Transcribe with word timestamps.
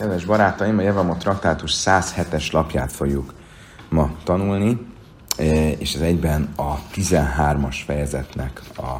Kedves 0.00 0.24
barátaim, 0.24 0.78
a 0.78 0.82
Javamot 0.82 1.18
traktátus 1.18 1.72
107-es 1.74 2.52
lapját 2.52 2.92
fogjuk 2.92 3.34
ma 3.88 4.10
tanulni, 4.24 4.86
e, 5.36 5.70
és 5.70 5.94
ez 5.94 6.00
egyben 6.00 6.52
a 6.56 6.74
13-as 6.94 7.76
fejezetnek 7.84 8.62
a 8.76 8.96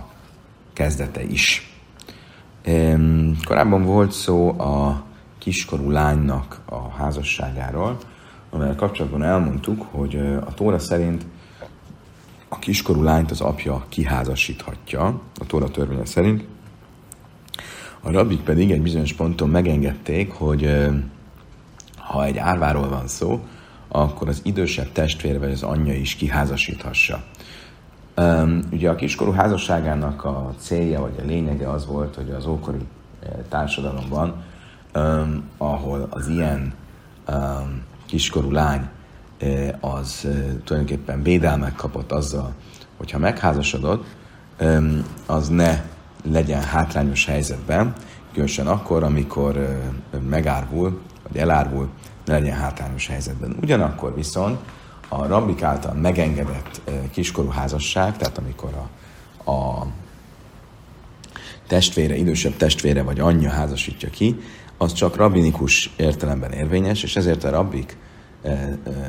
kezdete 0.72 1.22
is. 1.22 1.74
E, 2.62 2.98
korábban 3.44 3.84
volt 3.84 4.12
szó 4.12 4.60
a 4.60 5.02
kiskorú 5.38 5.90
lánynak 5.90 6.60
a 6.64 6.90
házasságáról, 6.90 7.98
amivel 8.50 8.76
kapcsolatban 8.76 9.22
elmondtuk, 9.22 9.86
hogy 9.90 10.14
e, 10.14 10.36
a 10.36 10.54
Tóra 10.54 10.78
szerint 10.78 11.24
a 12.48 12.58
kiskorú 12.58 13.02
lányt 13.02 13.30
az 13.30 13.40
apja 13.40 13.84
kiházasíthatja, 13.88 15.20
a 15.40 15.46
Tóra 15.46 15.70
törvénye 15.70 16.06
szerint, 16.06 16.44
a 18.02 18.10
rabbik 18.10 18.40
pedig 18.40 18.70
egy 18.70 18.82
bizonyos 18.82 19.12
ponton 19.12 19.48
megengedték, 19.48 20.32
hogy 20.32 20.88
ha 21.96 22.24
egy 22.24 22.38
árváról 22.38 22.88
van 22.88 23.06
szó, 23.08 23.40
akkor 23.88 24.28
az 24.28 24.40
idősebb 24.44 24.92
testvére 24.92 25.38
vagy 25.38 25.52
az 25.52 25.62
anyja 25.62 25.94
is 25.94 26.14
kiházasíthassa. 26.14 27.22
Ugye 28.72 28.90
a 28.90 28.94
kiskorú 28.94 29.32
házasságának 29.32 30.24
a 30.24 30.54
célja 30.58 31.00
vagy 31.00 31.14
a 31.18 31.26
lényege 31.26 31.70
az 31.70 31.86
volt, 31.86 32.14
hogy 32.14 32.30
az 32.30 32.46
ókori 32.46 32.78
társadalomban, 33.48 34.42
ahol 35.56 36.06
az 36.10 36.28
ilyen 36.28 36.74
kiskorú 38.06 38.50
lány 38.50 38.88
az 39.80 40.28
tulajdonképpen 40.64 41.22
védelmet 41.22 41.74
kapott 41.74 42.12
azzal, 42.12 42.52
hogyha 42.96 43.18
megházasodott, 43.18 44.04
az 45.26 45.48
ne 45.48 45.80
legyen 46.22 46.62
hátrányos 46.62 47.26
helyzetben, 47.26 47.94
különösen 48.32 48.66
akkor, 48.66 49.02
amikor 49.02 49.80
megárvul, 50.28 51.00
vagy 51.28 51.36
elárvul, 51.36 51.88
ne 52.24 52.32
legyen 52.38 52.56
hátrányos 52.56 53.06
helyzetben. 53.06 53.56
Ugyanakkor 53.62 54.14
viszont 54.14 54.58
a 55.08 55.26
rabbik 55.26 55.62
által 55.62 55.94
megengedett 55.94 56.80
kiskorú 57.10 57.48
házasság, 57.48 58.16
tehát 58.16 58.38
amikor 58.38 58.70
a, 59.44 59.50
a 59.50 59.86
testvére, 61.66 62.16
idősebb 62.16 62.56
testvére 62.56 63.02
vagy 63.02 63.20
anyja 63.20 63.50
házasítja 63.50 64.10
ki, 64.10 64.40
az 64.76 64.92
csak 64.92 65.16
rabbinikus 65.16 65.90
értelemben 65.96 66.52
érvényes, 66.52 67.02
és 67.02 67.16
ezért 67.16 67.44
a 67.44 67.50
rabbik 67.50 67.96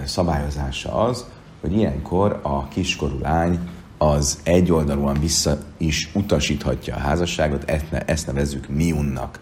szabályozása 0.06 0.94
az, 0.94 1.26
hogy 1.62 1.74
ilyenkor 1.74 2.40
a 2.42 2.68
kiskorú 2.68 3.20
lány 3.20 3.60
az 4.02 4.40
egyoldalúan 4.44 5.20
vissza 5.20 5.58
is 5.78 6.10
utasíthatja 6.14 6.96
a 6.96 7.00
házasságot, 7.00 7.64
ezt, 7.70 7.92
ne, 7.92 8.00
ezt 8.00 8.28
nevezzük 8.28 8.68
miunnak. 8.68 9.40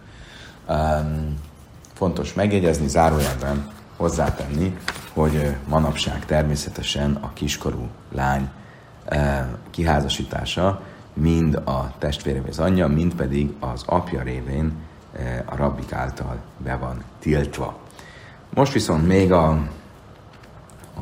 Um, 0.70 1.38
fontos 1.94 2.34
megjegyezni, 2.34 2.88
zárójelben 2.88 3.72
hozzátenni, 3.96 4.78
hogy 5.14 5.56
manapság 5.68 6.26
természetesen 6.26 7.16
a 7.22 7.34
kiskorú 7.34 7.88
lány 8.12 8.50
kiházasítása 9.70 10.82
mind 11.14 11.56
a 11.56 11.98
testvére 11.98 12.42
az 12.48 12.60
anyja, 12.60 12.88
mind 12.88 13.16
pedig 13.16 13.54
az 13.60 13.84
apja 13.86 14.22
révén 14.22 14.74
a 15.46 15.56
rabbik 15.56 15.94
által 15.94 16.38
be 16.58 16.76
van 16.76 17.04
tiltva. 17.20 17.78
Most 18.54 18.74
viszont 18.74 19.08
még 19.08 19.32
a, 19.32 19.68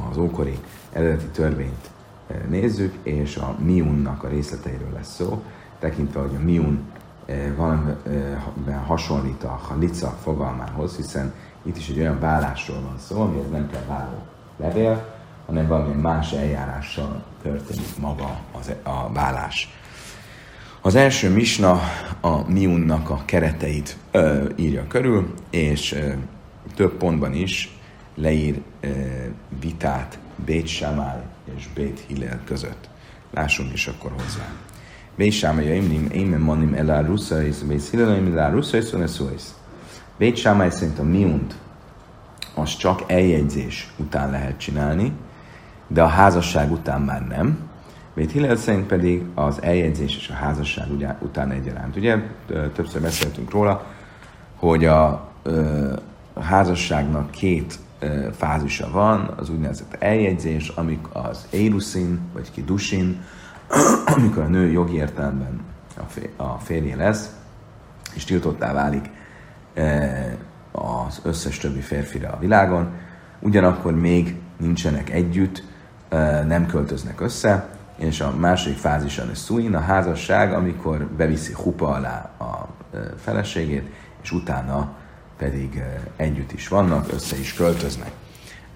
az 0.09 0.17
ókori 0.17 0.59
eredeti 0.93 1.25
törvényt 1.25 1.89
nézzük, 2.49 2.95
és 3.03 3.35
a 3.35 3.55
miunnak 3.59 4.23
a 4.23 4.27
részleteiről 4.27 4.91
lesz 4.93 5.15
szó, 5.15 5.43
tekintve, 5.79 6.19
hogy 6.19 6.35
a 6.35 6.43
miun 6.43 6.79
eh, 7.25 7.51
valamiben 7.55 8.79
hasonlít 8.85 9.43
a 9.43 9.59
halica 9.67 10.09
fogalmához, 10.21 10.95
hiszen 10.95 11.33
itt 11.63 11.77
is 11.77 11.89
egy 11.89 11.99
olyan 11.99 12.19
vállásról 12.19 12.81
van 12.81 12.97
szó, 12.97 13.21
amihez 13.21 13.49
nem 13.51 13.69
kell 13.71 13.83
váló 13.87 14.25
levél, 14.57 15.15
hanem 15.45 15.67
valamilyen 15.67 15.99
más 15.99 16.31
eljárással 16.31 17.23
történik 17.41 17.97
maga 17.99 18.39
az, 18.51 18.71
a 18.83 19.11
vállás. 19.13 19.75
Az 20.81 20.95
első 20.95 21.29
misna 21.29 21.79
a 22.21 22.49
miunnak 22.49 23.09
a 23.09 23.21
kereteit 23.25 23.97
ö, 24.11 24.49
írja 24.55 24.87
körül, 24.87 25.33
és 25.49 25.93
ö, 25.93 26.11
több 26.75 26.93
pontban 26.93 27.33
is 27.33 27.77
leír 28.15 28.61
ö, 28.79 28.87
vitát 29.59 30.19
Bét 30.45 30.67
Samály 30.67 31.21
és 31.55 31.67
Bét 31.73 32.03
Hillel 32.07 32.39
között. 32.45 32.89
Lássunk 33.33 33.73
is 33.73 33.87
akkor 33.87 34.11
hozzá. 34.11 34.47
Bét 35.15 35.31
Samály, 35.31 35.75
Imnim, 35.75 36.07
Émen 36.11 36.39
Manim 36.39 36.73
Elá 36.73 37.01
Russzais, 37.01 37.57
Bét 37.57 37.89
Hillel, 37.89 38.31
Elá 38.31 38.49
Russzais, 38.49 38.83
Szoneszóis. 38.83 39.43
Bét 40.17 40.35
Samály 40.35 40.69
szerint 40.69 40.99
a 40.99 41.03
miunt 41.03 41.55
az 42.55 42.75
csak 42.77 43.03
eljegyzés 43.07 43.93
után 43.97 44.31
lehet 44.31 44.57
csinálni, 44.57 45.11
de 45.87 46.01
a 46.01 46.07
házasság 46.07 46.71
után 46.71 47.01
már 47.01 47.27
nem. 47.27 47.57
Bét 48.13 48.31
Hillel 48.31 48.55
szerint 48.55 48.85
pedig 48.85 49.23
az 49.33 49.61
eljegyzés 49.61 50.17
és 50.17 50.29
a 50.29 50.33
házasság 50.33 50.87
után 51.19 51.51
egyaránt. 51.51 51.95
Ugye 51.95 52.17
többször 52.73 53.01
beszéltünk 53.01 53.51
róla, 53.51 53.85
hogy 54.55 54.85
a, 54.85 55.07
a 56.33 56.41
házasságnak 56.41 57.31
két 57.31 57.79
fázisa 58.31 58.91
van, 58.91 59.33
az 59.37 59.49
úgynevezett 59.49 59.95
eljegyzés, 59.99 60.67
amik 60.67 61.07
az 61.13 61.47
éruszin, 61.49 62.19
vagy 62.33 62.51
kidusin, 62.51 63.21
amikor 64.15 64.43
a 64.43 64.47
nő 64.47 64.71
jogi 64.71 64.95
értelemben 64.95 65.59
a 66.35 66.57
férje 66.57 66.95
lesz, 66.95 67.35
és 68.13 68.23
tiltottá 68.23 68.73
válik 68.73 69.09
az 70.71 71.19
összes 71.23 71.57
többi 71.57 71.79
férfire 71.79 72.27
a 72.27 72.39
világon, 72.39 72.91
ugyanakkor 73.39 73.95
még 73.95 74.35
nincsenek 74.57 75.09
együtt, 75.09 75.63
nem 76.47 76.65
költöznek 76.65 77.21
össze, 77.21 77.67
és 77.97 78.21
a 78.21 78.35
második 78.35 78.77
fázis 78.77 79.17
a 79.17 79.23
szuin, 79.33 79.75
a 79.75 79.79
házasság, 79.79 80.53
amikor 80.53 81.07
beviszi 81.17 81.53
hupa 81.53 81.87
alá 81.87 82.29
a 82.39 82.67
feleségét, 83.17 83.89
és 84.21 84.31
utána 84.31 84.95
pedig 85.37 85.81
együtt 86.15 86.51
is 86.51 86.67
vannak, 86.67 87.13
össze 87.13 87.39
is 87.39 87.53
költöznek. 87.53 88.11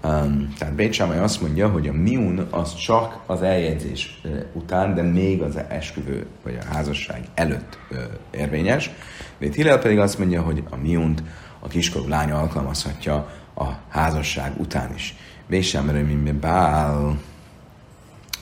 Um, 0.04 0.52
tehát 0.58 0.74
Bécsámai 0.74 1.18
azt 1.18 1.40
mondja, 1.40 1.68
hogy 1.68 1.88
a 1.88 1.92
miun 1.92 2.46
az 2.50 2.74
csak 2.74 3.18
az 3.26 3.42
eljegyzés 3.42 4.20
uh, 4.24 4.38
után, 4.52 4.94
de 4.94 5.02
még 5.02 5.42
az 5.42 5.58
esküvő 5.68 6.26
vagy 6.42 6.58
a 6.60 6.74
házasság 6.74 7.24
előtt 7.34 7.78
uh, 7.90 7.98
érvényes. 8.30 8.90
Bét 9.38 9.54
Hillel 9.54 9.78
pedig 9.78 9.98
azt 9.98 10.18
mondja, 10.18 10.42
hogy 10.42 10.62
a 10.70 10.76
miunt 10.76 11.22
a 11.60 11.68
kiskorú 11.68 12.08
lány 12.08 12.30
alkalmazhatja 12.30 13.14
a 13.54 13.64
házasság 13.88 14.60
után 14.60 14.94
is. 14.94 15.16
Bécsámai, 15.46 16.02
mint 16.02 16.34
bál, 16.34 17.18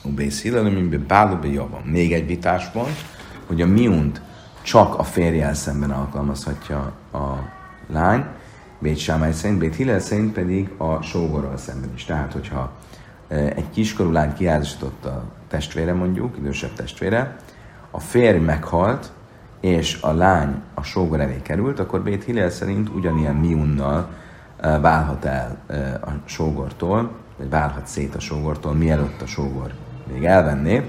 Bész 0.03 0.41
Hillel, 0.41 0.63
mint 0.63 0.99
bál, 0.99 1.39
van. 1.43 1.81
Még 1.83 2.13
egy 2.13 2.27
vitáspont, 2.27 3.05
hogy 3.47 3.61
a 3.61 3.67
miunt 3.67 4.21
csak 4.61 4.99
a 4.99 5.03
férjel 5.03 5.53
szemben 5.53 5.91
alkalmazhatja 5.91 6.93
a 7.11 7.59
lány, 7.91 8.25
Bét 8.79 8.97
Sámály 8.97 9.31
szerint, 9.31 9.59
Bét 9.59 9.75
Hillel 9.75 9.99
szerint 9.99 10.33
pedig 10.33 10.69
a 10.77 11.01
sógorral 11.01 11.57
szemben 11.57 11.89
is. 11.95 12.05
Tehát, 12.05 12.33
hogyha 12.33 12.71
e, 13.27 13.35
egy 13.35 13.69
kiskorú 13.69 14.11
lány 14.11 14.33
kiázasított 14.33 15.05
a 15.05 15.23
testvére 15.47 15.93
mondjuk, 15.93 16.37
idősebb 16.37 16.73
testvére, 16.73 17.35
a 17.91 17.99
férj 17.99 18.37
meghalt, 18.37 19.11
és 19.59 20.01
a 20.01 20.11
lány 20.11 20.61
a 20.73 20.83
sógor 20.83 21.19
elé 21.19 21.39
került, 21.41 21.79
akkor 21.79 22.01
Bét 22.01 22.23
Hillel 22.23 22.49
szerint 22.49 22.89
ugyanilyen 22.89 23.35
miunnal 23.35 24.09
e, 24.59 24.79
válhat 24.79 25.25
el 25.25 25.57
e, 25.67 25.99
a 26.01 26.11
sógortól, 26.25 27.11
vagy 27.37 27.49
válhat 27.49 27.87
szét 27.87 28.15
a 28.15 28.19
sógortól, 28.19 28.73
mielőtt 28.73 29.21
a 29.21 29.25
sógor 29.25 29.73
még 30.11 30.25
elvenné, 30.25 30.83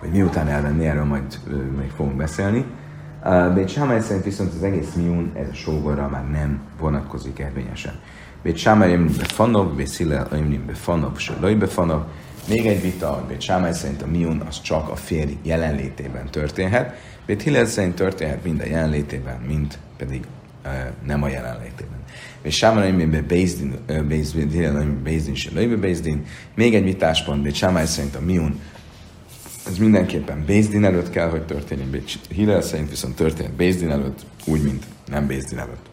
vagy 0.00 0.10
miután 0.10 0.48
elvenné, 0.48 0.86
erről 0.86 1.04
majd 1.04 1.40
még 1.78 1.90
fogunk 1.90 2.16
beszélni. 2.16 2.64
Bét 3.54 3.68
Sámály 3.68 4.00
szerint 4.00 4.24
viszont 4.24 4.54
az 4.54 4.62
egész 4.62 4.92
miún 4.94 5.32
ez 5.34 5.48
a 5.48 5.54
sógorra 5.54 6.08
már 6.08 6.30
nem 6.30 6.60
vonatkozik 6.78 7.38
érvényesen. 7.38 7.92
Bét 8.42 8.56
Sámály 8.56 8.92
említ 8.92 9.16
befanov, 9.16 9.74
Bét 9.74 9.86
Szilel 9.86 10.28
említ 10.32 10.60
befanov, 10.60 11.16
se 11.16 11.34
loj 11.40 11.54
befanov. 11.54 12.02
Még 12.48 12.66
egy 12.66 12.82
vita, 12.82 13.24
Bét 13.28 13.40
Sámály 13.40 13.72
szerint 13.72 14.02
a 14.02 14.06
miún 14.06 14.40
az 14.48 14.60
csak 14.60 14.88
a 14.88 14.96
férj 14.96 15.32
jelenlétében 15.42 16.30
történhet. 16.30 16.96
Bét 17.26 17.42
Hillel 17.42 17.66
szerint 17.66 17.94
történhet 17.94 18.44
mind 18.44 18.60
a 18.60 18.66
jelenlétében, 18.66 19.40
mind 19.46 19.78
pedig 19.96 20.24
uh, 20.64 20.70
nem 21.06 21.22
a 21.22 21.28
jelenlétében. 21.28 21.98
Bét 22.42 22.52
Sámály 22.52 22.88
említ 22.88 23.08
be 23.08 23.22
Bézdin, 23.22 23.74
Bézdin, 24.08 25.02
Bézdin, 25.02 25.34
se 25.34 25.50
loj 25.54 25.66
Bézdin. 25.66 26.24
Még 26.54 26.74
egy 26.74 26.84
vitáspont, 26.84 27.42
Bét 27.42 27.54
Sámály 27.54 27.86
szerint 27.86 28.14
a 28.14 28.20
miún 28.20 28.60
ez 29.66 29.78
mindenképpen 29.78 30.44
Bézdin 30.46 30.84
előtt 30.84 31.10
kell, 31.10 31.28
hogy 31.28 31.42
történjen. 31.42 32.02
Hillel 32.28 32.60
szerint 32.60 32.90
viszont 32.90 33.16
történhet 33.16 33.54
Bézdin 33.54 33.90
előtt, 33.90 34.24
úgy, 34.46 34.62
mint 34.62 34.84
nem 35.06 35.26
Bézdin 35.26 35.58
előtt. 35.58 35.86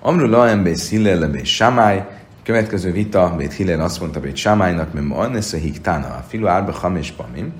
Amru 0.00 0.26
Laem 0.26 0.62
Bész 0.62 0.88
Hillel 0.88 1.18
lebé 1.18 1.44
Samály, 1.44 2.06
következő 2.42 2.92
vita, 2.92 3.34
Bét 3.36 3.52
Hillel 3.52 3.80
azt 3.80 4.00
mondta 4.00 4.20
Bét 4.20 4.36
Samálynak, 4.36 4.92
mert 4.92 5.06
ma 5.06 5.16
annesze 5.16 5.58
hiktána, 5.58 6.06
a 6.06 6.24
filu 6.28 6.46
árba 6.46 6.72
hamis 6.72 7.10
pamim. 7.10 7.52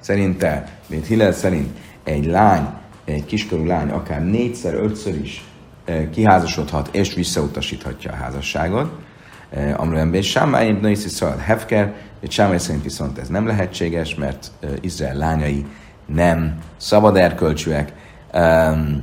Szerinte, 0.00 0.78
Bét 0.88 1.06
Hillel 1.06 1.32
szerint 1.32 1.76
egy 2.04 2.26
lány, 2.26 2.68
egy 3.04 3.24
kiskorú 3.24 3.64
lány 3.64 3.88
akár 3.88 4.24
négyszer, 4.24 4.74
ötször 4.74 5.20
is 5.20 5.44
kiházasodhat 6.10 6.88
és 6.92 7.14
visszautasíthatja 7.14 8.12
a 8.12 8.14
házasságot. 8.14 8.98
Amrően 9.76 10.10
Bét 10.10 10.22
Sámály, 10.22 10.68
Ibn 10.68 10.94
Szóval 10.94 11.36
Hefker, 11.36 11.94
egy 12.20 12.30
Sámály 12.30 12.58
szerint 12.58 12.82
viszont 12.82 13.18
ez 13.18 13.28
nem 13.28 13.46
lehetséges, 13.46 14.14
mert 14.14 14.50
Izrael 14.80 15.16
lányai 15.16 15.66
nem 16.06 16.58
szabad 16.76 17.16
erkölcsűek, 17.16 17.92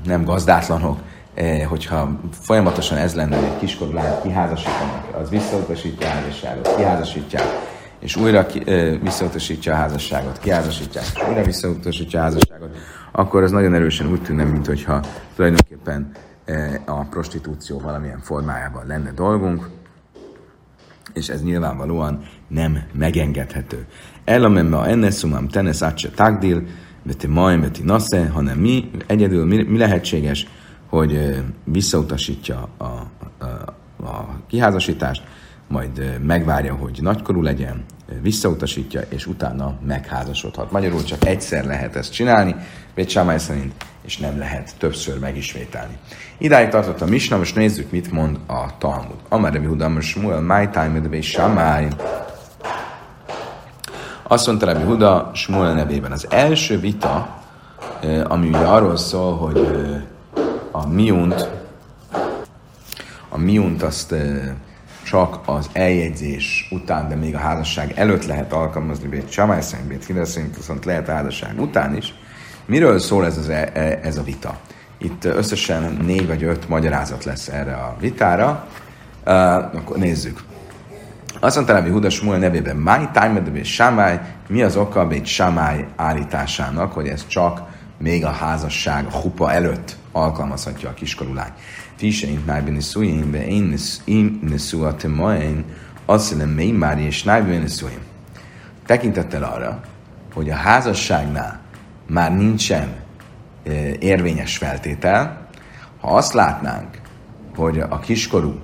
nem 0.05 0.23
gazdátlanok, 0.25 0.99
hogyha 1.67 2.19
folyamatosan 2.31 2.97
ez 2.97 3.15
lenne, 3.15 3.35
hogy 3.35 3.45
egy 3.45 3.57
kiskorú 3.57 3.93
lányt 3.93 4.21
kiházasítanak, 4.21 5.15
az 5.21 5.29
visszautasítja 5.29 6.07
a 6.07 6.09
házasságot, 6.09 6.75
kiházasítják, 6.75 7.45
és 7.99 8.15
újra 8.15 8.45
ki, 8.45 8.63
visszautasítja 9.01 9.73
a 9.73 9.75
házasságot, 9.75 10.39
kiházasítják, 10.39 11.05
és 11.15 11.27
újra 11.27 11.43
visszautasítja 11.43 12.19
a 12.19 12.21
házasságot, 12.21 12.77
akkor 13.11 13.43
az 13.43 13.51
nagyon 13.51 13.73
erősen 13.73 14.11
úgy 14.11 14.21
tűnne, 14.21 14.43
mint 14.43 14.65
hogyha 14.65 14.99
tulajdonképpen 15.35 16.11
a 16.85 17.03
prostitúció 17.03 17.79
valamilyen 17.79 18.19
formájában 18.19 18.87
lenne 18.87 19.11
dolgunk, 19.11 19.69
és 21.13 21.27
ez 21.29 21.43
nyilvánvalóan 21.43 22.23
nem 22.47 22.79
megengedhető. 22.93 23.85
Elamemma 24.25 24.87
enneszumam 24.87 25.47
tenes 25.47 25.81
atse 25.81 26.09
tagdil, 26.09 26.63
veti 27.03 27.27
majm, 27.27 27.61
veti 27.61 27.83
nasze, 27.83 28.27
hanem 28.27 28.57
mi, 28.57 28.89
egyedül 29.07 29.45
mi, 29.45 29.63
mi 29.63 29.77
lehetséges, 29.77 30.47
hogy 30.89 31.43
visszautasítja 31.63 32.69
a, 32.77 32.83
a, 32.83 33.45
a 34.03 34.41
kiházasítást, 34.47 35.23
majd 35.67 36.19
megvárja, 36.25 36.73
hogy 36.73 36.99
nagykorú 37.01 37.41
legyen, 37.41 37.83
visszautasítja, 38.21 39.01
és 39.09 39.25
utána 39.25 39.73
megházasodhat. 39.85 40.71
Magyarul 40.71 41.03
csak 41.03 41.25
egyszer 41.25 41.65
lehet 41.65 41.95
ezt 41.95 42.13
csinálni, 42.13 42.55
Bét 42.95 43.09
Sámály 43.09 43.37
szerint, 43.37 43.73
és 44.01 44.17
nem 44.17 44.37
lehet 44.37 44.75
többször 44.77 45.19
megismételni. 45.19 45.97
Idáig 46.37 46.69
tartott 46.69 47.01
a 47.01 47.05
Misna, 47.05 47.37
most 47.37 47.55
nézzük, 47.55 47.91
mit 47.91 48.11
mond 48.11 48.39
a 48.47 48.77
Talmud. 48.77 49.17
Amár 49.29 49.53
Rebi 49.53 49.65
Huda, 49.65 50.01
Smuel, 50.01 50.41
My 50.41 50.69
Time, 50.71 50.99
Bét 50.99 51.23
Sámály. 51.23 51.87
Azt 54.23 54.47
mondta 54.47 54.65
Rebi 54.65 54.83
Huda, 54.83 55.31
Smuel 55.33 55.73
nevében. 55.73 56.11
Az 56.11 56.27
első 56.29 56.79
vita, 56.79 57.41
ami 58.23 58.47
ugye 58.47 58.57
arról 58.57 58.97
szól, 58.97 59.37
hogy 59.37 59.67
a 60.71 60.87
miunt, 60.87 61.49
a 63.29 63.37
miunt 63.37 63.83
azt 63.83 64.15
csak 65.03 65.39
az 65.45 65.69
eljegyzés 65.73 66.67
után, 66.71 67.09
de 67.09 67.15
még 67.15 67.35
a 67.35 67.39
házasság 67.39 67.91
előtt 67.95 68.25
lehet 68.25 68.53
alkalmazni, 68.53 69.07
Bét 69.07 69.31
Samály 69.31 69.61
szerint, 69.61 69.87
Bét 69.87 70.25
szerint 70.25 70.55
viszont 70.55 70.85
lehet 70.85 71.09
a 71.09 71.13
házasság 71.13 71.61
után 71.61 71.95
is. 71.95 72.13
Miről 72.65 72.99
szól 72.99 73.25
ez, 73.25 73.37
az, 73.37 73.49
e, 73.49 73.71
e, 73.73 73.99
ez 74.03 74.17
a 74.17 74.23
vita? 74.23 74.57
Itt 74.97 75.25
összesen 75.25 75.97
négy 76.05 76.27
vagy 76.27 76.43
öt 76.43 76.69
magyarázat 76.69 77.23
lesz 77.23 77.47
erre 77.47 77.73
a 77.73 77.95
vitára. 77.99 78.67
Uh, 79.25 79.55
akkor 79.55 79.97
nézzük. 79.97 80.43
Azt 81.39 81.55
mondta 81.55 81.73
Rabbi 81.73 81.89
Huda 81.89 82.09
Smuel 82.09 82.39
nevében, 82.39 82.75
My 82.75 83.09
time 83.13 83.39
de 83.39 83.63
Samály, 83.63 84.19
mi 84.47 84.61
az 84.61 84.75
oka 84.75 85.07
Bét 85.07 85.25
Samály 85.25 85.87
állításának, 85.95 86.93
hogy 86.93 87.07
ez 87.07 87.27
csak 87.27 87.61
még 87.97 88.25
a 88.25 88.31
házasság, 88.31 89.05
a 89.11 89.17
hupa 89.17 89.51
előtt 89.51 89.97
alkalmazhatja 90.11 90.89
a 90.89 90.93
kiskorú 90.93 91.33
lány. 91.33 91.51
Tiseint 91.97 92.45
már 92.45 92.63
beniszuim, 92.63 93.31
be 93.31 93.47
én 93.47 94.39
main, 95.07 95.65
azt 96.05 96.37
nem 96.37 96.49
mély 96.49 96.71
már 96.71 96.99
és 96.99 97.23
beniszuim. 97.23 98.01
Tekintettel 98.85 99.43
arra, 99.43 99.81
hogy 100.33 100.49
a 100.49 100.55
házasságnál 100.55 101.59
már 102.07 102.35
nincsen 102.35 102.95
e, 103.63 103.71
érvényes 103.99 104.57
feltétel, 104.57 105.47
ha 105.99 106.15
azt 106.15 106.33
látnánk, 106.33 107.01
hogy 107.55 107.79
a 107.79 107.99
kiskorú 107.99 108.59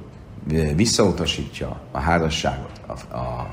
e, 0.52 0.74
visszautasítja 0.74 1.80
a 1.92 2.00
házasságot, 2.00 2.82
a, 2.88 3.16
a 3.16 3.48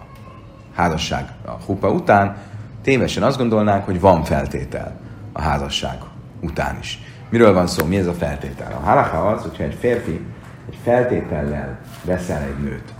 házasság 0.75 1.33
a 1.45 1.51
hupa 1.51 1.91
után, 1.91 2.37
tévesen 2.83 3.23
azt 3.23 3.39
gondolnánk, 3.39 3.85
hogy 3.85 4.01
van 4.01 4.25
feltétel 4.25 5.06
a 5.37 5.43
házasság 5.43 5.99
után 6.41 6.77
is. 6.81 6.99
Miről 7.29 7.53
van 7.53 7.67
szó? 7.67 7.87
Mi 7.87 7.97
ez 7.97 8.07
a 8.07 8.13
feltétel? 8.13 8.73
A 8.73 8.85
halacha 8.85 9.29
az, 9.29 9.43
hogyha 9.43 9.63
egy 9.63 9.77
férfi 9.81 10.21
egy 10.69 10.79
feltétellel 10.83 11.79
veszel 12.05 12.43
egy 12.43 12.59
nőt, 12.63 12.95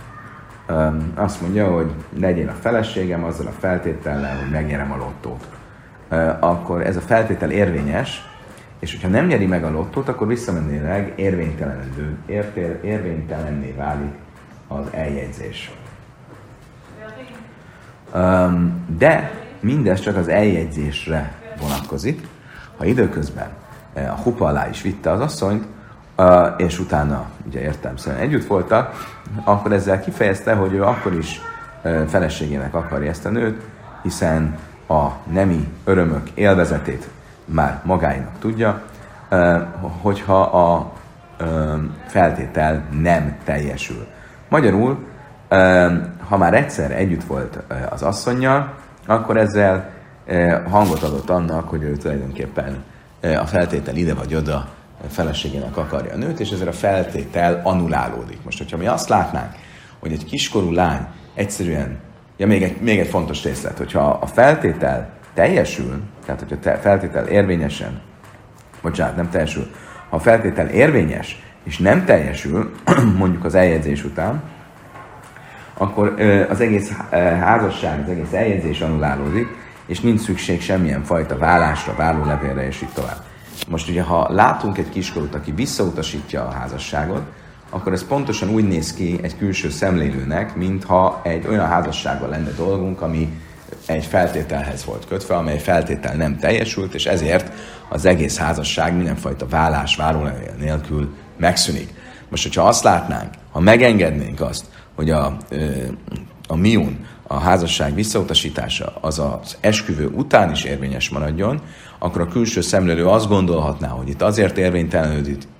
azt 1.15 1.41
mondja, 1.41 1.67
hogy 1.73 1.91
legyél 2.19 2.49
a 2.49 2.53
feleségem 2.61 3.23
azzal 3.23 3.47
a 3.47 3.55
feltétellel, 3.59 4.37
hogy 4.37 4.49
megnyerem 4.51 4.91
a 4.91 4.97
lottót. 4.97 5.47
Akkor 6.39 6.81
ez 6.81 6.95
a 6.95 7.01
feltétel 7.01 7.51
érvényes, 7.51 8.25
és 8.79 8.91
hogyha 8.91 9.07
nem 9.07 9.25
nyeri 9.25 9.45
meg 9.45 9.63
a 9.63 9.71
lottót, 9.71 10.07
akkor 10.07 10.27
visszamenőleg 10.27 11.13
érvénytelenedő, 11.15 12.17
értél, 12.25 12.79
érvénytelenné 12.83 13.71
válik 13.71 14.13
az 14.67 14.85
eljegyzés. 14.91 15.71
De 18.97 19.31
mindez 19.59 19.99
csak 19.99 20.15
az 20.15 20.27
eljegyzésre 20.27 21.36
vonatkozik. 21.61 22.27
Ha 22.77 22.85
időközben 22.85 23.49
a 23.93 24.21
hupa 24.23 24.45
alá 24.45 24.69
is 24.69 24.81
vitte 24.81 25.11
az 25.11 25.19
asszonyt, 25.19 25.65
és 26.57 26.79
utána, 26.79 27.25
ugye 27.47 27.61
értem 27.61 27.97
szerint 27.97 28.21
együtt 28.21 28.47
voltak, 28.47 29.15
akkor 29.43 29.71
ezzel 29.71 29.99
kifejezte, 29.99 30.53
hogy 30.53 30.73
ő 30.73 30.83
akkor 30.83 31.13
is 31.13 31.41
feleségének 32.07 32.73
akarja 32.73 33.09
ezt 33.09 33.25
a 33.25 33.29
nőt, 33.29 33.61
hiszen 34.01 34.57
a 34.87 35.07
nemi 35.31 35.67
örömök 35.83 36.29
élvezetét 36.29 37.07
már 37.45 37.81
magáinak 37.83 38.39
tudja, 38.39 38.81
hogyha 40.01 40.41
a 40.41 40.93
feltétel 42.07 42.83
nem 43.01 43.37
teljesül. 43.43 44.07
Magyarul, 44.49 44.97
ha 46.27 46.37
már 46.37 46.53
egyszer 46.53 46.91
együtt 46.91 47.23
volt 47.23 47.59
az 47.89 48.01
asszonynal, 48.01 48.73
akkor 49.05 49.37
ezzel 49.37 49.89
hangot 50.69 51.03
adott 51.03 51.29
annak, 51.29 51.69
hogy 51.69 51.83
ő 51.83 51.95
tulajdonképpen 51.95 52.83
a 53.21 53.45
feltétel 53.45 53.95
ide 53.95 54.13
vagy 54.13 54.35
oda 54.35 54.69
feleségének 55.09 55.77
akarja 55.77 56.13
a 56.13 56.17
nőt, 56.17 56.39
és 56.39 56.49
ezzel 56.49 56.67
a 56.67 56.71
feltétel 56.73 57.61
anulálódik. 57.63 58.37
Most, 58.43 58.57
hogyha 58.57 58.77
mi 58.77 58.87
azt 58.87 59.09
látnánk, 59.09 59.51
hogy 59.99 60.11
egy 60.11 60.25
kiskorú 60.25 60.71
lány 60.71 61.07
egyszerűen, 61.33 61.97
ja 62.37 62.47
még 62.47 62.63
egy, 62.63 62.81
még 62.81 62.99
egy 62.99 63.07
fontos 63.07 63.43
részlet, 63.43 63.77
hogyha 63.77 64.09
a 64.21 64.25
feltétel 64.25 65.09
teljesül, 65.33 66.01
tehát 66.25 66.45
hogyha 66.47 66.71
a 66.71 66.77
feltétel 66.77 67.27
érvényesen, 67.27 68.01
bocsánat, 68.81 69.15
nem 69.15 69.29
teljesül, 69.29 69.71
ha 70.09 70.15
a 70.15 70.19
feltétel 70.19 70.67
érvényes, 70.67 71.41
és 71.63 71.77
nem 71.77 72.05
teljesül, 72.05 72.71
mondjuk 73.17 73.45
az 73.45 73.55
eljegyzés 73.55 74.03
után, 74.03 74.43
akkor 75.73 76.15
az 76.49 76.61
egész 76.61 76.91
házasság, 77.39 78.03
az 78.03 78.09
egész 78.09 78.33
eljegyzés 78.33 78.81
anulálódik, 78.81 79.47
és 79.87 79.99
nincs 79.99 80.21
szükség 80.21 80.61
semmilyen 80.61 81.03
fajta 81.03 81.37
vállásra, 81.37 81.95
vállólevélre, 81.95 82.67
és 82.67 82.81
így 82.81 82.93
tovább. 82.93 83.23
Most 83.67 83.89
ugye, 83.89 84.01
ha 84.01 84.33
látunk 84.33 84.77
egy 84.77 84.89
kiskorút, 84.89 85.35
aki 85.35 85.51
visszautasítja 85.51 86.47
a 86.47 86.51
házasságot, 86.51 87.21
akkor 87.69 87.93
ez 87.93 88.07
pontosan 88.07 88.49
úgy 88.49 88.67
néz 88.67 88.93
ki 88.93 89.19
egy 89.21 89.37
külső 89.37 89.69
szemlélőnek, 89.69 90.55
mintha 90.55 91.21
egy 91.23 91.47
olyan 91.47 91.67
házassággal 91.67 92.29
lenne 92.29 92.51
dolgunk, 92.51 93.01
ami 93.01 93.29
egy 93.85 94.05
feltételhez 94.05 94.85
volt 94.85 95.07
kötve, 95.07 95.35
amely 95.35 95.59
feltétel 95.59 96.15
nem 96.15 96.39
teljesült, 96.39 96.93
és 96.93 97.05
ezért 97.05 97.51
az 97.89 98.05
egész 98.05 98.37
házasság 98.37 98.95
mindenfajta 98.95 99.47
vállás, 99.47 99.95
várólevél 99.95 100.53
nélkül 100.59 101.15
megszűnik. 101.37 101.93
Most, 102.29 102.43
hogyha 102.43 102.67
azt 102.67 102.83
látnánk, 102.83 103.33
ha 103.51 103.59
megengednénk 103.59 104.41
azt, 104.41 104.65
hogy 104.95 105.09
a, 105.09 105.37
a 106.47 106.55
miun, 106.55 107.05
a 107.27 107.39
házasság 107.39 107.93
visszautasítása 107.93 108.93
az 109.01 109.19
az 109.19 109.57
esküvő 109.59 110.07
után 110.07 110.51
is 110.51 110.63
érvényes 110.63 111.09
maradjon, 111.09 111.61
akkor 111.99 112.21
a 112.21 112.27
külső 112.27 112.61
szemlélő 112.61 113.07
azt 113.07 113.27
gondolhatná, 113.27 113.87
hogy 113.87 114.09
itt 114.09 114.21
azért 114.21 114.57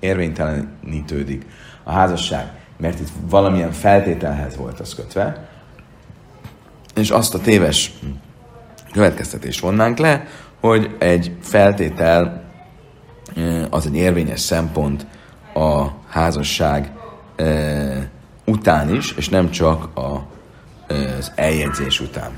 érvénytelenítődik 0.00 1.46
a 1.82 1.92
házasság, 1.92 2.52
mert 2.76 3.00
itt 3.00 3.08
valamilyen 3.30 3.72
feltételhez 3.72 4.56
volt 4.56 4.80
az 4.80 4.94
kötve, 4.94 5.48
és 6.94 7.10
azt 7.10 7.34
a 7.34 7.38
téves 7.38 7.92
következtetést 8.92 9.60
vonnánk 9.60 9.98
le, 9.98 10.26
hogy 10.60 10.96
egy 10.98 11.36
feltétel 11.40 12.42
az 13.70 13.86
egy 13.86 13.96
érvényes 13.96 14.40
szempont 14.40 15.06
a 15.54 15.86
házasság 16.08 16.92
után 18.44 18.94
is, 18.94 19.12
és 19.12 19.28
nem 19.28 19.50
csak 19.50 19.98
a 19.98 20.26
az 20.88 21.32
eljegyzés 21.34 22.00
után. 22.00 22.30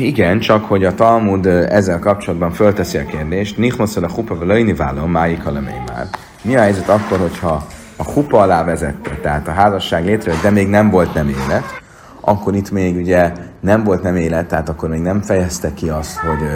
Igen, 0.00 0.38
csak 0.38 0.64
hogy 0.64 0.84
a 0.84 0.94
Talmud 0.94 1.46
ezzel 1.46 1.98
kapcsolatban 1.98 2.52
fölteszi 2.52 2.98
a 2.98 3.06
kérdést, 3.06 3.56
Nichmoszol 3.56 4.04
a 4.04 4.12
hupa 4.12 4.34
völöjni 4.38 4.74
válom, 4.74 5.10
máik 5.10 5.44
már. 5.86 6.06
Mi 6.42 6.56
a 6.56 6.60
helyzet 6.60 6.88
akkor, 6.88 7.18
hogyha 7.18 7.66
a 7.96 8.04
hupa 8.12 8.40
alá 8.40 8.64
vezette, 8.64 9.10
tehát 9.22 9.48
a 9.48 9.52
házasság 9.52 10.04
létrejött, 10.04 10.42
de 10.42 10.50
még 10.50 10.68
nem 10.68 10.90
volt 10.90 11.14
nem 11.14 11.28
élet, 11.28 11.82
akkor 12.20 12.54
itt 12.54 12.70
még 12.70 12.96
ugye 12.96 13.32
nem 13.60 13.84
volt 13.84 14.02
nem 14.02 14.16
élet, 14.16 14.46
tehát 14.46 14.68
akkor 14.68 14.88
még 14.88 15.00
nem 15.00 15.20
fejezte 15.20 15.74
ki 15.74 15.88
azt, 15.88 16.16
hogy 16.16 16.48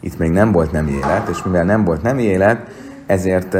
itt 0.00 0.18
még 0.18 0.30
nem 0.30 0.52
volt 0.52 0.72
nem 0.72 0.88
élet, 0.88 1.28
és 1.28 1.42
mivel 1.42 1.64
nem 1.64 1.84
volt 1.84 2.02
nem 2.02 2.18
élet, 2.18 2.70
ezért 3.06 3.52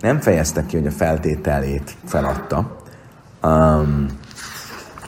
nem 0.00 0.20
fejezte 0.20 0.66
ki, 0.66 0.76
hogy 0.76 0.86
a 0.86 0.90
feltételét 0.90 1.94
feladta. 2.04 2.76
Um, 3.42 4.06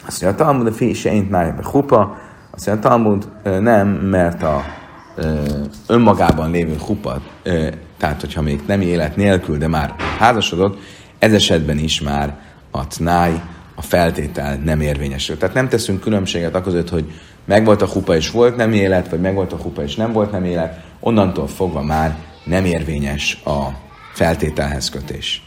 azt 0.06 0.22
mondja, 0.22 0.44
a 0.44 0.46
Talmud 0.46 0.66
a 0.66 0.72
fi 0.72 0.94
se 0.94 1.22
már 1.28 1.54
hupa, 1.62 2.18
azt 2.50 2.66
mondja, 2.66 2.88
a 2.88 2.90
Talmud 2.90 3.28
nem, 3.60 3.88
mert 3.88 4.42
a 4.42 4.64
önmagában 5.86 6.50
lévő 6.50 6.76
hupa, 6.86 7.20
tehát 7.98 8.20
hogyha 8.20 8.42
még 8.42 8.60
nem 8.66 8.80
élet 8.80 9.16
nélkül, 9.16 9.58
de 9.58 9.68
már 9.68 9.94
házasodott, 10.18 10.78
ez 11.18 11.32
esetben 11.32 11.78
is 11.78 12.00
már 12.00 12.36
a 12.70 12.86
tnáj, 12.86 13.42
a 13.74 13.82
feltétel 13.82 14.56
nem 14.64 14.80
érvényesül. 14.80 15.36
Tehát 15.36 15.54
nem 15.54 15.68
teszünk 15.68 16.00
különbséget 16.00 16.54
a 16.54 16.60
között, 16.60 16.88
hogy 16.88 17.12
megvolt 17.44 17.82
a 17.82 17.86
hupa 17.86 18.14
és 18.14 18.30
volt 18.30 18.56
nem 18.56 18.72
élet, 18.72 19.08
vagy 19.08 19.20
megvolt 19.20 19.52
a 19.52 19.56
hupa 19.56 19.82
és 19.82 19.96
nem 19.96 20.12
volt 20.12 20.30
nem 20.30 20.44
élet, 20.44 20.80
onnantól 21.00 21.46
fogva 21.46 21.82
már 21.82 22.16
nem 22.48 22.64
érvényes 22.64 23.40
a 23.44 23.68
feltételhez 24.12 24.90
kötés. 24.90 25.42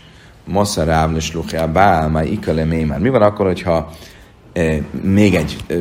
Mosza 0.45 0.83
rávn 0.83 1.15
és 1.15 1.33
lukhja 1.33 1.71
bál, 1.71 2.09
már 2.09 2.25
ikale 2.25 2.65
már. 2.65 2.99
Mi 2.99 3.09
van 3.09 3.21
akkor, 3.21 3.45
hogyha 3.45 3.91
e, 4.53 4.81
még 5.01 5.35
egy 5.35 5.57
e, 5.67 5.73
e, 5.73 5.79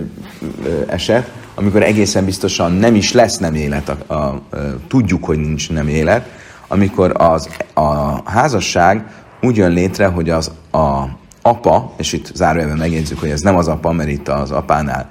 eset, 0.86 1.30
amikor 1.54 1.82
egészen 1.82 2.24
biztosan 2.24 2.72
nem 2.72 2.94
is 2.94 3.12
lesz 3.12 3.38
nem 3.38 3.54
élet, 3.54 3.88
a, 3.88 4.14
a, 4.14 4.14
a, 4.14 4.40
tudjuk, 4.88 5.24
hogy 5.24 5.38
nincs 5.38 5.70
nem 5.70 5.88
élet, 5.88 6.28
amikor 6.68 7.12
az, 7.16 7.48
a 7.74 8.30
házasság 8.30 9.04
úgy 9.42 9.56
jön 9.56 9.72
létre, 9.72 10.06
hogy 10.06 10.30
az 10.30 10.50
a 10.72 11.04
apa, 11.42 11.94
és 11.96 12.12
itt 12.12 12.30
zárójelben 12.34 12.76
megjegyzük, 12.76 13.20
hogy 13.20 13.30
ez 13.30 13.40
nem 13.40 13.56
az 13.56 13.68
apa, 13.68 13.92
mert 13.92 14.08
itt 14.08 14.28
az 14.28 14.50
apánál 14.50 15.10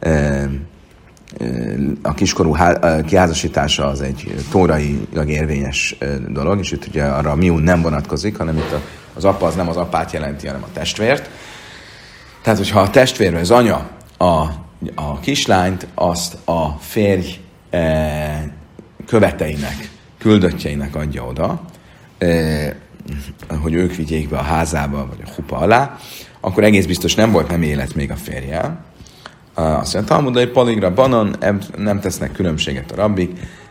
e, 0.00 0.48
a 2.02 2.14
kiskorú 2.14 2.56
kiházasítása 3.06 3.86
az 3.86 4.00
egy 4.00 4.34
tórailag 4.50 5.28
érvényes 5.28 5.96
dolog, 6.28 6.58
és 6.58 6.72
itt 6.72 6.86
ugye 6.86 7.04
arra 7.04 7.30
a 7.30 7.34
miún 7.34 7.62
nem 7.62 7.82
vonatkozik, 7.82 8.36
hanem 8.36 8.56
itt 8.56 8.74
az 9.14 9.24
apa 9.24 9.46
az 9.46 9.54
nem 9.54 9.68
az 9.68 9.76
apát 9.76 10.12
jelenti, 10.12 10.46
hanem 10.46 10.62
a 10.62 10.72
testvért. 10.72 11.30
Tehát, 12.42 12.58
hogyha 12.58 12.80
a 12.80 12.90
testvér, 12.90 13.34
az 13.34 13.50
anya 13.50 13.90
a, 14.16 14.44
a 14.94 15.20
kislányt, 15.20 15.86
azt 15.94 16.36
a 16.44 16.68
férj 16.80 17.40
e, 17.70 18.54
követeinek, 19.06 19.90
küldöttjeinek 20.18 20.96
adja 20.96 21.24
oda, 21.24 21.60
e, 22.18 22.76
hogy 23.62 23.74
ők 23.74 23.94
vigyék 23.94 24.28
be 24.28 24.38
a 24.38 24.42
házába, 24.42 25.06
vagy 25.08 25.22
a 25.26 25.30
hupa 25.36 25.56
alá, 25.56 25.98
akkor 26.40 26.64
egész 26.64 26.86
biztos 26.86 27.14
nem 27.14 27.32
volt 27.32 27.48
nem 27.48 27.62
élet 27.62 27.94
még 27.94 28.10
a 28.10 28.16
férjel, 28.16 28.84
azt 29.60 29.94
mondja, 29.94 30.14
Talmudai 30.14 30.46
paligra 30.46 30.94
banan, 30.94 31.36
nem 31.76 32.00
tesznek 32.00 32.32
különbséget 32.32 32.92
a 32.92 32.94
rabbik. 32.94 33.30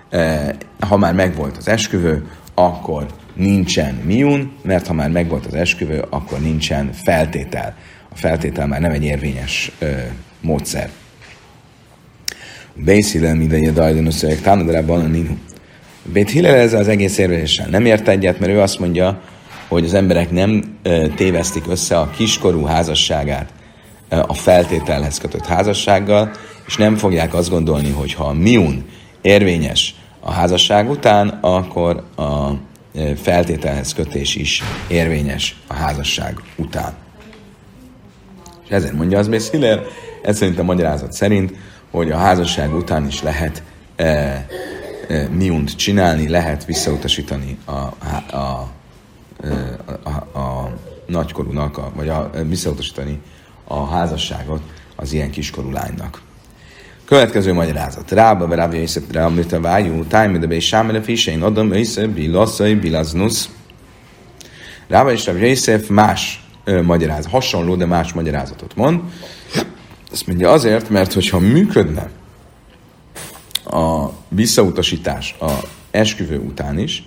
E, 0.10 0.56
ha 0.80 0.98
már 0.98 1.14
megvolt 1.14 1.58
az 1.58 1.68
esküvő, 1.68 2.28
akkor 2.54 3.06
nincsen 3.34 3.96
miun, 4.06 4.52
mert 4.62 4.88
ha 4.88 4.94
már 4.94 5.10
megvolt 5.10 5.46
az 5.46 5.54
esküvő, 5.54 6.06
akkor 6.10 6.40
nincsen 6.40 6.92
feltétel. 6.94 7.76
A 8.10 8.16
feltétel 8.16 8.68
már 8.68 8.82
nem 8.82 8.92
egy 8.92 9.04
érvényes 9.04 9.72
ö, 9.80 9.92
módszer. 10.42 10.90
Bészilem 12.74 13.42
ideje 13.42 13.72
dajdan 13.72 14.06
összejek 14.06 14.42
tánadrában 14.42 15.02
a 15.02 15.08
ninu. 15.08 15.38
Bét 16.04 16.46
ezzel 16.46 16.80
az 16.80 16.88
egész 16.88 17.18
érvényesen 17.18 17.70
nem 17.70 17.86
ért 17.86 18.08
egyet, 18.08 18.40
mert 18.40 18.52
ő 18.52 18.60
azt 18.60 18.80
mondja, 18.80 19.22
hogy 19.68 19.84
az 19.84 19.94
emberek 19.94 20.32
nem 20.32 20.64
ö, 20.84 21.08
tévesztik 21.16 21.64
össze 21.68 22.00
a 22.00 22.10
kiskorú 22.10 22.64
házasságát 22.64 23.50
a 24.10 24.34
feltételhez 24.34 25.18
kötött 25.18 25.46
házassággal, 25.46 26.32
és 26.66 26.76
nem 26.76 26.96
fogják 26.96 27.34
azt 27.34 27.50
gondolni, 27.50 27.92
hogy 27.92 28.14
ha 28.14 28.24
a 28.24 28.34
miun 28.34 28.86
érvényes 29.22 29.96
a 30.20 30.32
házasság 30.32 30.90
után, 30.90 31.28
akkor 31.28 32.04
a 32.16 32.50
e, 32.96 33.16
feltételhez 33.16 33.94
kötés 33.94 34.36
is 34.36 34.64
érvényes 34.88 35.56
a 35.68 35.74
házasság 35.74 36.42
után. 36.56 36.94
És 38.66 38.70
ezért 38.70 38.94
mondja 38.94 39.20
az 39.20 39.28
Mész 39.28 39.52
Hiller, 39.52 39.84
ez 40.22 40.38
szerint 40.38 40.60
a 40.60 40.64
magyarázat 40.64 41.12
szerint, 41.12 41.54
hogy 41.92 42.12
a 42.12 42.18
házasság 42.18 42.76
után 42.76 43.08
is 43.08 43.22
lehet 43.22 43.64
e, 43.96 44.06
e, 44.06 44.48
miunt 45.32 45.76
csinálni, 45.76 46.28
lehet 46.28 46.66
visszautasítani 46.66 47.58
a, 47.66 47.72
a, 47.72 47.94
a, 48.32 48.38
a, 48.38 50.10
a, 50.34 50.40
a 50.40 50.74
nagykorúnak, 51.06 51.78
a, 51.78 51.92
vagy 51.96 52.10
a, 52.10 52.30
visszautasítani 52.48 53.20
a 53.72 53.86
házasságot 53.86 54.62
az 54.96 55.14
ilyen 55.14 55.32
kiskorú 55.32 55.72
lánynak. 55.72 56.22
Következő 57.06 57.54
magyarázat. 57.54 58.12
Rába, 58.12 58.48
be 58.48 58.56
rába, 58.56 58.76
észre, 58.76 59.02
rába, 59.12 59.42
a 59.52 59.60
vájú, 59.60 60.04
tájmi, 60.04 60.38
de 60.38 60.48
be 60.48 60.60
sámele 60.60 61.02
fisén, 61.02 61.42
adom, 61.42 61.72
észre, 61.72 62.08
bilasszai, 62.08 62.74
bilaznus. 62.74 63.50
Rába 64.88 65.12
és 65.12 65.26
Rába 65.26 65.40
Jézsef 65.40 65.88
más 65.88 66.44
ö, 66.64 66.82
magyarázat, 66.82 67.32
hasonló, 67.32 67.76
de 67.76 67.86
más 67.86 68.14
magyarázatot 68.14 68.76
mond. 68.76 69.02
Ezt 70.12 70.28
mondja 70.28 70.52
azért, 70.52 70.90
mert 70.90 71.14
hogyha 71.14 71.40
működne 71.40 72.10
a 73.66 74.10
visszautasítás 74.28 75.36
a 75.40 75.52
esküvő 75.92 76.38
után 76.38 76.80
is, 76.80 77.04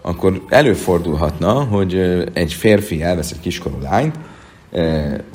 akkor 0.00 0.44
előfordulhatna, 0.48 1.52
hogy 1.52 1.94
egy 2.32 2.52
férfi 2.52 3.02
elvesz 3.02 3.30
egy 3.30 3.40
kiskorú 3.40 3.80
lányt, 3.80 4.14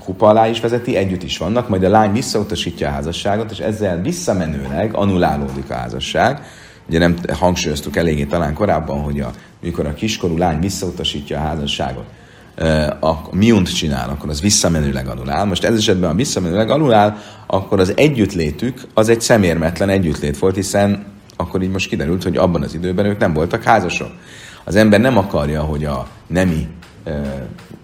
hupa 0.06 0.28
alá 0.28 0.48
is 0.48 0.60
vezeti, 0.60 0.96
együtt 0.96 1.24
is 1.24 1.38
vannak, 1.38 1.70
majd 1.70 1.84
a 1.84 1.90
lány 1.90 2.12
visszautasítja 2.12 2.88
a 2.88 2.92
házasságot, 2.92 3.52
és 3.52 3.60
ezzel 3.60 4.02
visszamenőleg 4.02 4.94
anulálódik 4.94 5.70
a 5.70 5.74
házasság. 5.74 6.42
Ugye 6.88 7.00
nem 7.00 7.16
hangsúlyoztuk 7.34 7.96
eléggé 7.96 8.24
talán 8.24 8.54
korábban, 8.54 9.02
hogy 9.02 9.20
a, 9.20 9.32
mikor 9.62 9.86
a 9.86 9.94
kiskorú 9.94 10.38
lány 10.38 10.60
visszautasítja 10.60 11.38
a 11.38 11.42
házasságot, 11.42 12.06
a 13.00 13.16
miunt 13.32 13.76
csinál, 13.76 14.10
akkor 14.10 14.30
az 14.30 14.42
visszamenőleg 14.42 15.08
anulál. 15.08 15.46
Most 15.46 15.64
ez 15.64 15.78
esetben, 15.78 16.10
a 16.10 16.14
visszamenőleg 16.14 16.70
anulál, 16.70 17.18
akkor 17.48 17.80
az 17.80 17.94
együttlétük 17.96 18.82
az 18.94 19.10
egy 19.10 19.22
szemérmetlen 19.22 19.90
együttlét 19.90 20.40
volt, 20.40 20.56
hiszen 20.56 21.06
akkor 21.36 21.62
így 21.62 21.72
most 21.72 21.90
kiderült, 21.90 22.24
hogy 22.24 22.38
abban 22.38 22.64
az 22.64 22.74
időben 22.74 23.06
ők 23.06 23.20
nem 23.20 23.34
voltak 23.34 23.64
házasok. 23.64 24.12
Az 24.64 24.76
ember 24.76 25.00
nem 25.00 25.18
akarja, 25.18 25.62
hogy 25.62 25.86
a 25.86 26.08
nemi 26.28 26.68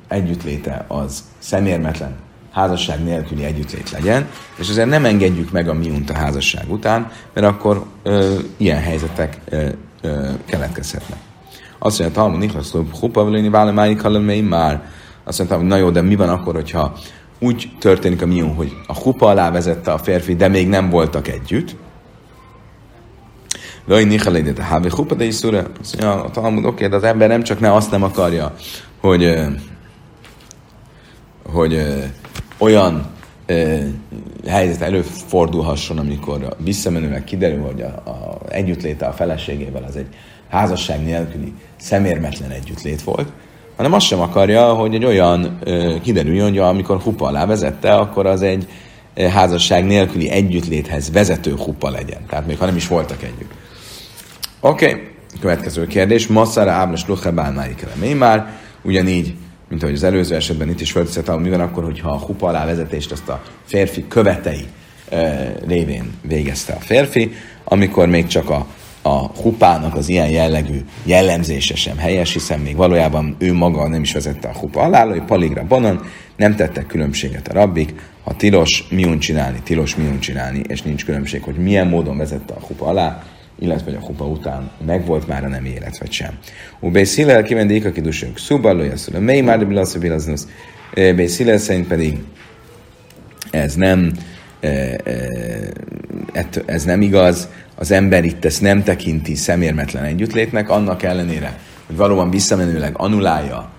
együttléte 0.08 0.86
az 0.88 1.24
szemérmetlen, 1.40 2.16
házasság 2.52 3.04
nélküli 3.04 3.44
együttlét 3.44 3.92
legyen, 3.92 4.28
és 4.58 4.70
ezért 4.70 4.90
nem 4.90 5.06
engedjük 5.06 5.52
meg 5.52 5.70
a 5.70 5.74
miunt 5.74 6.10
a 6.10 6.14
házasság 6.14 6.72
után, 6.72 7.12
mert 7.34 7.48
akkor 7.48 7.86
ö, 8.04 8.36
ilyen 8.58 8.82
helyzetek 8.82 9.38
ö, 9.50 9.68
ö, 10.02 10.30
keletkezhetnek. 10.46 11.18
Azt 11.80 12.00
mondja, 12.00 12.22
Talmud 12.22 12.40
Niklaszló, 12.40 12.88
Hupa 13.00 13.24
Völőni 13.24 13.50
Válemáik 13.50 14.02
már 14.50 14.90
azt 15.24 15.38
mondta, 15.38 15.58
hogy 15.58 15.66
na 15.66 15.76
jó, 15.76 15.90
de 15.90 16.02
mi 16.02 16.16
van 16.16 16.30
akkor, 16.30 16.54
hogyha 16.54 16.94
úgy 17.40 17.72
történik 17.80 18.22
a 18.22 18.26
miun, 18.26 18.56
hogy 18.56 18.78
a 18.88 18.94
hupa 18.94 19.28
alá 19.28 19.52
vezette 19.52 19.92
a 19.92 19.98
férfi, 19.98 20.36
de 20.36 20.48
még 20.48 20.68
nem 20.68 20.90
voltak 20.90 21.28
együtt, 21.28 21.76
Vöj 23.88 24.04
nichalédet 24.04 24.60
a 24.60 24.62
hávi 24.62 24.90
hupa, 24.92 25.16
de 25.16 25.24
is 25.24 25.36
szura. 25.36 25.58
Azt 25.82 26.02
mondja, 26.02 26.24
a 26.24 26.32
Talmud, 26.32 26.66
oké, 26.66 26.88
de 26.88 26.96
az 26.96 27.04
ember 27.04 27.28
nem 27.28 27.44
csak 27.44 27.60
ne 27.60 27.74
azt 27.74 27.92
nem 27.92 28.04
akarja, 28.04 28.56
hogy 29.02 29.40
hogy 31.52 31.86
olyan 32.58 33.06
helyzet 34.48 34.82
előfordulhasson, 34.82 35.98
amikor 35.98 36.56
visszamenőleg 36.58 37.24
kiderül, 37.24 37.62
hogy 37.62 37.82
a, 37.82 38.10
a 38.10 38.38
együttléte 38.50 39.06
a 39.06 39.12
feleségével 39.12 39.84
az 39.88 39.96
egy 39.96 40.08
házasság 40.50 41.04
nélküli 41.04 41.54
szemérmetlen 41.78 42.50
együttlét 42.50 43.02
volt, 43.02 43.32
hanem 43.76 43.94
azt 43.94 44.06
sem 44.06 44.20
akarja, 44.20 44.74
hogy 44.74 44.96
egy 44.96 45.06
olyan 45.06 45.58
ö, 45.64 45.96
kiderüljön, 46.02 46.50
hogy 46.50 46.58
amikor 46.58 47.02
hupa 47.02 47.28
alá 47.28 47.46
vezette, 47.46 47.96
akkor 47.96 48.26
az 48.26 48.42
egy 48.42 48.68
házasság 49.26 49.86
nélküli 49.86 50.30
együttléthez 50.30 51.12
vezető 51.12 51.56
hupa 51.56 51.90
legyen. 51.90 52.26
Tehát 52.30 52.48
még 52.48 52.58
ha 52.58 52.66
nem 52.66 52.76
is 52.76 52.88
voltak 52.88 53.24
együtt. 53.24 53.52
Oké, 54.60 54.90
okay. 54.90 55.08
következő 55.40 55.88
kérdés. 55.88 56.28
Masszara 56.28 56.72
áblas 56.72 57.08
luchebál 57.08 57.52
máikele. 57.52 58.16
már 58.16 58.54
ugyanígy 58.82 59.36
mint 59.70 59.84
ahogy 59.84 59.96
az 59.96 60.04
előző 60.04 60.36
esetben 60.36 60.70
itt 60.70 60.82
is 60.82 60.92
felteszett, 60.92 61.40
mi 61.40 61.50
van 61.50 61.60
akkor, 61.60 61.84
hogyha 61.84 62.10
a 62.10 62.18
hupa 62.18 62.48
alá 62.48 62.66
vezetést 62.66 63.12
azt 63.12 63.30
a 63.30 63.44
férfi 63.66 64.06
követei 64.08 64.66
e, 65.10 65.54
révén 65.68 66.14
végezte 66.22 66.74
a 66.74 66.80
férfi, 66.80 67.32
amikor 67.64 68.08
még 68.08 68.28
csak 68.28 68.50
a, 68.50 68.68
a 69.02 69.18
hupának 69.42 69.96
az 69.96 70.10
ilyen 70.10 70.30
jellegű 70.30 70.80
jellemzése 71.04 71.76
sem 71.76 71.98
helyes, 71.98 72.34
hiszen 72.34 72.60
még 72.60 72.76
valójában 72.76 73.36
ő 73.40 73.54
maga 73.54 73.88
nem 73.88 74.02
is 74.02 74.14
vezette 74.14 74.48
a 74.48 74.58
hupa 74.58 74.82
alá, 74.82 75.06
hogy 75.06 75.24
paligra 75.24 75.64
banan, 75.64 76.02
nem 76.36 76.56
tettek 76.56 76.88
különbséget 76.88 77.48
a 77.48 77.54
rabbik, 77.54 77.94
ha 78.24 78.36
tilos 78.36 78.88
miun 78.90 79.20
csinálni, 79.20 79.60
tilos 79.64 79.96
miun 79.96 80.20
csinálni, 80.20 80.62
és 80.68 80.82
nincs 80.82 81.06
különbség, 81.06 81.44
hogy 81.44 81.56
milyen 81.56 81.88
módon 81.88 82.18
vezette 82.18 82.54
a 82.54 82.66
hupa 82.66 82.86
alá, 82.86 83.24
illetve 83.60 83.98
a 83.98 84.06
hupa 84.06 84.26
után 84.26 84.70
megvolt 84.86 85.28
már 85.28 85.44
a 85.44 85.48
nem 85.48 85.66
élet, 85.66 85.98
vagy 85.98 86.12
sem. 86.12 86.38
U 86.80 86.92
Bész 86.92 87.16
Hillel 87.16 87.44
kivendik 87.44 87.86
a 87.86 87.92
kidusunk 87.92 88.38
szubalója 88.38 88.98
szülő, 88.98 89.20
mely 89.20 89.42
már 89.42 89.68
bilasz 89.68 89.96
bilaznusz. 89.96 90.48
Bész 90.94 91.38
Hillel 91.38 91.58
szerint 91.58 91.88
pedig 91.88 92.18
ez 93.52 93.74
nem 93.74 94.12
ez 96.66 96.84
nem 96.84 97.02
igaz, 97.02 97.50
az 97.76 97.92
ember 97.92 98.26
itt 98.26 98.46
ezt 98.46 98.62
nem 98.62 98.84
tekinti 98.84 99.36
szemérmetlen 99.36 100.04
együttlétnek, 100.04 100.70
annak 100.70 101.04
ellenére, 101.04 101.58
hogy 101.86 101.96
valóban 101.96 102.30
visszamenőleg 102.30 102.94
anulálja 102.98 103.70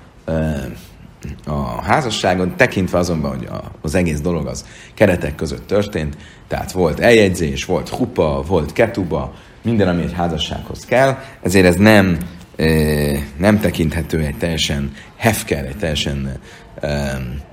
a 1.46 1.82
házasságon, 1.82 2.56
tekintve 2.56 2.98
azonban, 2.98 3.36
hogy 3.36 3.48
az 3.80 3.94
egész 3.94 4.20
dolog 4.20 4.46
az 4.46 4.64
keretek 4.94 5.34
között 5.34 5.66
történt, 5.66 6.16
tehát 6.48 6.72
volt 6.72 7.00
eljegyzés, 7.00 7.64
volt 7.64 7.88
hupa, 7.88 8.44
volt 8.46 8.72
ketuba, 8.72 9.34
minden, 9.62 9.88
ami 9.88 10.02
egy 10.02 10.12
házassághoz 10.12 10.84
kell, 10.84 11.18
ezért 11.42 11.66
ez 11.66 11.76
nem, 11.76 12.18
nem 13.36 13.60
tekinthető 13.60 14.18
egy 14.18 14.36
teljesen 14.36 14.92
hefker, 15.16 15.64
egy 15.64 15.76
teljesen 15.76 16.38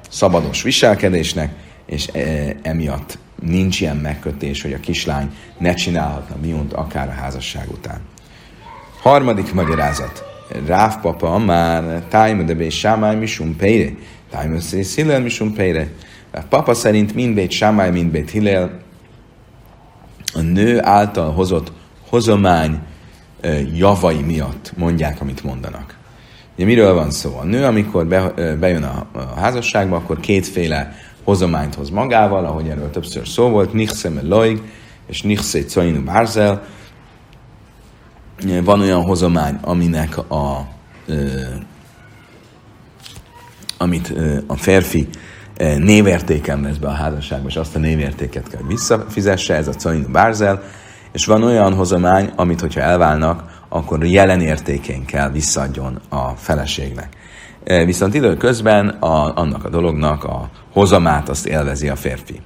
szabados 0.09 0.61
viselkedésnek, 0.61 1.53
és 1.85 2.09
emiatt 2.61 3.17
nincs 3.41 3.81
ilyen 3.81 3.97
megkötés, 3.97 4.61
hogy 4.61 4.73
a 4.73 4.79
kislány 4.79 5.31
ne 5.57 5.73
csinálhatna 5.73 6.35
miunt 6.41 6.73
akár 6.73 7.07
a 7.07 7.11
házasság 7.21 7.71
után. 7.71 8.01
Harmadik 9.01 9.53
magyarázat. 9.53 10.23
Ráv 10.65 11.01
papa 11.01 11.37
már 11.37 12.03
tájma 12.09 12.43
de 12.43 12.53
bé 12.53 12.69
sámály 12.69 13.15
misum. 13.15 13.55
Tájma 14.29 14.59
szész 14.59 14.95
hillel 14.95 15.21
misum 15.21 15.53
peire. 15.53 15.87
Papa 16.49 16.73
szerint 16.73 17.13
mindbét 17.13 17.51
sámály, 17.51 17.91
mindbét 17.91 18.29
hillel 18.29 18.79
a 20.33 20.41
nő 20.41 20.83
által 20.83 21.31
hozott 21.31 21.71
hozomány 22.15 22.79
javai 23.73 24.21
miatt 24.21 24.73
mondják, 24.77 25.21
amit 25.21 25.43
mondanak. 25.43 25.97
Ugye 26.55 26.65
miről 26.65 26.93
van 26.93 27.11
szó? 27.11 27.37
A 27.37 27.43
nő, 27.43 27.63
amikor 27.63 28.05
be, 28.05 28.29
bejön 28.59 28.83
a, 28.83 29.07
házasságba, 29.35 29.95
akkor 29.95 30.19
kétféle 30.19 30.95
hozományt 31.23 31.75
hoz 31.75 31.89
magával, 31.89 32.45
ahogy 32.45 32.67
erről 32.67 32.89
többször 32.89 33.27
szó 33.27 33.49
volt, 33.49 33.73
nichszeme 33.73 34.21
loig, 34.21 34.61
és 35.07 35.21
nichszé 35.21 35.65
coinu 35.65 36.03
bárzel. 36.03 36.63
Van 38.63 38.79
olyan 38.79 39.01
hozomány, 39.01 39.57
aminek 39.61 40.17
a, 40.17 40.67
amit 43.77 44.13
a 44.47 44.55
férfi 44.55 45.07
névértéken 45.77 46.61
vesz 46.61 46.77
be 46.77 46.87
a 46.87 46.91
házasságba, 46.91 47.47
és 47.47 47.55
azt 47.55 47.75
a 47.75 47.79
névértéket 47.79 48.47
kell 48.47 48.63
visszafizesse, 48.67 49.55
ez 49.55 49.67
a 49.67 49.73
coinu 49.73 50.07
bárzel, 50.07 50.63
és 51.15 51.25
van 51.25 51.43
olyan 51.43 51.73
hozomány, 51.73 52.31
amit, 52.35 52.59
hogyha 52.59 52.81
elválnak, 52.81 53.43
akkor 53.69 54.05
jelen 54.05 54.41
értékén 54.41 55.05
kell 55.05 55.31
visszadjon 55.31 56.01
a 56.09 56.29
feleségnek. 56.29 57.09
E, 57.63 57.85
viszont 57.85 58.13
időközben 58.13 58.87
a, 58.87 59.37
annak 59.37 59.65
a 59.65 59.69
dolognak 59.69 60.23
a 60.23 60.49
hozamát 60.71 61.29
azt 61.29 61.45
élvezi 61.45 61.89
a 61.89 61.95
férfi. 61.95 62.41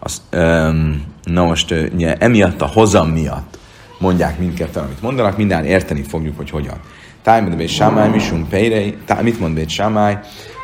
Az, 0.00 0.22
um, 0.32 1.04
na 1.22 1.44
most 1.44 1.74
ugye, 1.94 2.14
emiatt 2.16 2.60
a 2.60 2.66
hozam 2.66 3.08
miatt 3.08 3.58
mondják 3.98 4.38
mindketten, 4.38 4.84
amit 4.84 5.02
mondanak, 5.02 5.36
minden 5.36 5.64
érteni 5.64 6.02
fogjuk, 6.02 6.36
hogy 6.36 6.50
hogyan. 6.50 6.76
Tájmad 7.22 7.56
be 7.56 7.66
sámály, 7.66 8.08
misum 8.08 8.48
peirei, 8.48 8.96
mit 9.22 9.40
mond 9.40 9.54
be 9.54 9.68
sámály, 9.68 10.18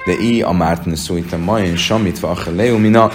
de 0.07 0.13
i 0.21 0.43
a 0.43 0.53
mártne 0.53 0.97
szújta 0.97 1.37
majén, 1.37 1.77
samit 1.77 2.19
vache 2.19 2.51
leumina. 2.51 3.11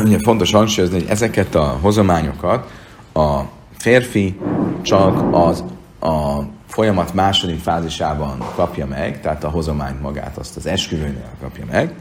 Ugye 0.00 0.18
fontos 0.18 0.52
hangsúlyozni, 0.52 0.98
hogy 0.98 1.08
ezeket 1.08 1.54
a 1.54 1.78
hozományokat 1.80 2.70
a 3.12 3.40
férfi 3.78 4.38
csak 4.82 5.34
az 5.34 5.64
a 6.00 6.40
folyamat 6.66 7.14
második 7.14 7.58
fázisában 7.60 8.38
kapja 8.54 8.86
meg, 8.86 9.20
tehát 9.20 9.44
a 9.44 9.48
hozományt 9.48 10.02
magát, 10.02 10.36
azt 10.36 10.56
az 10.56 10.66
esküvőnél 10.66 11.30
kapja 11.40 11.64
meg, 11.70 11.94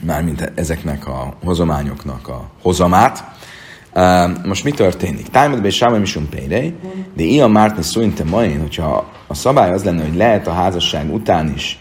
mármint 0.00 0.52
ezeknek 0.54 1.06
a 1.06 1.34
hozományoknak 1.44 2.28
a 2.28 2.50
hozamát. 2.62 3.24
Most 4.44 4.64
mi 4.64 4.70
történik? 4.70 5.28
Tájmad 5.28 5.64
és 5.64 5.76
sámai 5.76 5.98
misum 5.98 6.28
de 7.14 7.22
ilyen 7.22 7.50
mártni 7.50 7.82
szújntem 7.82 8.28
main, 8.28 8.60
hogyha 8.60 9.10
a 9.26 9.34
szabály 9.34 9.72
az 9.72 9.84
lenne, 9.84 10.02
hogy 10.02 10.16
lehet 10.16 10.46
a 10.46 10.52
házasság 10.52 11.14
után 11.14 11.52
is 11.54 11.78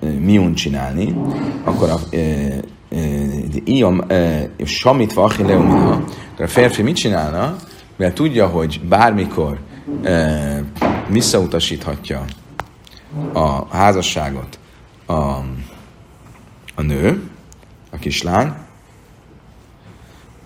miun 0.00 0.54
csinálni, 0.54 1.14
akkor 1.64 1.90
a, 1.90 1.98
Iam, 3.64 4.04
Samit 4.64 5.12
Vachi 5.12 5.42
Leumina, 5.42 5.90
akkor 6.32 6.44
a 6.44 6.48
férfi 6.48 6.82
mit 6.82 6.96
csinálna? 6.96 7.56
Mert 7.96 8.14
tudja, 8.14 8.46
hogy 8.46 8.80
bármikor 8.88 9.58
e, 10.02 10.62
visszautasíthatja 11.08 12.24
a 13.32 13.76
házasságot 13.76 14.58
a, 15.06 15.12
a 16.74 16.82
nő, 16.82 17.30
a 17.90 17.96
kislány, 17.96 18.52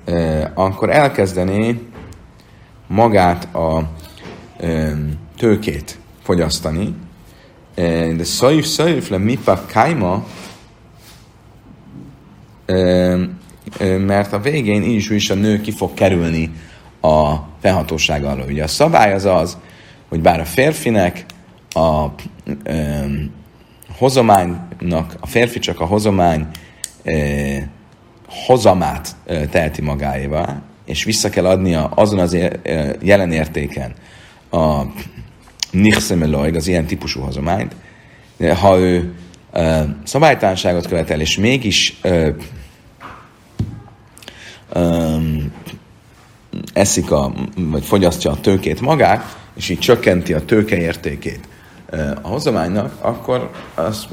e, 0.04 0.50
akkor 0.54 0.90
elkezdeni 0.90 1.88
magát 2.86 3.54
a 3.54 3.90
e, 4.58 4.92
tőkét 5.36 5.98
fogyasztani, 6.22 6.94
de 8.16 8.24
szaif 8.24 8.66
szaif 8.66 9.08
le 9.08 9.18
mipa 9.18 9.64
kaima, 9.72 10.24
mert 13.80 14.32
a 14.32 14.40
végén 14.40 14.82
így 14.82 15.10
is 15.10 15.30
a 15.30 15.34
nő 15.34 15.60
ki 15.60 15.70
fog 15.70 15.94
kerülni 15.94 16.50
a 17.00 17.34
fennhatóság 17.60 18.24
alól. 18.24 18.46
Ugye 18.48 18.62
a 18.62 18.68
szabály 18.68 19.12
az 19.12 19.24
az, 19.24 19.58
hogy 20.08 20.20
bár 20.20 20.40
a 20.40 20.44
férfinek 20.44 21.24
a 21.70 22.06
ö, 22.64 23.04
hozománynak, 23.98 25.16
a 25.20 25.26
férfi 25.26 25.58
csak 25.58 25.80
a 25.80 25.84
hozomány 25.84 26.46
ö, 27.02 27.56
hozamát 28.46 29.16
ö, 29.26 29.46
teheti 29.46 29.82
magáévá, 29.82 30.62
és 30.84 31.04
vissza 31.04 31.28
kell 31.28 31.46
adnia 31.46 31.86
azon 31.86 32.18
az 32.18 32.32
ö, 32.32 32.48
jelen 33.00 33.32
értéken 33.32 33.92
a 34.50 34.82
nichszemeloig, 35.72 36.54
az 36.54 36.66
ilyen 36.66 36.86
típusú 36.86 37.20
hozományt, 37.20 37.74
de 38.36 38.54
ha 38.54 38.78
ő 38.78 39.12
ö, 39.52 39.80
szabálytalanságot 40.04 40.86
követel, 40.86 41.20
és 41.20 41.36
mégis 41.36 41.98
ö, 42.02 42.28
ö, 44.72 45.16
eszik 46.72 47.10
a, 47.10 47.32
vagy 47.56 47.84
fogyasztja 47.84 48.30
a 48.30 48.40
tőkét 48.40 48.80
magát, 48.80 49.36
és 49.54 49.68
így 49.68 49.78
csökkenti 49.78 50.32
a 50.32 50.44
tőke 50.44 50.76
értékét 50.76 51.48
a 52.22 52.28
hozománynak, 52.28 52.94
akkor 53.00 53.50
azt, 53.74 54.08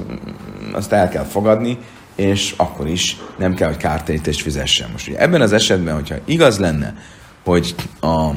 azt 0.71 0.91
el 0.91 1.09
kell 1.09 1.23
fogadni, 1.23 1.77
és 2.15 2.53
akkor 2.57 2.87
is 2.87 3.17
nem 3.37 3.53
kell, 3.53 3.67
hogy 3.67 3.77
kártérítést 3.77 4.41
fizessen. 4.41 4.89
Most 4.91 5.07
ugye 5.07 5.19
ebben 5.19 5.41
az 5.41 5.53
esetben, 5.53 5.93
hogyha 5.93 6.15
igaz 6.25 6.59
lenne, 6.59 6.95
hogy 7.43 7.75
a 8.01 8.29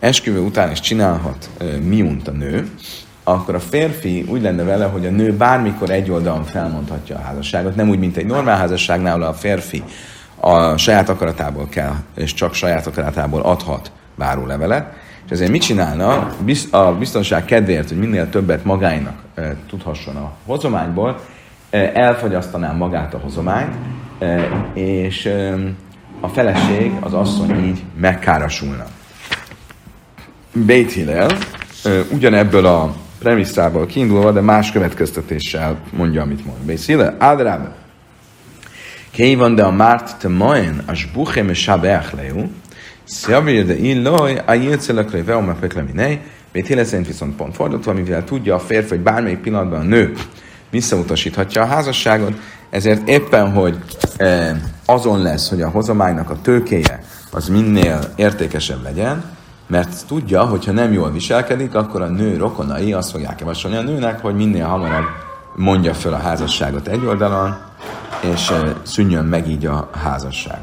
esküvő 0.00 0.40
után 0.40 0.70
is 0.70 0.80
csinálhat 0.80 1.50
miunt 1.82 2.28
a 2.28 2.32
nő, 2.32 2.70
akkor 3.24 3.54
a 3.54 3.60
férfi 3.60 4.24
úgy 4.28 4.42
lenne 4.42 4.62
vele, 4.62 4.84
hogy 4.84 5.06
a 5.06 5.10
nő 5.10 5.32
bármikor 5.32 5.90
egy 5.90 6.10
oldalon 6.10 6.44
felmondhatja 6.44 7.16
a 7.16 7.20
házasságot, 7.20 7.76
nem 7.76 7.88
úgy, 7.88 7.98
mint 7.98 8.16
egy 8.16 8.26
normál 8.26 8.56
házasságnál, 8.56 9.14
ahol 9.14 9.26
a 9.26 9.32
férfi 9.32 9.82
a 10.40 10.76
saját 10.76 11.08
akaratából 11.08 11.68
kell, 11.68 11.94
és 12.16 12.34
csak 12.34 12.54
saját 12.54 12.86
akaratából 12.86 13.40
adhat 13.40 13.92
várólevelet, 14.14 14.92
és 15.24 15.30
ezért 15.30 15.50
mit 15.50 15.62
csinálna? 15.62 16.30
A 16.70 16.92
biztonság 16.92 17.44
kedvéért, 17.44 17.88
hogy 17.88 17.98
minél 17.98 18.30
többet 18.30 18.64
magáinak 18.64 19.22
tudhasson 19.68 20.16
a 20.16 20.32
hozományból, 20.46 21.20
elfogyasztaná 21.94 22.72
magát 22.72 23.14
a 23.14 23.18
hozományt, 23.18 23.74
és 24.74 25.30
a 26.20 26.28
feleség, 26.28 26.92
az 27.00 27.12
asszony 27.12 27.64
így 27.64 27.82
megkárosulna. 27.96 28.84
Beit 30.54 30.92
Hillel 30.92 31.38
e, 31.84 32.00
ugyanebből 32.12 32.66
a 32.66 32.94
premisszából 33.18 33.86
kiindulva, 33.86 34.32
de 34.32 34.40
más 34.40 34.72
következtetéssel 34.72 35.78
mondja, 35.92 36.22
amit 36.22 36.44
mond. 36.44 36.58
Beit 36.58 36.84
Hillel, 36.84 37.16
Áldrába, 37.18 37.74
Kévan 39.10 39.54
de 39.54 39.62
a 39.62 39.70
márt 39.70 40.18
te 40.18 40.28
majen, 40.28 40.82
a 40.86 40.94
sbuche 40.94 41.42
me 41.42 41.54
sabeach 41.54 42.14
leu, 42.14 42.44
Szjavir 43.04 43.66
de 43.66 43.76
illoj, 43.76 44.42
a 44.46 44.52
jilcelek 44.52 45.10
le 45.10 45.22
veo 45.22 45.40
me 45.40 45.54
pekle 45.60 45.82
minei, 45.82 46.20
Bét 46.52 46.66
Hille 46.66 46.84
szerint 46.84 47.06
viszont 47.06 47.36
pont 47.36 47.54
fordítva, 47.54 47.92
mivel 47.92 48.24
tudja 48.24 48.54
a 48.54 48.58
férfi, 48.58 48.88
hogy 48.88 49.00
bármelyik 49.00 49.38
pillanatban 49.38 49.80
a 49.80 49.82
nő 49.82 50.12
visszautasíthatja 50.70 51.62
a 51.62 51.66
házasságot, 51.66 52.40
ezért 52.70 53.08
éppen, 53.08 53.52
hogy 53.52 53.78
e, 54.16 54.60
azon 54.84 55.22
lesz, 55.22 55.48
hogy 55.48 55.62
a 55.62 55.68
hozománynak 55.68 56.30
a 56.30 56.40
tőkéje 56.42 57.04
az 57.30 57.48
minél 57.48 58.12
értékesebb 58.16 58.82
legyen, 58.82 59.24
mert 59.66 60.06
tudja, 60.06 60.44
hogy 60.44 60.64
ha 60.64 60.72
nem 60.72 60.92
jól 60.92 61.10
viselkedik, 61.10 61.74
akkor 61.74 62.02
a 62.02 62.06
nő 62.06 62.36
rokonai 62.36 62.92
azt 62.92 63.10
fogják 63.10 63.40
javasolni 63.40 63.76
a 63.76 63.82
nőnek, 63.82 64.20
hogy 64.20 64.34
minél 64.34 64.66
hamarabb 64.66 65.04
mondja 65.56 65.94
föl 65.94 66.12
a 66.12 66.18
házasságot 66.18 66.88
egy 66.88 67.04
oldalon, 67.04 67.56
és 68.20 68.52
szűnjön 68.82 69.24
meg 69.24 69.48
így 69.48 69.66
a 69.66 69.90
házasság. 70.02 70.58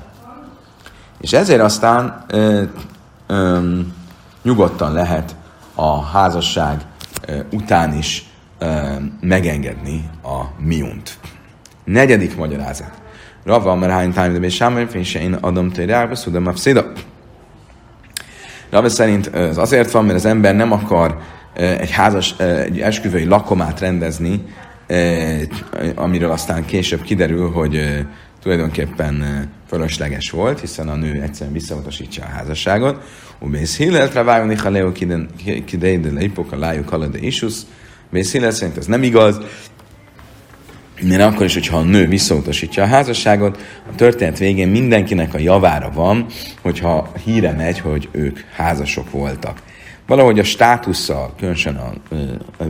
És 1.20 1.34
ezért 1.34 1.62
aztán 1.62 2.26
ö, 2.28 2.64
ö, 3.28 3.60
nyugodtan 4.44 4.94
lehet 4.94 5.36
a 5.76 6.04
házasság 6.04 6.82
ö, 7.28 7.40
után 7.52 7.94
is 7.94 8.26
ö, 8.60 8.94
megengedni 9.22 10.10
a 10.24 10.42
miunt. 10.58 11.18
Negyedik 11.84 12.38
magyarázat. 12.38 12.92
Rava, 13.44 13.76
mert 13.76 13.92
hány 13.92 14.14
tájm, 14.14 14.42
de 14.42 14.50
sámai, 14.50 14.86
fényse 14.86 15.22
én 15.22 15.34
adom 15.34 15.72
térjárba, 15.72 16.16
szudam 16.16 16.48
a 16.48 16.54
Rava 18.72 18.90
szerint 18.90 19.36
ez 19.36 19.58
azért 19.58 19.92
van, 19.92 20.06
mert 20.06 20.18
az 20.18 20.26
ember 20.26 20.56
nem 20.56 20.72
akar 20.72 21.18
egy 21.54 21.92
házas, 21.92 22.36
egy 22.40 22.80
esküvői 22.80 23.26
lakomát 23.26 23.80
rendezni, 23.80 24.42
amiről 25.96 26.32
aztán 26.32 26.66
később 26.66 27.02
kiderül, 27.02 27.50
hogy 27.50 28.06
tulajdonképpen 28.42 29.48
fölösleges 29.68 30.30
volt, 30.30 30.60
hiszen 30.60 30.90
a 30.90 30.96
nő 30.96 31.22
egyszerűen 31.22 31.54
visszautasítja 31.54 32.24
a 32.24 32.28
házasságot. 32.28 33.04
Ubész 33.40 33.78
Hillel, 33.78 34.10
Travájoni 34.10 34.56
Haleo 34.56 34.92
Kideide 35.66 36.12
Leipok, 36.12 36.52
a 36.52 36.58
lájuk 36.58 36.90
Halade 36.90 37.20
Isus. 37.20 37.54
Ubész 38.10 38.32
Hillel 38.32 38.52
szerint 38.52 38.78
ez 38.78 38.86
nem 38.86 39.04
igaz, 39.04 39.38
mert 41.04 41.22
akkor 41.22 41.46
is, 41.46 41.54
hogyha 41.54 41.78
a 41.78 41.84
nő 41.84 42.08
visszautasítja 42.08 42.84
a 42.84 42.88
házasságot, 42.88 43.58
a 43.92 43.96
történet 43.96 44.38
végén 44.38 44.68
mindenkinek 44.68 45.34
a 45.34 45.40
javára 45.40 45.92
van, 45.94 46.26
hogyha 46.62 47.12
híre 47.24 47.52
megy, 47.52 47.80
hogy 47.80 48.10
ők 48.12 48.40
házasok 48.56 49.12
voltak. 49.12 49.62
Valahogy 50.08 50.40
a 50.40 50.44
státusszal, 50.44 51.34
különösen 51.38 51.76
a, 51.76 51.94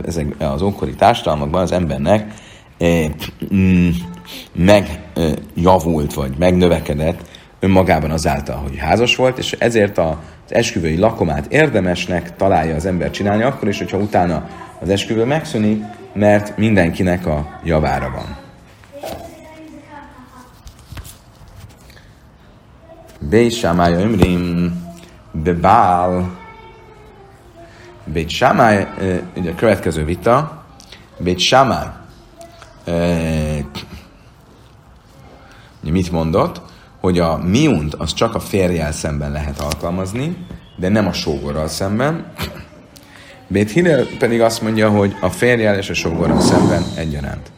ezek, 0.06 0.26
az 0.38 0.62
ókori 0.62 0.94
társadalmakban 0.94 1.62
az 1.62 1.72
embernek 1.72 2.34
mm, 3.54 3.88
megjavult, 4.52 6.14
vagy 6.14 6.32
megnövekedett 6.38 7.20
önmagában 7.60 8.10
azáltal, 8.10 8.56
hogy 8.56 8.76
házas 8.76 9.16
volt, 9.16 9.38
és 9.38 9.52
ezért 9.52 9.98
az 9.98 10.14
esküvői 10.52 10.98
lakomát 10.98 11.46
érdemesnek 11.46 12.36
találja 12.36 12.74
az 12.74 12.86
ember 12.86 13.10
csinálni, 13.10 13.42
akkor 13.42 13.68
is, 13.68 13.78
hogyha 13.78 13.96
utána 13.96 14.48
az 14.80 14.88
esküvő 14.88 15.24
megszűnik, 15.24 15.84
mert 16.12 16.56
mindenkinek 16.56 17.26
a 17.26 17.60
javára 17.64 18.10
van. 18.10 18.36
Bét 23.18 23.52
Sámály 23.52 23.92
Ömrim, 23.92 24.80
Bebál, 25.32 26.38
Bét 28.04 28.28
Sámály, 28.28 28.86
ugye 29.36 29.50
a 29.50 29.54
következő 29.54 30.04
vita, 30.04 30.64
Sámály, 31.36 31.86
mit 35.80 36.10
mondott? 36.10 36.71
Hogy 37.02 37.18
a 37.18 37.36
miunt 37.36 37.94
az 37.94 38.14
csak 38.14 38.34
a 38.34 38.40
férjel 38.40 38.92
szemben 38.92 39.32
lehet 39.32 39.60
alkalmazni, 39.60 40.36
de 40.76 40.88
nem 40.88 41.06
a 41.06 41.12
sógorral 41.12 41.68
szemben. 41.68 42.32
Bét 43.46 44.18
pedig 44.18 44.40
azt 44.40 44.62
mondja, 44.62 44.90
hogy 44.90 45.16
a 45.20 45.28
férjel 45.28 45.78
és 45.78 45.90
a 45.90 45.94
sógorral 45.94 46.40
szemben 46.40 46.82
egyaránt. 46.96 47.52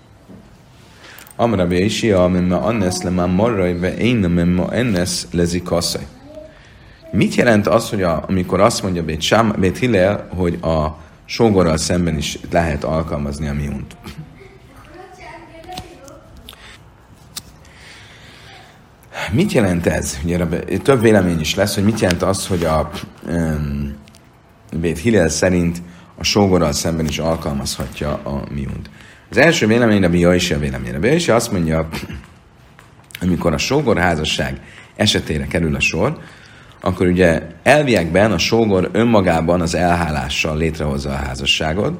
Amra 1.36 1.66
be 1.66 1.78
is 1.78 2.02
a 2.02 2.28
mimma 2.28 2.60
annes 2.60 3.02
le 3.02 3.10
már 3.10 3.28
marrai, 3.28 3.72
ve 3.72 3.96
én 3.96 4.16
mimma 4.16 4.72
ennes 4.72 5.22
lezi 5.30 5.62
kasszai. 5.62 6.06
Mit 7.10 7.34
jelent 7.34 7.66
az, 7.66 7.90
hogy 7.90 8.02
a, 8.02 8.24
amikor 8.28 8.60
azt 8.60 8.82
mondja 8.82 9.04
Bét, 9.04 9.20
Sám, 9.20 9.54
Bét 9.58 9.78
Hillel, 9.78 10.28
hogy 10.36 10.58
a 10.62 10.96
sógorral 11.24 11.76
szemben 11.76 12.16
is 12.16 12.38
lehet 12.50 12.84
alkalmazni 12.84 13.48
a 13.48 13.54
miunt? 13.54 13.96
Mit 19.32 19.52
jelent 19.52 19.86
ez? 19.86 20.18
Ugye 20.24 20.46
több 20.82 21.00
vélemény 21.00 21.40
is 21.40 21.54
lesz, 21.54 21.74
hogy 21.74 21.84
mit 21.84 22.00
jelent 22.00 22.22
az, 22.22 22.46
hogy 22.46 22.64
a 22.64 22.90
um, 23.28 23.94
Bét 24.80 24.98
Hillel 24.98 25.28
szerint 25.28 25.82
a 26.14 26.24
sógorral 26.24 26.72
szemben 26.72 27.06
is 27.06 27.18
alkalmazhatja 27.18 28.12
a 28.12 28.44
miunt. 28.54 28.90
Az 29.30 29.36
első 29.36 29.66
vélemény 29.66 30.00
Rabbi 30.00 30.18
Jaisi 30.18 30.54
a 30.54 30.58
véleményre. 30.58 30.92
Rabbi 30.92 31.06
Jaisi 31.06 31.30
azt 31.30 31.52
mondja, 31.52 31.88
amikor 33.20 33.52
a 33.52 33.58
sógor 33.58 33.98
házasság 33.98 34.60
esetére 34.96 35.46
kerül 35.46 35.74
a 35.74 35.80
sor, 35.80 36.18
akkor 36.80 37.06
ugye 37.06 37.42
elviekben 37.62 38.32
a 38.32 38.38
sógor 38.38 38.88
önmagában 38.92 39.60
az 39.60 39.74
elhálással 39.74 40.56
létrehozza 40.56 41.10
a 41.10 41.14
házasságot, 41.14 41.98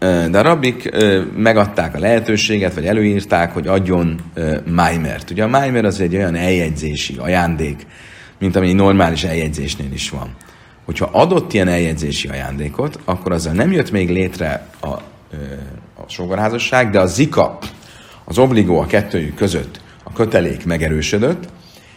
de 0.00 0.38
a 0.38 0.42
rabbik 0.42 0.90
megadták 1.36 1.94
a 1.94 1.98
lehetőséget, 1.98 2.74
vagy 2.74 2.86
előírták, 2.86 3.52
hogy 3.52 3.66
adjon 3.66 4.20
májmert. 4.64 5.30
Ugye 5.30 5.44
a 5.44 5.48
májmer 5.48 5.84
az 5.84 6.00
egy 6.00 6.16
olyan 6.16 6.34
eljegyzési 6.34 7.16
ajándék, 7.18 7.86
mint 8.38 8.56
ami 8.56 8.72
normális 8.72 9.24
eljegyzésnél 9.24 9.92
is 9.92 10.10
van. 10.10 10.34
Hogyha 10.84 11.08
adott 11.12 11.52
ilyen 11.52 11.68
eljegyzési 11.68 12.28
ajándékot, 12.28 12.98
akkor 13.04 13.32
azzal 13.32 13.52
nem 13.52 13.72
jött 13.72 13.90
még 13.90 14.10
létre 14.10 14.66
a, 14.80 14.86
a 14.86 16.08
sógorházasság, 16.08 16.90
de 16.90 17.00
a 17.00 17.06
zika, 17.06 17.58
az 18.24 18.38
obligó 18.38 18.80
a 18.80 18.86
kettőjük 18.86 19.34
között 19.34 19.80
a 20.02 20.12
kötelék 20.12 20.66
megerősödött, 20.66 21.48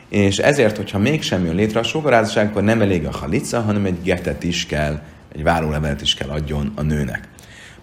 és 0.10 0.38
ezért, 0.38 0.78
hogyha 0.78 0.98
mégsem 0.98 1.46
jön 1.46 1.56
létre 1.56 1.80
a 1.80 1.84
sógorházasság, 1.84 2.48
akkor 2.48 2.64
nem 2.64 2.82
elég 2.82 3.06
a 3.06 3.12
halica, 3.12 3.62
hanem 3.62 3.86
egy 3.86 4.02
getet 4.04 4.44
is 4.44 4.66
kell, 4.66 5.02
egy 5.36 5.44
várólevelet 5.44 6.02
is 6.02 6.14
kell 6.14 6.30
adjon 6.30 6.72
a 6.76 6.82
nőnek. 6.82 7.28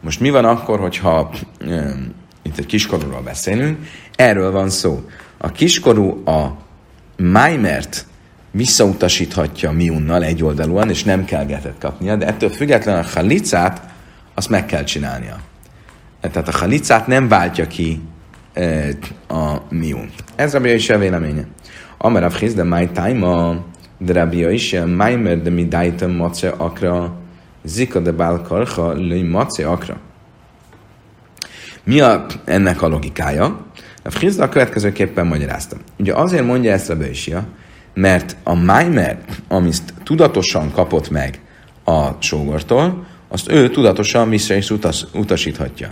Most 0.01 0.21
mi 0.21 0.31
van 0.31 0.45
akkor, 0.45 0.79
hogyha 0.79 1.31
e, 1.69 1.95
itt 2.43 2.59
egy 2.59 2.67
kiskorúról 2.67 3.21
beszélünk? 3.21 3.79
Erről 4.17 4.51
van 4.51 4.71
szó. 4.71 5.09
A 5.39 5.53
kiskorú 5.53 6.23
a 6.25 6.57
májmert 7.17 8.07
visszautasíthatja 8.51 9.71
miunnal 9.71 10.25
egyoldalúan, 10.25 10.91
és 10.91 11.05
nem 11.05 11.25
kell 11.25 11.45
getet 11.45 11.79
kapnia, 11.79 12.17
de 12.17 12.27
ettől 12.27 12.51
függetlenül 12.51 13.01
a 13.01 13.07
halicát 13.15 13.83
azt 14.35 14.49
meg 14.49 14.67
kell 14.67 14.85
csinálnia. 14.85 15.37
Tehát 16.21 16.49
a 16.49 16.59
halicát 16.59 17.07
nem 17.07 17.29
váltja 17.29 17.67
ki 17.67 18.01
e, 18.53 18.89
a 19.29 19.57
miun. 19.69 20.11
Ez 20.37 20.53
Rabbi 20.53 20.73
is 20.73 20.91
a 20.91 20.99
véleménye. 20.99 21.47
Amar 21.99 22.23
a 22.23 22.31
de 22.55 22.63
máj 22.63 22.93
tájma, 22.93 23.65
de 23.99 24.13
Rabbi 24.13 24.53
is 24.53 24.77
májmer 24.97 25.43
de 25.43 25.51
mi 25.51 25.65
dájtem 25.65 26.11
mace 26.11 26.49
akra 26.49 27.20
Zika 27.65 28.01
de 28.01 28.13
bál 28.13 28.43
karha 28.43 28.93
löj 28.93 29.23
mace 29.23 29.67
akra. 29.67 30.01
Mi 31.85 32.01
a, 32.01 32.27
ennek 32.45 32.83
a 32.83 32.89
logikája? 32.89 33.67
A 34.05 34.11
Frizda 34.11 34.45
a 34.45 34.49
következőképpen 34.49 35.27
magyarázta. 35.27 35.77
Ugye 35.99 36.15
azért 36.15 36.45
mondja 36.45 36.73
ezt 36.73 36.91
a 36.91 36.97
Bősia, 36.97 37.45
mert 37.95 38.37
a 38.45 38.55
Maimer, 38.55 39.19
amit 39.49 39.95
tudatosan 40.05 40.73
kapott 40.73 41.11
meg 41.11 41.41
a 41.85 42.09
sógortól, 42.19 43.07
azt 43.29 43.51
ő 43.51 43.71
tudatosan 43.71 44.29
vissza 44.29 44.55
is 44.55 44.71
utas, 44.71 45.05
utasíthatja. 45.15 45.91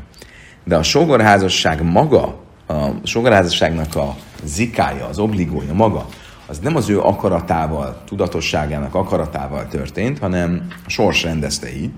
De 0.64 0.76
a 0.76 0.82
sógorházasság 0.82 1.82
maga, 1.82 2.40
a 2.66 2.88
sógorházasságnak 3.02 3.96
a 3.96 4.16
zikája, 4.44 5.06
az 5.06 5.18
obligója 5.18 5.74
maga, 5.74 6.06
az 6.48 6.58
nem 6.58 6.76
az 6.76 6.88
ő 6.88 7.00
akaratával, 7.00 8.02
tudatosságának 8.06 8.94
akaratával 8.94 9.66
történt, 9.66 10.18
hanem 10.18 10.66
a 10.86 10.90
sors 10.90 11.22
rendezte 11.22 11.76
így. 11.76 11.90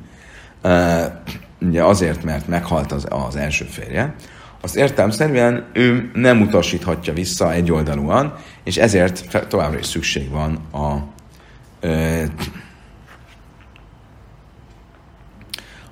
Ugye 1.61 1.85
azért, 1.85 2.25
mert 2.25 2.49
meghalt 2.49 2.93
az, 2.93 3.07
az 3.09 3.37
első 3.37 3.65
férje, 3.65 4.15
azt 4.61 4.77
értelmszerűen 4.77 5.67
ő 5.73 6.11
nem 6.15 6.41
utasíthatja 6.41 7.13
vissza 7.13 7.53
egyoldalúan, 7.53 8.35
és 8.65 8.77
ezért 8.77 9.47
továbbra 9.49 9.79
is 9.79 9.87
szükség 9.87 10.31
van 10.31 10.59
a 10.73 10.97
uh, 11.87 12.25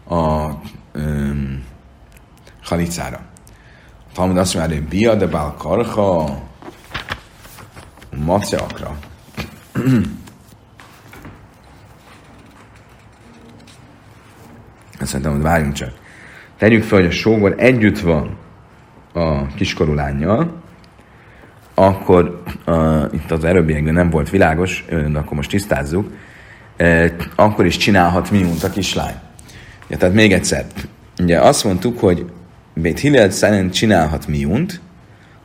a 0.08 0.50
um, 0.94 1.64
halicára. 2.62 3.20
A 4.08 4.12
Talmud 4.12 4.36
azt 4.36 4.54
mondja, 4.54 4.76
hogy 4.76 4.88
bia 4.88 5.28
bál 5.28 5.54
karha, 5.58 6.47
maceakra. 8.24 8.98
Azt 15.00 15.10
szerintem, 15.10 15.32
hogy 15.32 15.42
várjunk 15.42 15.72
csak. 15.72 15.92
Tegyük 16.58 16.82
fel, 16.82 16.98
hogy 16.98 17.08
a 17.08 17.10
sógor 17.10 17.54
együtt 17.58 17.98
van 17.98 18.36
a 19.12 19.46
kiskorú 19.46 19.94
lányjal, 19.94 20.62
akkor 21.74 22.42
uh, 22.66 23.04
itt 23.12 23.30
az 23.30 23.44
erőbbiekben 23.44 23.94
nem 23.94 24.10
volt 24.10 24.30
világos, 24.30 24.84
de 24.88 25.18
akkor 25.18 25.36
most 25.36 25.50
tisztázzuk, 25.50 26.12
uh, 26.78 27.10
akkor 27.34 27.66
is 27.66 27.76
csinálhat 27.76 28.30
miunt 28.30 28.62
a 28.62 28.70
kislány. 28.70 29.14
Ja, 29.88 29.96
tehát 29.96 30.14
még 30.14 30.32
egyszer, 30.32 30.66
ugye 31.18 31.40
azt 31.40 31.64
mondtuk, 31.64 31.98
hogy 31.98 32.30
Bét 32.74 32.98
Hillel 32.98 33.30
szerint 33.30 33.72
csinálhat 33.72 34.26
miunt, 34.26 34.80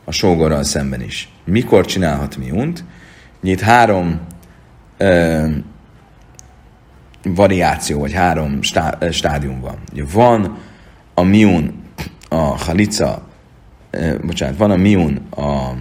a 0.04 0.12
sógorral 0.12 0.62
szemben 0.62 1.02
is. 1.02 1.33
Mikor 1.44 1.84
csinálhat 1.84 2.36
miunt? 2.36 2.84
Itt 3.42 3.60
három 3.60 4.20
ö, 4.96 5.46
variáció, 7.22 8.00
vagy 8.00 8.12
három 8.12 8.62
stá, 8.62 8.98
stádium 9.10 9.60
van. 9.60 9.78
Van 10.12 10.58
a 11.14 11.22
miun, 11.22 11.82
a 12.28 12.36
halica, 12.36 13.22
ö, 13.90 14.18
bocsánat, 14.22 14.56
van 14.56 14.70
a 14.70 14.76
miun 14.76 15.26
a 15.30 15.72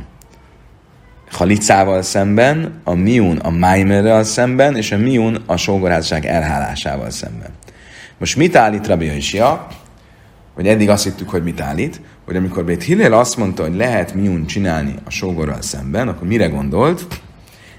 halicával 1.31 2.01
szemben, 2.01 2.81
a 2.83 2.93
miun 2.93 3.37
a 3.37 3.49
májmerrel 3.49 4.23
szemben, 4.23 4.75
és 4.75 4.91
a 4.91 4.97
miun 4.97 5.43
a 5.45 5.57
sógorházasság 5.57 6.25
elhálásával 6.25 7.09
szemben. 7.09 7.49
Most 8.17 8.35
mit 8.35 8.55
állít 8.55 8.87
Rabbi 8.87 9.05
Yoshia? 9.05 9.67
Vagy 10.55 10.67
eddig 10.67 10.89
azt 10.89 11.03
hittük, 11.03 11.29
hogy 11.29 11.43
mit 11.43 11.61
állít? 11.61 12.01
Hogy 12.25 12.35
amikor 12.35 12.65
Bét 12.65 12.83
Hillel 12.83 13.13
azt 13.13 13.37
mondta, 13.37 13.63
hogy 13.63 13.75
lehet 13.75 14.13
miun 14.13 14.45
csinálni 14.45 14.95
a 15.03 15.09
sógorral 15.09 15.61
szemben, 15.61 16.07
akkor 16.07 16.27
mire 16.27 16.47
gondolt? 16.47 17.07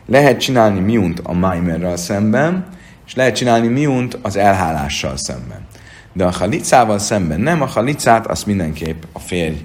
Lehet 0.06 0.40
csinálni 0.40 0.80
miunt 0.80 1.20
a 1.22 1.32
Maimerral 1.32 1.96
szemben, 1.96 2.66
és 3.06 3.14
lehet 3.14 3.34
csinálni 3.36 3.68
miunt 3.68 4.18
az 4.22 4.36
elhálással 4.36 5.16
szemben. 5.16 5.66
De 6.12 6.24
a 6.24 6.30
halicával 6.30 6.98
szemben 6.98 7.40
nem, 7.40 7.62
a 7.62 7.66
halicát 7.66 8.26
azt 8.26 8.46
mindenképp 8.46 9.02
a 9.12 9.18
férj 9.18 9.56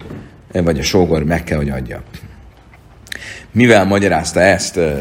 vagy 0.52 0.80
a 0.80 0.84
sógor 0.84 1.24
meg 1.24 1.44
kell, 1.44 1.58
hogy 1.58 1.70
adja. 1.70 2.02
Mivel 3.52 3.86
magyarázta 3.86 4.40
ezt 4.40 4.78
uh, 4.78 5.00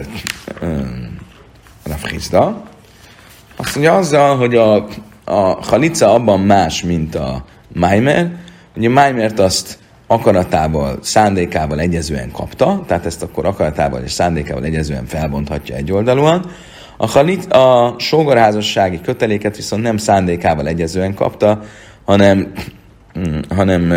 uh, 0.63 0.87
Rafrizda? 1.83 2.63
Azt 3.57 3.75
mondja 3.75 3.97
azzal, 3.97 4.37
hogy 4.37 4.57
a, 4.57 4.87
a 5.25 5.65
halica 5.65 6.15
abban 6.15 6.41
más, 6.41 6.83
mint 6.83 7.15
a 7.15 7.45
Maimer. 7.75 8.47
Ugye 8.79 8.89
a 8.89 8.93
Maimert 8.93 9.39
azt 9.39 9.79
akaratával, 10.07 10.99
szándékával 11.03 11.81
egyezően 11.81 12.31
kapta, 12.31 12.85
tehát 12.87 13.07
ezt 13.07 13.23
akkor 13.23 13.47
akaratával 13.47 14.03
és 14.03 14.13
szándékával 14.13 14.65
egyezően 14.65 15.07
felbonthatja 15.07 15.77
egy 15.77 15.93
oldalúan. 15.93 16.51
A, 16.97 17.07
halit, 17.07 17.53
a 17.53 17.95
sógorházassági 17.99 19.01
köteléket 19.01 19.57
viszont 19.57 19.83
nem 19.83 19.97
szándékával 19.97 20.67
egyezően 20.67 21.15
kapta, 21.15 21.63
hanem, 22.05 22.53
hanem 23.57 23.93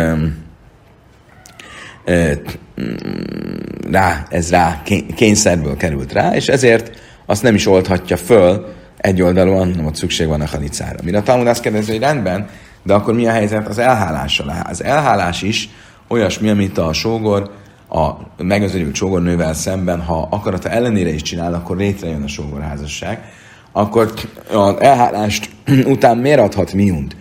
rá, 3.90 4.26
ez 4.28 4.50
rá 4.50 4.82
kényszerből 5.14 5.76
került 5.76 6.12
rá, 6.12 6.34
és 6.34 6.48
ezért 6.48 6.90
azt 7.26 7.42
nem 7.42 7.54
is 7.54 7.66
oldhatja 7.66 8.16
föl 8.16 8.74
egy 8.96 9.22
oldalon, 9.22 9.68
nem 9.68 9.86
ott 9.86 9.94
szükség 9.94 10.26
van 10.26 10.40
a 10.40 10.46
halicára. 10.46 10.98
Mire 11.04 11.18
a 11.18 11.22
Talmud 11.22 11.46
azt 11.46 11.62
kérdezi, 11.62 11.90
hogy 11.90 12.00
rendben, 12.00 12.48
de 12.82 12.94
akkor 12.94 13.14
mi 13.14 13.26
a 13.26 13.30
helyzet 13.30 13.68
az 13.68 13.78
elhálással? 13.78 14.52
Az 14.68 14.84
elhálás 14.84 15.42
is 15.42 15.68
olyasmi, 16.08 16.48
amit 16.48 16.78
a 16.78 16.92
sógor, 16.92 17.50
a 17.88 18.10
megözörült 18.42 18.94
sógornővel 18.94 19.54
szemben, 19.54 20.00
ha 20.00 20.28
akarata 20.30 20.68
ellenére 20.68 21.10
is 21.10 21.22
csinál, 21.22 21.54
akkor 21.54 21.76
létrejön 21.76 22.22
a 22.22 22.28
sógorházasság, 22.28 23.32
akkor 23.72 24.12
az 24.52 24.80
elhálást 24.80 25.50
után 25.86 26.18
miért 26.18 26.40
adhat 26.40 26.72
miunt 26.72 27.16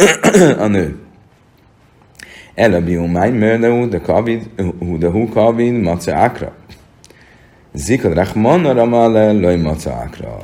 a 0.58 0.66
nő? 0.66 0.98
Elabiu 2.54 3.06
máj 3.06 3.30
mördeú, 3.30 3.88
de 3.88 4.00
kavid, 4.00 4.50
hu 5.00 5.28
kavid, 5.28 5.80
mace 5.82 6.14
akra. 6.14 6.52
Zikad 7.72 8.14
rachman 8.14 8.74
ramale, 8.74 9.32
loj 9.32 9.56
mace 9.56 9.90
akra. 9.90 10.36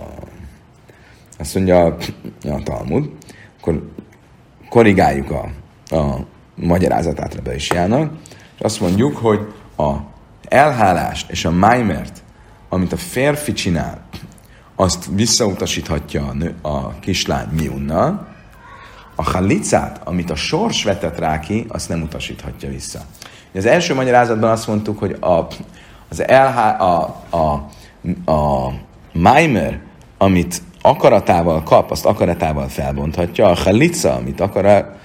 Azt 1.38 1.54
mondja 1.54 1.84
a 2.44 2.62
Talmud, 2.64 3.10
akkor 3.60 3.91
korrigáljuk 4.72 5.30
a, 5.30 5.48
a 5.96 6.26
magyarázatát 6.54 7.34
Rebbe 7.34 7.54
is 7.54 7.70
jának, 7.70 8.12
és 8.28 8.60
azt 8.60 8.80
mondjuk, 8.80 9.16
hogy 9.16 9.40
a 9.76 9.92
elhálást 10.48 11.30
és 11.30 11.44
a 11.44 11.50
májmert, 11.50 12.22
amit 12.68 12.92
a 12.92 12.96
férfi 12.96 13.52
csinál, 13.52 14.00
azt 14.76 15.08
visszautasíthatja 15.14 16.26
a, 16.26 16.32
nő, 16.32 16.54
a 16.62 16.98
kislány 16.98 17.48
miunnal, 17.50 18.28
a 19.14 19.22
halicát, 19.22 20.00
amit 20.04 20.30
a 20.30 20.34
sors 20.34 20.84
vetett 20.84 21.18
rá 21.18 21.40
ki, 21.40 21.64
azt 21.68 21.88
nem 21.88 22.02
utasíthatja 22.02 22.68
vissza. 22.68 23.00
Az 23.54 23.66
első 23.66 23.94
magyarázatban 23.94 24.50
azt 24.50 24.66
mondtuk, 24.66 24.98
hogy 24.98 25.16
a, 25.20 25.46
az 26.08 26.22
LH, 26.26 26.80
a, 26.80 27.22
a, 27.30 27.68
a 28.32 28.72
Maimer, 29.12 29.80
amit 30.18 30.62
akaratával 30.82 31.62
kap, 31.62 31.90
azt 31.90 32.06
akaratával 32.06 32.68
felbonthatja. 32.68 33.46
A 33.46 33.54
halica, 33.54 34.14
amit 34.14 34.40
akar, 34.40 34.96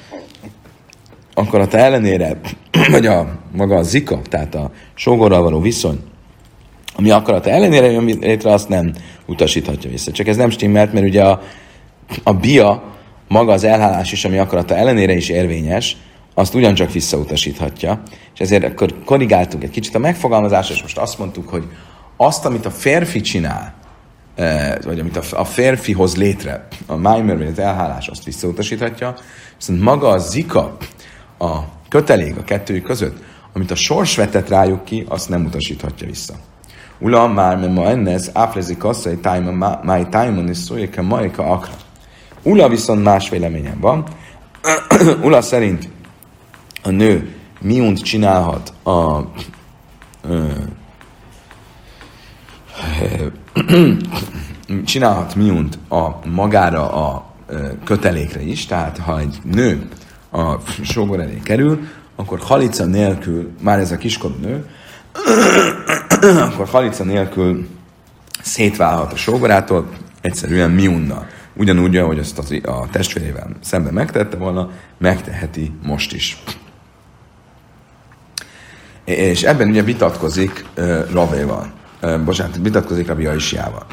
akarata 1.34 1.78
ellenére, 1.78 2.40
vagy 2.92 3.06
a 3.06 3.40
maga 3.52 3.76
a 3.76 3.84
zika, 3.84 4.20
tehát 4.30 4.56
a 4.56 4.72
sógorral 4.94 5.42
való 5.42 5.60
viszony, 5.62 6.00
ami 6.96 7.10
akarata 7.10 7.50
ellenére 7.50 7.92
jön 7.92 8.06
létre, 8.06 8.52
azt 8.52 8.70
nem 8.70 8.94
utasíthatja 9.26 9.90
vissza. 9.90 10.12
Csak 10.12 10.28
ez 10.28 10.38
nem 10.38 10.50
stimmelt, 10.50 10.94
mert 10.94 11.06
ugye 11.06 11.24
a, 11.24 11.42
a 12.24 12.34
bia 12.34 12.84
maga 13.28 13.52
az 13.52 13.63
elhálás 13.63 14.12
is, 14.12 14.26
ami 14.26 14.38
akarata 14.38 14.76
ellenére 14.76 15.13
is 15.13 15.30
érvényes, 15.30 15.98
azt 16.34 16.56
ugyancsak 16.56 16.92
visszautasíthatja. 16.92 18.02
És 18.34 18.40
ezért 18.40 18.63
akkor 18.63 18.94
korrigáltuk 19.06 19.63
egy 19.63 19.70
kicsit 19.70 19.96
a 19.96 20.00
megfogalmazást, 20.00 20.72
és 20.72 20.82
most 20.82 20.98
azt 20.98 21.18
mondtuk, 21.18 21.50
hogy 21.50 21.63
azt, 22.18 22.46
amit 22.46 22.66
a 22.66 22.72
férfi 22.72 23.22
csinál, 23.22 23.74
vagy 24.84 25.00
amit 25.00 25.17
a 25.32 25.43
férfi 25.43 25.93
hoz 25.93 26.15
létre, 26.15 26.67
a 26.86 26.95
maimer, 26.95 27.38
vagy 27.38 27.47
az 27.47 27.60
elhálás, 27.60 28.08
azt 28.08 28.23
visszautasíthatja, 28.23 29.15
viszont 29.58 29.82
maga 29.82 30.08
a 30.08 30.17
zika, 30.17 30.78
a 31.39 31.58
kötelék 31.89 32.38
a 32.38 32.43
kettőjük 32.43 32.84
között, 32.84 33.17
amit 33.54 33.71
a 33.71 33.76
sors 33.76 34.15
vetett 34.15 34.50
rájuk 34.50 34.86
ki, 34.86 35.06
azt 35.10 35.30
nem 35.30 35.45
utasíthatja 35.45 36.08
vissza. 36.08 36.34
Ula 37.00 37.28
már, 37.28 37.58
mert 37.58 37.73
ma 37.73 37.86
ennez, 37.86 38.30
áflezik 38.34 38.82
hogy 38.82 39.19
tájma, 39.19 39.80
máj 39.84 40.10
tájmon 40.10 40.50
is 40.50 40.58
szóljék, 40.58 41.02
majka 41.02 41.43
akra. 41.43 41.73
Ula 42.43 42.69
viszont 42.69 43.04
más 43.04 43.30
véleményen 43.30 43.80
van. 43.80 44.06
Ula 45.26 45.41
szerint 45.41 45.89
a 46.84 46.89
nő 46.89 47.36
miunt 47.62 48.02
csinálhat 48.02 48.73
a 48.84 49.21
csinálhat 54.86 55.36
miunt 55.36 55.78
a 55.89 56.10
magára 56.26 56.91
a 56.91 57.26
kötelékre 57.84 58.41
is, 58.41 58.65
tehát 58.65 58.98
ha 58.98 59.20
egy 59.20 59.38
nő 59.43 59.88
a 60.32 60.56
sógor 60.84 61.20
elé 61.20 61.39
kerül, 61.43 61.80
akkor 62.15 62.39
halica 62.39 62.86
nélkül, 62.86 63.52
már 63.62 63.80
ez 63.80 63.91
a 63.91 63.98
kiskorú 63.98 64.36
nő, 64.41 64.65
akkor 66.52 66.67
halica 66.67 67.04
nélkül 67.04 67.67
szétválhat 68.41 69.13
a 69.13 69.15
sógorától, 69.15 69.89
egyszerűen 70.22 70.72
miunnal 70.72 71.28
ugyanúgy, 71.54 71.98
ahogy 71.98 72.17
ezt 72.17 72.39
a 72.63 72.88
testvérével 72.91 73.50
szemben 73.62 73.93
megtette 73.93 74.38
volna, 74.38 74.70
megteheti 74.98 75.72
most 75.84 76.13
is. 76.13 76.43
És 79.04 79.43
ebben 79.43 79.70
ugye 79.70 79.84
vitatkozik 79.84 80.65
uh, 80.78 81.12
Ravéval. 81.12 81.77
Uh, 82.01 82.23
bocsánat, 82.23 82.60
vitatkozik 82.62 83.07
Rabbi 83.07 83.25
Aisjával. 83.25 83.86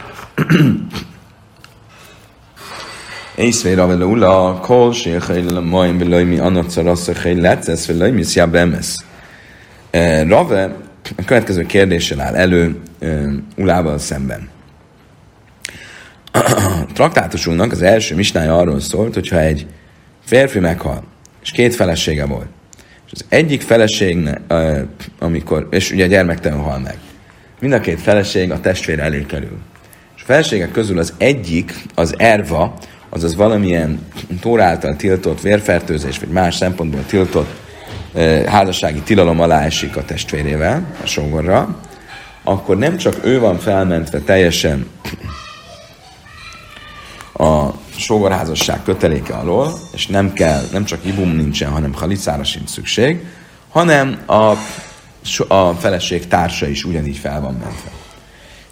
Észvé 3.37 3.73
Ravé 3.73 3.95
leula, 3.95 4.59
kol 4.61 4.93
séhely 4.93 5.43
le 5.43 5.61
majm 5.61 5.99
velaj 5.99 6.25
mi 6.25 6.39
anacarasz 6.39 7.13
hely 7.23 7.35
lecesz 7.35 7.87
velaj 7.87 8.11
mi 8.11 8.23
szjáb 8.23 8.55
emesz. 8.55 9.05
Rave 10.29 10.77
a 11.17 11.25
következő 11.25 11.67
kérdéssel 11.67 12.21
áll 12.21 12.35
elő 12.35 12.81
Ulával 13.57 13.99
szemben 13.99 14.53
a 16.35 16.87
traktátusunknak 16.95 17.73
az 17.73 17.83
első 17.83 18.15
misnája 18.15 18.57
arról 18.57 18.81
szólt, 18.81 19.15
hogyha 19.15 19.41
egy 19.41 19.67
férfi 20.25 20.59
meghal, 20.59 21.03
és 21.43 21.51
két 21.51 21.75
felesége 21.75 22.27
volt, 22.27 22.49
és 23.07 23.13
az 23.13 23.25
egyik 23.29 23.63
feleség, 23.63 24.29
amikor, 25.19 25.69
és 25.71 25.91
ugye 25.91 26.07
gyermektelen 26.07 26.59
hal 26.59 26.79
meg, 26.79 26.99
mind 27.65 27.77
a 27.77 27.81
két 27.81 28.01
feleség 28.01 28.51
a 28.51 28.61
testvér 28.61 28.99
elé 28.99 29.25
kerül. 29.29 29.59
És 30.17 30.23
a 30.23 30.25
feleségek 30.25 30.71
közül 30.71 30.99
az 30.99 31.13
egyik, 31.17 31.75
az 31.95 32.15
erva, 32.19 32.75
azaz 33.09 33.35
valamilyen 33.35 34.07
tóráltal 34.41 34.97
tiltott 34.97 35.41
vérfertőzés, 35.41 36.19
vagy 36.19 36.29
más 36.29 36.55
szempontból 36.55 37.05
tiltott 37.07 37.55
házassági 38.47 39.01
tilalom 39.01 39.41
alá 39.41 39.65
esik 39.65 39.97
a 39.97 40.05
testvérével, 40.05 40.87
a 41.03 41.07
sógorra, 41.07 41.81
akkor 42.43 42.77
nem 42.79 42.97
csak 42.97 43.15
ő 43.23 43.41
van 43.41 43.59
felmentve 43.59 44.19
teljesen 44.19 44.87
a 47.33 47.69
sógorházasság 47.97 48.83
köteléke 48.83 49.35
alól, 49.35 49.79
és 49.93 50.07
nem 50.07 50.33
kell, 50.33 50.63
nem 50.73 50.85
csak 50.85 51.05
ibum 51.05 51.31
nincsen, 51.31 51.71
hanem 51.71 51.95
halicára 51.95 52.45
sincs 52.45 52.69
szükség, 52.69 53.25
hanem 53.71 54.23
a, 54.27 54.53
a 55.49 55.73
feleség 55.73 56.29
társa 56.29 56.67
is 56.67 56.85
ugyanígy 56.85 57.17
fel 57.17 57.41
van 57.41 57.53
mentve. 57.53 57.91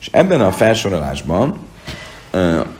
És 0.00 0.08
ebben 0.12 0.40
a 0.40 0.52
felsorolásban, 0.52 1.58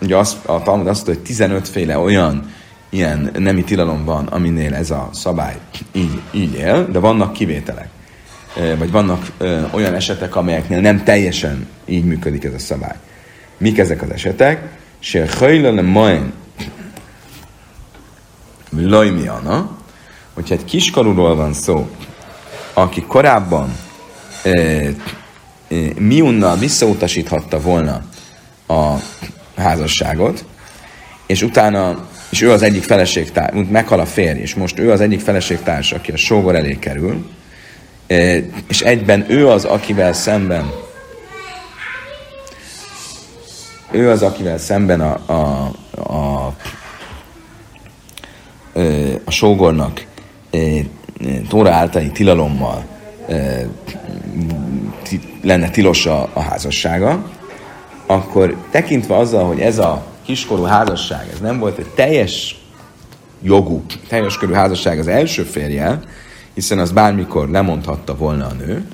ugye 0.02 0.16
az, 0.16 0.36
a 0.46 0.62
Talmud 0.62 0.86
azt 0.86 1.06
mondja, 1.06 1.14
hogy 1.14 1.22
15 1.22 1.68
féle 1.68 1.98
olyan 1.98 2.52
ilyen 2.90 3.30
nemi 3.38 3.64
tilalom 3.64 4.04
van, 4.04 4.26
aminél 4.26 4.74
ez 4.74 4.90
a 4.90 5.08
szabály 5.12 5.56
így, 5.92 6.20
így 6.30 6.54
él, 6.54 6.88
de 6.90 6.98
vannak 6.98 7.32
kivételek. 7.32 7.88
Vagy 8.78 8.90
vannak 8.90 9.30
olyan 9.70 9.94
esetek, 9.94 10.36
amelyeknél 10.36 10.80
nem 10.80 11.04
teljesen 11.04 11.66
így 11.84 12.04
működik 12.04 12.44
ez 12.44 12.54
a 12.54 12.58
szabály. 12.58 12.96
Mik 13.58 13.78
ezek 13.78 14.02
az 14.02 14.10
esetek? 14.10 14.80
se 15.02 15.26
hajla 15.38 15.72
le 15.72 15.82
majen 15.82 16.32
lajmiana, 18.70 19.78
hogyha 20.34 20.54
egy 20.54 20.64
kiskorúról 20.64 21.34
van 21.34 21.52
szó, 21.52 21.88
aki 22.72 23.02
korábban 23.02 23.76
e, 24.42 24.50
e, 24.50 24.92
miunnal 25.98 26.56
visszautasíthatta 26.56 27.60
volna 27.60 28.02
a 28.66 28.94
házasságot, 29.56 30.44
és 31.26 31.42
utána 31.42 32.10
és 32.30 32.40
ő 32.40 32.50
az 32.50 32.62
egyik 32.62 32.82
feleségtárs, 32.82 33.52
meghal 33.70 34.00
a 34.00 34.06
férj, 34.06 34.40
és 34.40 34.54
most 34.54 34.78
ő 34.78 34.90
az 34.90 35.00
egyik 35.00 35.20
feleségtárs, 35.20 35.92
aki 35.92 36.12
a 36.12 36.16
sógor 36.16 36.54
elé 36.54 36.76
kerül, 36.78 37.30
és 38.68 38.80
egyben 38.80 39.24
ő 39.28 39.48
az, 39.48 39.64
akivel 39.64 40.12
szemben 40.12 40.70
ő 43.90 44.10
az, 44.10 44.22
akivel 44.22 44.58
szemben 44.58 45.00
a, 45.00 45.32
a, 45.32 45.72
a, 46.02 46.46
a 49.24 49.30
sógornak 49.30 50.04
Tóra 51.48 51.70
általi 51.70 52.10
tilalommal 52.10 52.84
lenne 55.42 55.70
tilos 55.70 56.06
a, 56.06 56.30
a 56.32 56.40
házassága, 56.40 57.30
akkor 58.06 58.56
tekintve 58.70 59.16
azzal, 59.16 59.46
hogy 59.46 59.60
ez 59.60 59.78
a 59.78 60.06
kiskorú 60.24 60.62
házasság, 60.62 61.28
ez 61.32 61.40
nem 61.40 61.58
volt 61.58 61.78
egy 61.78 61.88
teljes 61.94 62.56
jogú, 63.42 63.84
teljes 64.08 64.38
körű 64.38 64.52
házasság 64.52 64.98
az 64.98 65.06
első 65.06 65.42
férjel, 65.42 66.02
hiszen 66.54 66.78
az 66.78 66.92
bármikor 66.92 67.48
lemondhatta 67.48 68.16
volna 68.16 68.46
a 68.46 68.52
nő, 68.52 68.86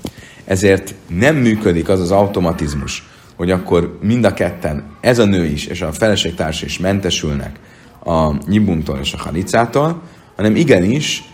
ezért 0.44 0.94
nem 1.06 1.36
működik 1.36 1.88
az 1.88 2.00
az 2.00 2.10
automatizmus, 2.10 3.08
hogy 3.36 3.50
akkor 3.50 3.98
mind 4.02 4.24
a 4.24 4.34
ketten, 4.34 4.84
ez 5.00 5.18
a 5.18 5.24
nő 5.24 5.44
is 5.44 5.66
és 5.66 5.80
a 5.80 5.92
feleségtárs 5.92 6.62
is 6.62 6.78
mentesülnek 6.78 7.56
a 8.04 8.48
nyibumtól 8.48 8.98
és 8.98 9.12
a 9.12 9.22
halicától, 9.22 10.02
hanem 10.36 10.56
igenis 10.56 11.27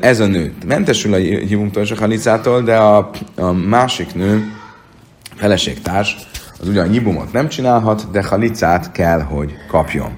ez 0.00 0.20
a 0.20 0.26
nő 0.26 0.54
mentesül 0.66 1.14
a 1.14 1.18
nyibumtól 1.18 1.82
és 1.82 1.90
a 1.90 1.96
halicától, 1.96 2.62
de 2.62 2.76
a, 2.76 3.10
a 3.36 3.52
másik 3.52 4.14
nő, 4.14 4.52
feleségtárs, 5.34 6.16
az 6.60 6.68
ugyan 6.68 6.88
nyibumot 6.88 7.32
nem 7.32 7.48
csinálhat, 7.48 8.10
de 8.10 8.24
halicát 8.24 8.92
kell, 8.92 9.20
hogy 9.20 9.54
kapjon. 9.68 10.10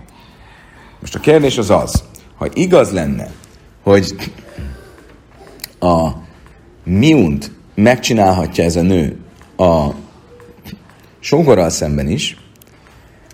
Most 1.01 1.15
a 1.15 1.21
kérdés 1.21 1.59
az 1.59 1.71
az, 1.71 2.03
ha 2.37 2.47
igaz 2.53 2.93
lenne, 2.93 3.31
hogy 3.83 4.15
a 5.81 6.09
miunt 6.85 7.51
megcsinálhatja 7.75 8.65
ez 8.65 8.77
a 8.77 8.83
nő 8.83 9.17
a 9.57 9.89
sógorral 11.21 11.71
szemben 11.71 12.09
is, 12.09 12.37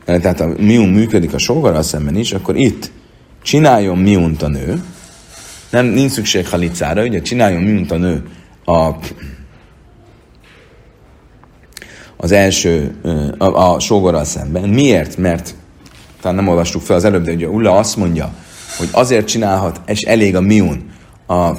tehát 0.05 0.41
a 0.41 0.53
miun 0.59 0.89
működik 0.89 1.35
a 1.35 1.39
sógorral 1.39 1.83
szemben 1.83 2.17
is, 2.17 2.33
akkor 2.33 2.57
itt 2.57 2.91
csináljon 3.43 3.99
miunt 3.99 4.43
a 4.43 4.49
nő, 4.49 4.83
nem, 5.75 5.87
nincs 5.87 6.11
szükség 6.11 6.49
halicára, 6.49 7.03
ugye? 7.03 7.21
Csináljon 7.21 7.63
miunt 7.63 7.91
a 7.91 7.97
nő. 7.97 8.23
A, 8.65 8.91
az 12.17 12.33
első, 12.33 12.95
a, 13.39 13.45
a 13.45 13.81
sógorral 13.81 14.25
szemben. 14.25 14.69
Miért? 14.69 15.17
Mert 15.17 15.55
talán 16.21 16.37
nem 16.37 16.49
olvastuk 16.49 16.83
fel 16.83 16.97
az 16.97 17.05
előbb, 17.05 17.25
de 17.25 17.33
ugye 17.33 17.49
Ulla 17.49 17.77
azt 17.77 17.97
mondja, 17.97 18.35
hogy 18.77 18.89
azért 18.93 19.27
csinálhat, 19.27 19.81
és 19.87 20.01
elég 20.01 20.37
a 20.37 20.41
miun 20.41 20.91
a 21.27 21.51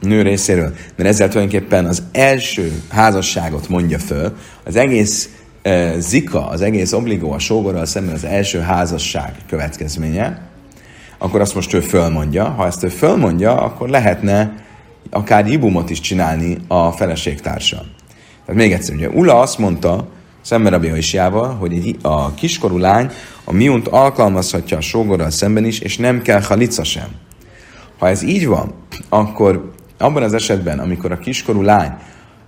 nő 0.00 0.22
részéről, 0.22 0.74
mert 0.96 1.08
ezzel 1.08 1.28
tulajdonképpen 1.28 1.86
az 1.86 2.02
első 2.12 2.82
házasságot 2.88 3.68
mondja 3.68 3.98
föl, 3.98 4.36
az 4.64 4.76
egész 4.76 5.28
zika, 5.98 6.48
az 6.48 6.60
egész 6.60 6.92
obligó 6.92 7.32
a 7.32 7.38
sógorral 7.38 7.86
szemben 7.86 8.14
az 8.14 8.24
első 8.24 8.58
házasság 8.58 9.34
következménye, 9.48 10.47
akkor 11.18 11.40
azt 11.40 11.54
most 11.54 11.74
ő 11.74 11.80
fölmondja. 11.80 12.44
Ha 12.44 12.66
ezt 12.66 12.84
ő 12.84 12.88
fölmondja, 12.88 13.62
akkor 13.62 13.88
lehetne 13.88 14.54
akár 15.10 15.46
ibumot 15.46 15.90
is 15.90 16.00
csinálni 16.00 16.58
a 16.68 16.92
feleségtársa. 16.92 17.76
Tehát 18.46 18.60
még 18.60 18.72
egyszer, 18.72 18.94
ugye 18.94 19.08
Ula 19.08 19.40
azt 19.40 19.58
mondta, 19.58 20.08
szemben 20.40 20.72
a 20.72 20.96
Isjával, 20.96 21.54
hogy 21.54 21.72
egy, 21.72 21.96
a 22.02 22.34
kiskorú 22.34 22.78
lány 22.78 23.10
a 23.44 23.52
miunt 23.52 23.88
alkalmazhatja 23.88 24.76
a 24.76 24.80
sógorral 24.80 25.30
szemben 25.30 25.64
is, 25.64 25.78
és 25.78 25.96
nem 25.96 26.22
kell 26.22 26.42
halica 26.42 26.84
sem. 26.84 27.08
Ha 27.98 28.08
ez 28.08 28.22
így 28.22 28.46
van, 28.46 28.74
akkor 29.08 29.72
abban 29.98 30.22
az 30.22 30.34
esetben, 30.34 30.78
amikor 30.78 31.12
a 31.12 31.18
kiskorú 31.18 31.62
lány 31.62 31.92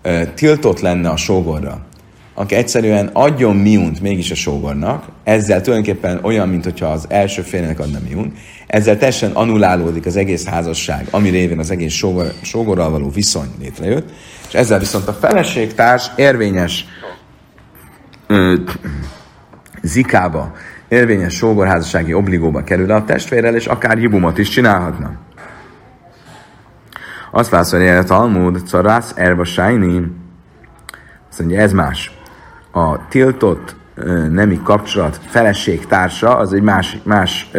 e, 0.03 0.27
tiltott 0.27 0.81
lenne 0.81 1.09
a 1.09 1.17
sógorra, 1.17 1.87
aki 2.35 2.55
egyszerűen 2.55 3.11
adjon 3.13 3.57
miunt 3.57 4.01
mégis 4.01 4.31
a 4.31 4.35
sógornak, 4.35 5.05
ezzel 5.25 5.61
tulajdonképpen 5.61 6.19
olyan, 6.23 6.49
mint 6.49 6.65
hogyha 6.65 6.87
az 6.87 7.05
első 7.09 7.43
félnek 7.43 7.79
adna 7.79 7.99
miunt, 8.09 8.39
ezzel 8.67 8.97
teljesen 8.99 9.31
anulálódik 9.31 10.07
az 10.07 10.17
egész 10.17 10.47
házasság, 10.47 11.07
ami 11.11 11.29
révén 11.29 11.59
az 11.59 11.71
egész 11.71 11.93
sógor, 11.93 12.33
sógorral 12.43 12.91
való 12.91 13.11
viszony 13.11 13.49
létrejött, 13.61 14.11
és 14.49 14.55
ezzel 14.55 14.79
viszont 14.79 15.09
a 15.09 15.13
feleségtárs 15.13 16.11
érvényes 16.17 16.85
ö, 18.27 18.55
zikába, 19.83 20.53
érvényes 20.89 21.35
sógorházassági 21.35 22.15
obligóba 22.15 22.65
kerül 22.65 22.91
a 22.91 23.05
testvérrel, 23.05 23.55
és 23.55 23.67
akár 23.67 23.99
jibumot 23.99 24.39
is 24.39 24.49
csinálhatna. 24.49 25.13
Azt 27.33 27.51
válaszolja 27.51 27.99
a 27.99 28.05
Talmud, 28.05 28.69
Carász 28.69 29.13
Erba 29.17 29.45
Sájni, 29.45 30.03
azt 31.31 31.39
mondja, 31.39 31.61
ez 31.61 31.73
más 31.73 32.20
a 32.73 33.09
tiltott 33.09 33.75
nemi 34.31 34.61
kapcsolat 34.65 35.21
feleségtársa, 35.29 36.37
az 36.37 36.53
egy 36.53 36.63
más, 36.63 36.99
más, 37.03 37.51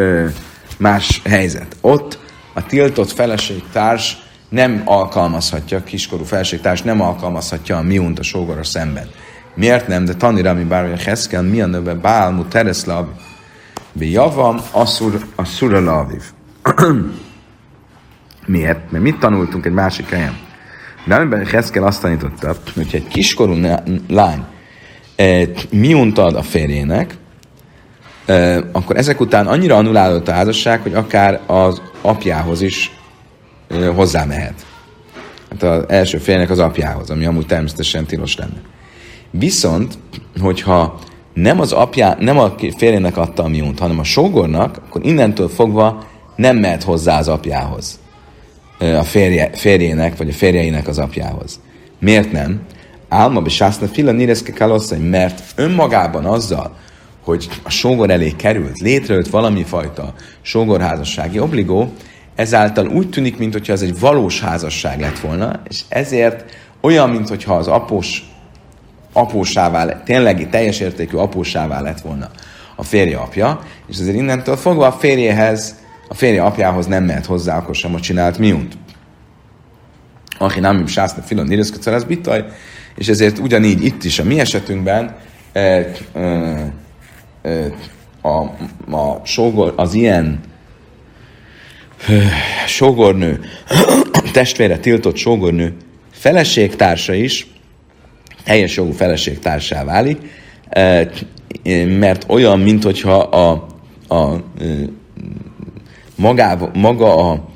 más 0.78 1.22
helyzet. 1.26 1.76
Ott 1.82 2.20
a 2.54 2.66
tiltott 2.66 3.12
feleségtárs 3.12 4.18
nem 4.50 4.82
alkalmazhatja, 4.86 5.84
kiskorú 5.84 6.24
feleségtárs 6.24 6.82
nem 6.82 7.02
alkalmazhatja 7.02 7.78
a 7.78 7.82
miunt 7.82 8.20
a 8.20 8.24
sógoros 8.24 8.68
szemben. 8.68 9.08
Miért 9.54 9.88
nem? 9.88 10.06
De 10.06 10.14
tanira, 10.14 10.54
mi 10.54 10.64
bár, 10.64 10.84
hogy 10.84 11.00
a 11.00 11.04
Heszken, 11.04 11.46
mi 11.46 11.62
a 11.62 11.66
növe 11.66 11.94
Bálmu 11.94 12.44
Tereszlav, 12.44 13.08
javam, 14.00 14.58
asszur, 14.72 15.26
asszura 15.36 16.08
Miért? 18.46 18.92
Mert 18.92 19.04
mit 19.04 19.20
tanultunk 19.20 19.66
egy 19.66 19.74
másik 19.74 20.10
helyen? 20.10 20.38
De 21.06 21.16
amiben 21.16 21.46
Heszkel 21.46 21.84
azt 21.84 22.02
tanította, 22.02 22.56
hogy 22.76 22.90
egy 22.92 23.08
kiskorú 23.08 23.56
lány 24.08 24.46
miunt 25.70 26.18
ad 26.18 26.36
a 26.36 26.42
férjének, 26.42 27.18
akkor 28.72 28.98
ezek 28.98 29.20
után 29.20 29.48
annyira 29.48 29.76
anulálódott 29.76 30.28
a 30.28 30.32
házasság, 30.32 30.82
hogy 30.82 30.94
akár 30.94 31.40
az 31.46 31.82
apjához 32.02 32.62
is 32.62 32.92
hozzámehet. 33.96 34.66
Hát 35.50 35.64
az 35.64 35.90
első 35.90 36.18
férjének 36.18 36.50
az 36.50 36.60
apjához, 36.60 37.10
ami 37.10 37.26
amúgy 37.26 37.46
természetesen 37.46 38.06
tilos 38.06 38.36
lenne. 38.36 38.62
Viszont, 39.32 39.98
hogyha 40.42 41.00
nem 41.34 41.60
az 41.60 41.72
apjá, 41.72 42.16
nem 42.20 42.40
a 42.40 42.54
férjének 42.78 43.18
adta 43.18 43.44
a 43.44 43.48
miunt, 43.48 43.80
hanem 43.80 44.00
a 44.00 44.04
sógornak, 44.04 44.82
akkor 44.88 45.06
innentől 45.06 45.50
fogva 45.50 46.04
nem 46.36 46.58
mehet 46.58 46.84
hozzá 46.84 47.18
az 47.18 47.28
apjához. 47.28 48.00
A 48.80 49.04
férje, 49.04 49.50
férjének, 49.54 50.18
vagy 50.18 50.30
a 50.30 50.34
férjeinek 50.34 50.88
az 50.88 50.98
apjához. 50.98 51.60
Miért 52.00 52.32
nem? 52.32 52.62
Álma 53.12 53.42
besászna 53.42 53.88
fila 53.88 54.12
nireszke 54.12 54.54
kalosszai, 54.54 55.00
mert 55.00 55.44
önmagában 55.56 56.26
azzal, 56.26 56.76
hogy 57.24 57.50
a 57.64 57.70
sógor 57.70 58.10
elé 58.10 58.32
került, 58.32 58.80
létrejött 58.80 59.28
valami 59.28 59.64
fajta 59.64 60.14
sógorházassági 60.42 61.40
obligó, 61.40 61.94
ezáltal 62.36 62.88
úgy 62.88 63.10
tűnik, 63.10 63.38
mintha 63.38 63.74
ez 63.74 63.82
egy 63.82 64.00
valós 64.00 64.42
házasság 64.42 65.00
lett 65.00 65.20
volna, 65.20 65.62
és 65.70 65.82
ezért 65.90 66.58
olyan, 66.82 67.10
mintha 67.10 67.56
az 67.56 67.68
após 67.68 68.30
apósává 69.14 70.04
tényleg 70.04 70.50
teljes 70.50 70.80
értékű 70.80 71.18
apósává 71.18 71.82
lett 71.82 72.02
volna 72.02 72.30
a 72.76 72.84
férje 72.84 73.18
apja, 73.18 73.60
és 73.88 74.00
azért 74.00 74.16
innentől 74.16 74.56
fogva 74.56 74.88
a 74.88 74.92
férjehez, 74.92 75.76
a 76.08 76.14
férje 76.14 76.44
apjához 76.44 76.86
nem 76.86 77.04
mehet 77.04 77.26
hozzá, 77.26 77.58
akkor 77.58 77.76
sem 77.76 77.96
a 77.96 78.00
csinált 78.00 78.38
miunt. 78.38 78.78
Aki 80.38 80.60
nem 80.60 80.88
sászna 80.88 81.22
filon 81.22 81.46
nireszköcel, 81.46 81.94
ez 81.94 82.04
bitaj, 82.04 82.46
és 82.96 83.08
ezért 83.08 83.40
ugyanígy 83.40 83.84
itt 83.84 84.04
is 84.04 84.20
a 84.20 84.24
mi 84.24 84.40
esetünkben 84.40 85.16
e, 85.52 85.60
e, 85.60 86.20
e, 87.42 87.74
a, 88.22 88.38
a 88.96 89.22
sógor, 89.24 89.74
az 89.76 89.94
ilyen 89.94 90.40
e, 92.08 92.14
sógornő, 92.68 93.40
testvére 94.34 94.78
tiltott 94.78 95.16
sógornő 95.16 95.74
feleségtársa 96.12 97.14
is 97.14 97.48
teljes 98.44 98.76
jogú 98.76 98.92
feleségtársá 98.92 99.84
válik, 99.84 100.18
e, 100.70 101.10
mert 102.00 102.26
olyan, 102.28 102.60
mint 102.60 102.84
hogyha 102.84 103.18
a, 103.18 103.68
a, 104.08 104.16
a 104.16 104.44
maga, 106.16 106.72
maga 106.74 107.32
a, 107.32 107.50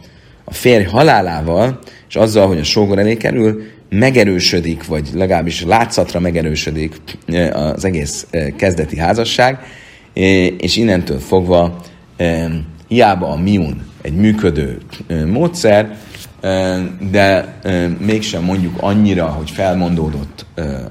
a 0.44 0.54
férj 0.54 0.84
halálával, 0.84 1.80
és 2.08 2.16
azzal, 2.16 2.48
hogy 2.48 2.60
a 2.60 2.64
sógor 2.64 3.00
elé 3.00 3.18
kerül, 3.18 3.64
megerősödik, 3.98 4.86
vagy 4.86 5.10
legalábbis 5.14 5.64
látszatra 5.64 6.20
megerősödik 6.20 6.96
az 7.54 7.86
egész 7.86 8.28
kezdeti 8.58 8.98
házasság, 8.98 9.60
és 10.58 10.78
innentől 10.78 11.20
fogva 11.20 11.82
hiába 12.88 13.30
a 13.30 13.38
miun 13.38 13.88
egy 14.02 14.16
működő 14.16 14.78
módszer, 15.26 15.98
de 17.12 17.60
mégsem 18.00 18.44
mondjuk 18.44 18.76
annyira, 18.80 19.26
hogy 19.26 19.50
felmondódott 19.50 20.46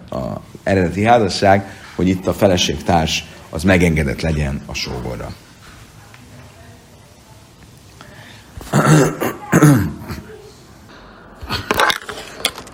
az 0.09 0.29
eredeti 0.63 1.05
házasság, 1.05 1.67
hogy 1.95 2.09
itt 2.09 2.27
a 2.27 2.33
feleségtárs 2.33 3.25
az 3.51 3.63
megengedett 3.63 4.21
legyen 4.21 4.61
a 4.67 4.75
sógorra. 4.75 5.29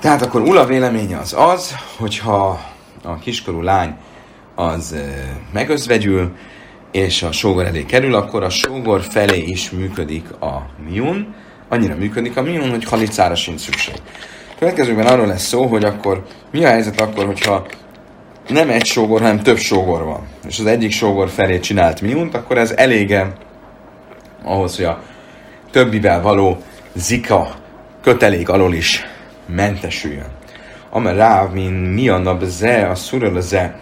Tehát 0.01 0.23
akkor 0.23 0.41
Ula 0.41 0.65
véleménye 0.65 1.19
az 1.19 1.35
az, 1.39 1.75
hogyha 1.99 2.61
a 3.03 3.19
kiskorú 3.19 3.61
lány 3.63 3.95
az 4.55 4.97
megözvegyül, 5.53 6.37
és 6.93 7.23
a 7.23 7.33
sógor 7.33 7.65
elé 7.65 7.85
kerül, 7.85 8.15
akkor 8.15 8.43
a 8.43 8.51
sógor 8.51 9.01
felé 9.03 9.39
is 9.39 9.71
működik 9.71 10.31
a 10.41 10.67
miun, 10.89 11.35
annyira 11.69 11.95
működik 11.95 12.37
a 12.37 12.43
miun, 12.43 12.71
hogy 12.71 12.85
halicára 12.85 13.35
sincs 13.35 13.61
szükség. 13.61 13.95
Következőben 14.59 15.07
arról 15.07 15.27
lesz 15.27 15.47
szó, 15.47 15.67
hogy 15.67 15.85
akkor 15.85 16.25
mi 16.51 16.65
a 16.65 16.69
helyzet 16.69 17.01
akkor, 17.01 17.25
hogyha 17.25 17.67
nem 18.49 18.71
egy 18.71 18.85
sógor, 18.85 19.21
hanem 19.21 19.43
több 19.43 19.59
sógor 19.59 20.05
van, 20.05 20.27
és 20.49 20.59
az 20.59 20.67
egyik 20.67 20.93
sógor 20.93 21.29
felé 21.29 21.61
csinált 21.61 22.01
miunt, 22.01 22.35
akkor 22.35 22.59
ez 22.59 22.71
elége 22.71 23.33
ahhoz, 24.45 24.77
hogy 24.77 24.85
a 24.85 25.03
többivel 25.71 26.23
való 26.23 26.63
zika 26.95 27.55
kötelék 28.03 28.49
alól 28.49 28.75
is 28.75 29.05
mentesüljön. 29.55 30.31
Amer 30.91 31.17
ráv, 31.17 31.53
min 31.53 31.73
mi 31.73 32.09
a 32.09 32.19
nap 32.19 32.43
ze, 32.43 32.89
a 32.89 32.95
szurel 32.95 33.41
ze. 33.41 33.77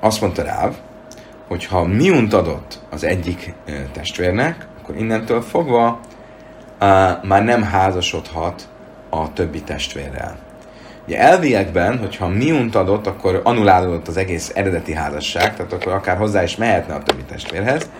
Azt 0.00 0.20
mondta 0.20 0.42
Ráv, 0.42 0.74
hogy 1.48 1.66
ha 1.66 1.84
miunt 1.84 2.32
adott 2.32 2.78
az 2.90 3.04
egyik 3.04 3.54
testvérnek, 3.92 4.66
akkor 4.82 4.96
innentől 4.96 5.40
fogva 5.40 6.00
már 7.22 7.44
nem 7.44 7.62
házasodhat 7.62 8.68
a 9.10 9.32
többi 9.32 9.62
testvérrel. 9.62 10.38
Ugye 11.06 11.18
elviekben, 11.18 11.98
hogyha 11.98 12.28
miunt 12.28 12.74
adott, 12.74 13.06
akkor 13.06 13.40
anulálódott 13.44 14.08
az 14.08 14.16
egész 14.16 14.50
eredeti 14.54 14.94
házasság, 14.94 15.56
tehát 15.56 15.72
akkor 15.72 15.92
akár 15.92 16.16
hozzá 16.16 16.42
is 16.42 16.56
mehetne 16.56 16.94
a 16.94 17.02
többi 17.02 17.22
testvérhez, 17.22 17.90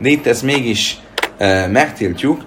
de 0.00 0.08
itt 0.08 0.26
ezt 0.26 0.42
mégis 0.42 0.98
e, 1.36 1.66
megtiltjuk, 1.66 2.44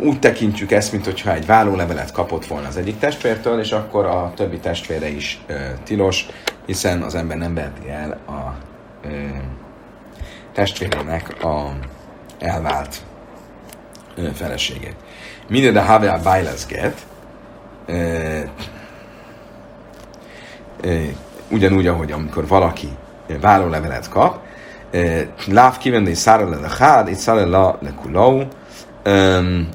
úgy 0.00 0.18
tekintjük 0.18 0.70
ezt, 0.70 0.92
mintha 0.92 1.32
egy 1.32 1.46
vállólevelet 1.46 2.12
kapott 2.12 2.46
volna 2.46 2.66
az 2.68 2.76
egyik 2.76 2.98
testvértől, 2.98 3.60
és 3.60 3.72
akkor 3.72 4.06
a 4.06 4.32
többi 4.36 4.58
testvére 4.58 5.08
is 5.08 5.40
e, 5.46 5.74
tilos, 5.84 6.26
hiszen 6.66 7.02
az 7.02 7.14
ember 7.14 7.36
nem 7.36 7.54
veheti 7.54 7.88
el 7.88 8.20
a 8.26 8.54
e, 9.06 9.08
testvérének 10.52 11.44
a 11.44 11.72
elvált 12.38 12.96
e, 14.16 14.32
feleségét. 14.32 14.96
Minden 15.48 15.76
a 15.76 15.82
Havel 15.82 16.20
Bajleszget, 16.22 17.06
ugyanúgy, 21.50 21.86
ahogy 21.86 22.12
amikor 22.12 22.46
valaki 22.46 22.88
vállólevelet 23.40 24.08
kap, 24.08 24.40
láv 25.46 25.78
kivenni 25.78 26.14
szára 26.14 26.48
le 26.48 26.68
hád, 26.78 27.08
itt 27.08 27.16
szára 27.16 27.46
le 27.46 27.76
le 27.80 27.94
kulau, 29.08 29.66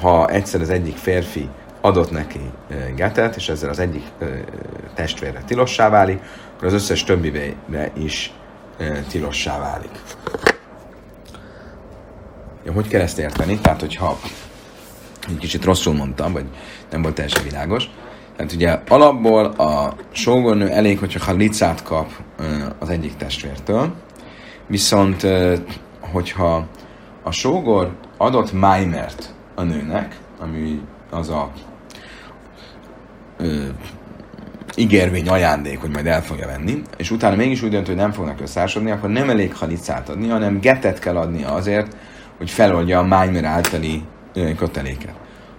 ha 0.00 0.28
egyszer 0.28 0.60
az 0.60 0.70
egyik 0.70 0.96
férfi 0.96 1.48
adott 1.80 2.10
neki 2.10 2.40
getet, 2.94 3.36
és 3.36 3.48
ezzel 3.48 3.70
az 3.70 3.78
egyik 3.78 4.04
testvére 4.94 5.42
tilossá 5.46 5.88
válik, 5.88 6.20
akkor 6.54 6.66
az 6.66 6.72
összes 6.72 7.04
többibe 7.04 7.90
is 7.98 8.32
tilossá 9.08 9.58
válik. 9.58 9.90
Ja, 12.64 12.72
hogy 12.72 12.88
kell 12.88 13.00
ezt 13.00 13.18
érteni? 13.18 13.58
Tehát, 13.58 13.80
hogyha 13.80 14.18
egy 15.28 15.38
kicsit 15.38 15.64
rosszul 15.64 15.94
mondtam, 15.94 16.32
vagy 16.32 16.44
nem 16.90 17.02
volt 17.02 17.14
teljesen 17.14 17.44
világos. 17.44 17.90
Tehát 18.36 18.52
ugye 18.52 18.78
alapból 18.88 19.44
a 19.44 19.94
sógornő 20.10 20.68
elég, 20.68 20.98
hogyha 20.98 21.24
halicát 21.24 21.82
kap 21.82 22.10
az 22.78 22.88
egyik 22.88 23.16
testvértől, 23.16 23.94
viszont 24.66 25.26
hogyha 26.12 26.66
a 27.22 27.30
sógor 27.30 27.90
adott 28.22 28.52
májmert 28.52 29.34
a 29.54 29.62
nőnek, 29.62 30.18
ami 30.40 30.80
az 31.10 31.28
a 31.28 31.50
ö, 33.36 33.64
ígérvény 34.76 35.28
ajándék, 35.28 35.80
hogy 35.80 35.90
majd 35.90 36.06
el 36.06 36.22
fogja 36.22 36.46
venni, 36.46 36.82
és 36.96 37.10
utána 37.10 37.36
mégis 37.36 37.62
úgy 37.62 37.70
dönt, 37.70 37.86
hogy 37.86 37.96
nem 37.96 38.12
fognak 38.12 38.40
összásodni, 38.40 38.90
akkor 38.90 39.10
nem 39.10 39.30
elég 39.30 39.54
halicát 39.54 40.08
adni, 40.08 40.28
hanem 40.28 40.60
getet 40.60 40.98
kell 40.98 41.16
adnia 41.16 41.52
azért, 41.52 41.96
hogy 42.38 42.50
feloldja 42.50 42.98
a 42.98 43.04
májmer 43.04 43.44
általi 43.44 44.02
köteléket. 44.56 45.14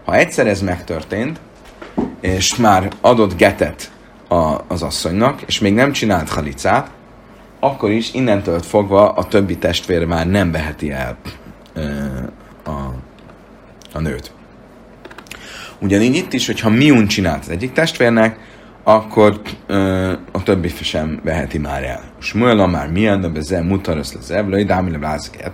Ha 0.05 0.15
egyszer 0.15 0.47
ez 0.47 0.61
megtörtént, 0.61 1.39
és 2.19 2.55
már 2.55 2.91
adott 3.01 3.37
getet 3.37 3.91
a, 4.27 4.55
az 4.67 4.83
asszonynak, 4.83 5.41
és 5.41 5.59
még 5.59 5.73
nem 5.73 5.91
csinált 5.91 6.29
halicát, 6.29 6.89
akkor 7.59 7.91
is 7.91 8.13
innentől 8.13 8.59
fogva 8.59 9.09
a 9.09 9.27
többi 9.27 9.57
testvér 9.57 10.05
már 10.05 10.27
nem 10.27 10.51
veheti 10.51 10.91
el 10.91 11.17
a, 12.71 12.93
a 13.93 13.99
nőt. 13.99 14.31
Ugyanígy 15.79 16.15
itt 16.15 16.33
is, 16.33 16.45
hogyha 16.45 16.69
miun 16.69 17.07
csinált 17.07 17.41
az 17.41 17.49
egyik 17.49 17.71
testvérnek, 17.71 18.39
akkor 18.83 19.41
ö, 19.67 20.11
a 20.31 20.43
többi 20.43 20.67
sem 20.67 21.19
veheti 21.23 21.57
már 21.57 21.83
el. 21.83 22.03
Smuel 22.19 22.67
már 22.67 22.91
milyen, 22.91 23.21
de 23.21 23.27
bezel 23.27 23.63
mutarosz 23.63 24.15
az 24.15 24.31
evlői, 24.31 24.63
dámile 24.63 24.97
blázeket. 24.97 25.51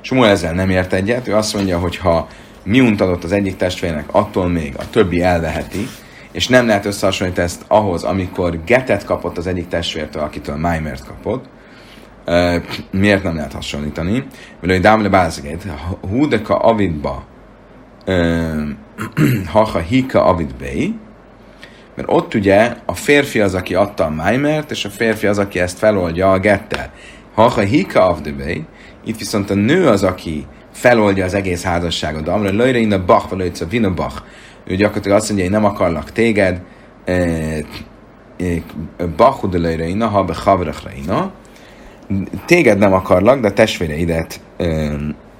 Smuel 0.00 0.30
ezzel 0.30 0.52
nem 0.52 0.70
ért 0.70 0.92
egyet, 0.92 1.28
ő 1.28 1.34
azt 1.34 1.54
mondja, 1.54 1.78
hogy 1.78 1.96
ha 1.96 2.28
miunt 2.64 3.00
adott 3.00 3.24
az 3.24 3.32
egyik 3.32 3.56
testvérnek, 3.56 4.04
attól 4.12 4.48
még 4.48 4.74
a 4.76 4.90
többi 4.90 5.22
elveheti, 5.22 5.88
és 6.32 6.48
nem 6.48 6.66
lehet 6.66 6.84
összehasonlítani 6.84 7.46
ezt 7.46 7.64
ahhoz, 7.68 8.04
amikor 8.04 8.64
getet 8.64 9.04
kapott 9.04 9.38
az 9.38 9.46
egyik 9.46 9.68
testvértől, 9.68 10.22
akitől 10.22 10.56
Maimert 10.56 11.06
kapott. 11.06 11.44
Miért 12.90 13.22
nem 13.22 13.34
lehet 13.34 13.52
hasonlítani? 13.52 14.12
Mert 14.60 14.72
hogy 14.72 14.80
dámle 14.80 15.08
bázegét, 15.08 15.66
húdeka 16.08 16.56
avidba, 16.56 17.24
haha 19.52 19.78
hika 19.78 20.24
avidbei, 20.24 20.94
mert 21.96 22.08
ott 22.10 22.34
ugye 22.34 22.76
a 22.86 22.94
férfi 22.94 23.40
az, 23.40 23.54
aki 23.54 23.74
adta 23.74 24.04
a 24.04 24.10
Maimert, 24.10 24.70
és 24.70 24.84
a 24.84 24.90
férfi 24.90 25.26
az, 25.26 25.38
aki 25.38 25.60
ezt 25.60 25.78
feloldja 25.78 26.32
a 26.32 26.38
gettel. 26.38 26.92
Haha 27.34 27.60
hika 27.60 28.08
avidbei, 28.08 28.64
itt 29.04 29.18
viszont 29.18 29.50
a 29.50 29.54
nő 29.54 29.86
az, 29.86 30.02
aki 30.02 30.46
feloldja 30.72 31.24
az 31.24 31.34
egész 31.34 31.62
házasságot. 31.62 32.22
De 32.22 32.30
amire 32.30 32.52
löjre 32.52 32.94
a 32.94 33.04
bach, 33.04 33.28
vagy 33.28 33.52
a 33.60 33.64
vina 33.64 33.94
bach. 33.94 34.22
Ő 34.64 34.76
gyakorlatilag 34.76 35.16
azt 35.16 35.28
mondja, 35.28 35.46
hogy 35.48 35.54
nem 35.54 35.64
akarlak 35.64 36.12
téged, 36.12 36.60
bachud 39.16 39.60
löjre 39.60 39.86
inna, 39.86 40.06
ha 40.06 40.24
be 40.24 40.34
havrachra 40.44 40.90
Téged 42.44 42.78
nem 42.78 42.92
akarlak, 42.92 43.40
de 43.40 43.52
testvéreidet 43.52 44.40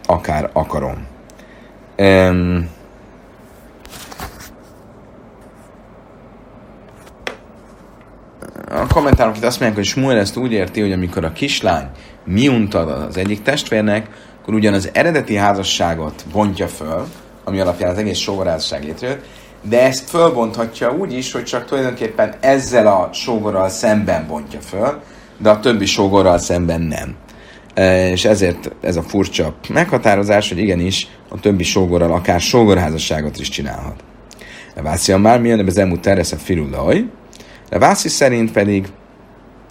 akár 0.07 0.51
akarom. 0.53 1.09
a 8.71 8.87
kommentárok 8.93 9.37
itt 9.37 9.45
azt 9.45 9.61
mondják, 9.61 9.75
hogy 9.75 9.89
Smuel 9.89 10.19
ezt 10.19 10.37
úgy 10.37 10.53
érti, 10.53 10.81
hogy 10.81 10.93
amikor 10.93 11.25
a 11.25 11.33
kislány 11.33 11.89
miunt 12.25 12.75
ad 12.75 12.91
az 12.91 13.17
egyik 13.17 13.43
testvérnek, 13.43 14.09
akkor 14.41 14.55
ugyan 14.55 14.75
az 14.75 14.91
eredeti 14.93 15.35
házasságot 15.35 16.25
bontja 16.33 16.69
föl, 16.69 17.07
ami 17.45 17.61
alapján 17.61 17.91
az 17.91 17.99
egész 17.99 18.19
sógorházasság 18.19 18.85
létrejött, 18.85 19.25
de 19.63 19.83
ezt 19.83 20.11
fölbonthatja 20.11 20.93
úgy 20.93 21.13
is, 21.13 21.33
hogy 21.33 21.45
csak 21.45 21.65
tulajdonképpen 21.65 22.35
ezzel 22.41 22.87
a 22.87 23.09
sógorral 23.13 23.69
szemben 23.69 24.27
bontja 24.27 24.61
föl, 24.61 25.01
de 25.43 25.51
a 25.51 25.61
többi 25.61 25.87
sógorral 25.87 26.39
szemben 26.39 26.81
nem. 26.81 27.15
E, 27.75 28.11
és 28.11 28.25
ezért 28.25 28.71
ez 28.81 28.97
a 28.97 29.03
furcsa 29.03 29.55
meghatározás, 29.69 30.49
hogy 30.49 30.59
igenis 30.59 31.09
a 31.29 31.41
többi 31.41 31.65
sógorral 31.65 32.13
akár 32.13 32.41
sógorházasságot 32.41 33.39
is 33.39 33.49
csinálhat. 33.49 34.05
Vászi 34.83 35.15
már 35.15 35.41
milyen 35.41 35.67
az 35.67 35.79
elmúlt 35.79 36.01
teresz 36.01 36.33
a 36.33 36.37
firulaj, 36.37 37.05
Vászi 37.79 38.09
szerint 38.09 38.53
pedig 38.53 38.89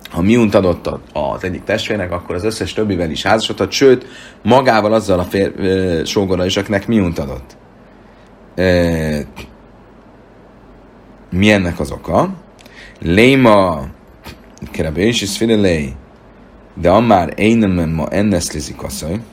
ha 0.09 0.21
miunt 0.21 0.55
adott 0.55 0.89
az 1.13 1.43
egyik 1.43 1.63
testvérnek, 1.63 2.11
akkor 2.11 2.35
az 2.35 2.43
összes 2.43 2.73
többivel 2.73 3.11
is 3.11 3.23
házasodhat, 3.23 3.71
sőt, 3.71 4.05
magával 4.43 4.93
azzal 4.93 5.19
a 5.19 5.23
fér, 5.23 5.59
e, 5.59 6.05
sógorral 6.05 6.45
is, 6.45 6.57
akinek 6.57 6.87
miunt 6.87 7.19
adott. 7.19 7.57
E, 8.55 9.25
mi 11.29 11.51
az 11.77 11.91
oka? 11.91 12.29
Léma, 12.99 13.87
kerebés 14.71 15.21
is 15.21 15.37
fidelé, 15.37 15.93
de 16.73 16.89
amár 16.89 17.33
énem 17.35 17.89
ma 17.89 18.07
enneszlizik 18.07 18.83
asszony, 18.83 19.23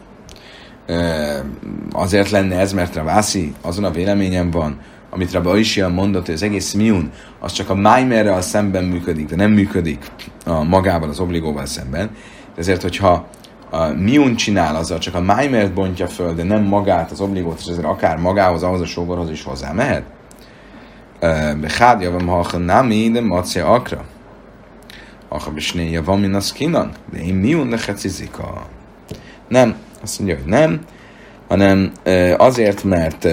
azért 1.93 2.31
lenne 2.31 2.59
ez, 2.59 2.73
mert 2.73 2.95
Ravászi 2.95 3.55
azon 3.61 3.85
a 3.85 3.91
véleményem 3.91 4.51
van, 4.51 4.79
amit 5.11 5.33
Rabba 5.33 5.57
Isian 5.57 5.93
mondott, 5.93 6.27
hogy 6.27 6.35
az 6.35 6.43
egész 6.43 6.73
miun, 6.73 7.11
az 7.41 7.53
csak 7.53 7.71
a 7.71 7.75
májmerrel 7.75 8.41
szemben 8.41 8.85
működik, 8.85 9.27
de 9.27 9.37
nem 9.37 9.51
működik 9.51 10.11
a 10.45 10.63
magával, 10.63 11.09
az 11.09 11.21
obligóval 11.21 11.67
szemben. 11.67 12.11
Ezért, 12.57 12.83
hogyha 12.83 13.27
a 13.71 13.87
miun 13.87 14.37
csinál, 14.37 14.77
azzal 14.77 14.99
csak 14.99 15.15
a 15.15 15.21
májmert 15.21 15.73
bontja 15.73 16.07
föl, 16.07 16.35
de 16.35 16.43
nem 16.43 16.63
magát, 16.63 17.11
az 17.11 17.21
obligót, 17.21 17.59
és 17.59 17.67
ezért 17.67 17.87
akár 17.87 18.17
magához, 18.17 18.63
ahhoz 18.63 18.81
a 18.81 18.87
sógorhoz 18.87 19.31
is 19.31 19.43
hozzá 19.43 19.73
mehet. 19.73 20.03
Bechádja 21.61 22.11
van 22.11 22.45
ha 22.45 22.59
nami, 22.59 23.11
de 23.11 23.63
akra. 23.63 24.05
Acha 25.37 25.51
besnéja 25.51 26.03
van 26.03 26.21
min 26.21 26.35
az 26.35 26.53
kinan, 26.53 26.93
de 27.13 27.19
én 27.19 27.35
miun 27.35 27.69
lehecizika. 27.69 28.67
Nem, 29.49 29.77
azt 30.03 30.19
mondja, 30.19 30.37
hogy 30.37 30.47
nem. 30.47 30.81
hanem 31.49 31.93
azért, 32.37 32.85
mert 32.85 33.29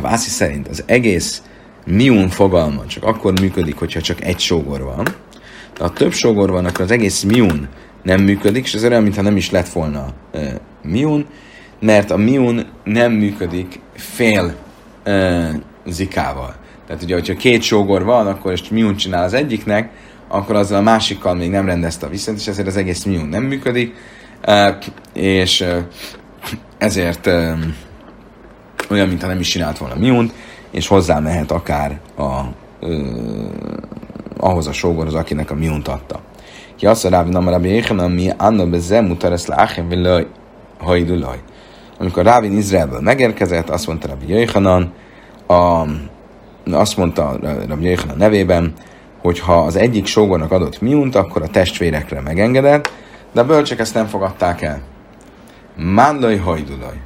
Vászi 0.00 0.30
szerint 0.30 0.68
az 0.68 0.82
egész 0.86 1.42
miun 1.86 2.28
fogalma 2.28 2.86
csak 2.86 3.04
akkor 3.04 3.40
működik, 3.40 3.78
hogyha 3.78 4.00
csak 4.00 4.24
egy 4.24 4.38
sógor 4.38 4.82
van. 4.82 5.04
De 5.78 5.84
ha 5.84 5.90
több 5.90 6.12
sógor 6.12 6.50
van, 6.50 6.64
akkor 6.64 6.80
az 6.80 6.90
egész 6.90 7.22
miun 7.22 7.68
nem 8.02 8.22
működik, 8.22 8.64
és 8.64 8.74
ez 8.74 8.84
olyan, 8.84 9.02
mintha 9.02 9.22
nem 9.22 9.36
is 9.36 9.50
lett 9.50 9.68
volna 9.68 10.06
miun, 10.82 11.26
mert 11.80 12.10
a 12.10 12.16
miun 12.16 12.66
nem 12.84 13.12
működik 13.12 13.80
fél 13.94 14.54
zikával. 15.86 16.54
Tehát 16.86 17.02
ugye, 17.02 17.14
hogyha 17.14 17.34
két 17.34 17.62
sógor 17.62 18.04
van, 18.04 18.26
akkor 18.26 18.52
és 18.52 18.68
miun 18.68 18.96
csinál 18.96 19.24
az 19.24 19.32
egyiknek, 19.32 19.90
akkor 20.28 20.56
azzal 20.56 20.78
a 20.78 20.82
másikkal 20.82 21.34
még 21.34 21.50
nem 21.50 21.66
rendezte 21.66 22.06
a 22.06 22.08
viszont, 22.08 22.38
és 22.38 22.46
ezért 22.46 22.66
az 22.66 22.76
egész 22.76 23.04
miun 23.04 23.26
nem 23.26 23.42
működik, 23.42 23.94
és 25.12 25.64
ezért 26.78 27.26
olyan, 28.90 29.08
mintha 29.08 29.26
nem 29.26 29.40
is 29.40 29.48
csinált 29.48 29.78
volna 29.78 29.94
miunt, 29.94 30.32
és 30.70 30.86
hozzá 30.86 31.18
mehet 31.18 31.50
akár 31.50 32.00
a, 32.16 32.40
ahhoz 34.36 34.66
a 34.66 34.72
sógorhoz, 34.72 35.14
akinek 35.14 35.50
a 35.50 35.54
miunt 35.54 35.88
adta. 35.88 36.20
Ki 36.76 36.86
azt 36.86 37.04
Rávi 37.04 37.30
nem 37.30 37.48
Rábi 37.48 37.68
Jéhanan, 37.68 38.10
mi 38.10 38.30
anna 38.36 38.66
be 38.66 39.00
mutaresz 39.00 39.46
le 39.46 39.54
achem 39.54 39.88
villaj, 39.88 40.26
hajdulaj. 40.78 41.38
Amikor 41.98 42.24
Rávin 42.24 42.56
Izraelből 42.56 43.00
megérkezett, 43.00 43.68
azt 43.70 43.86
mondta 43.86 44.08
Rabbi 44.08 44.32
Jéhanan, 44.32 44.92
a, 45.46 45.86
azt 46.70 46.96
mondta 46.96 47.38
Rabbi 47.68 47.84
Jéhanan 47.84 48.16
nevében, 48.16 48.72
hogy 49.24 49.38
ha 49.38 49.62
az 49.62 49.76
egyik 49.76 50.06
sógornak 50.06 50.50
adott 50.50 50.80
miunt, 50.80 51.14
akkor 51.14 51.42
a 51.42 51.48
testvérekre 51.48 52.20
megengedett, 52.20 52.92
de 53.32 53.40
a 53.40 53.44
bölcsek 53.44 53.78
ezt 53.78 53.94
nem 53.94 54.06
fogadták 54.06 54.62
el. 54.62 54.80
Mándai 55.76 56.36
hajdulaj. 56.36 57.00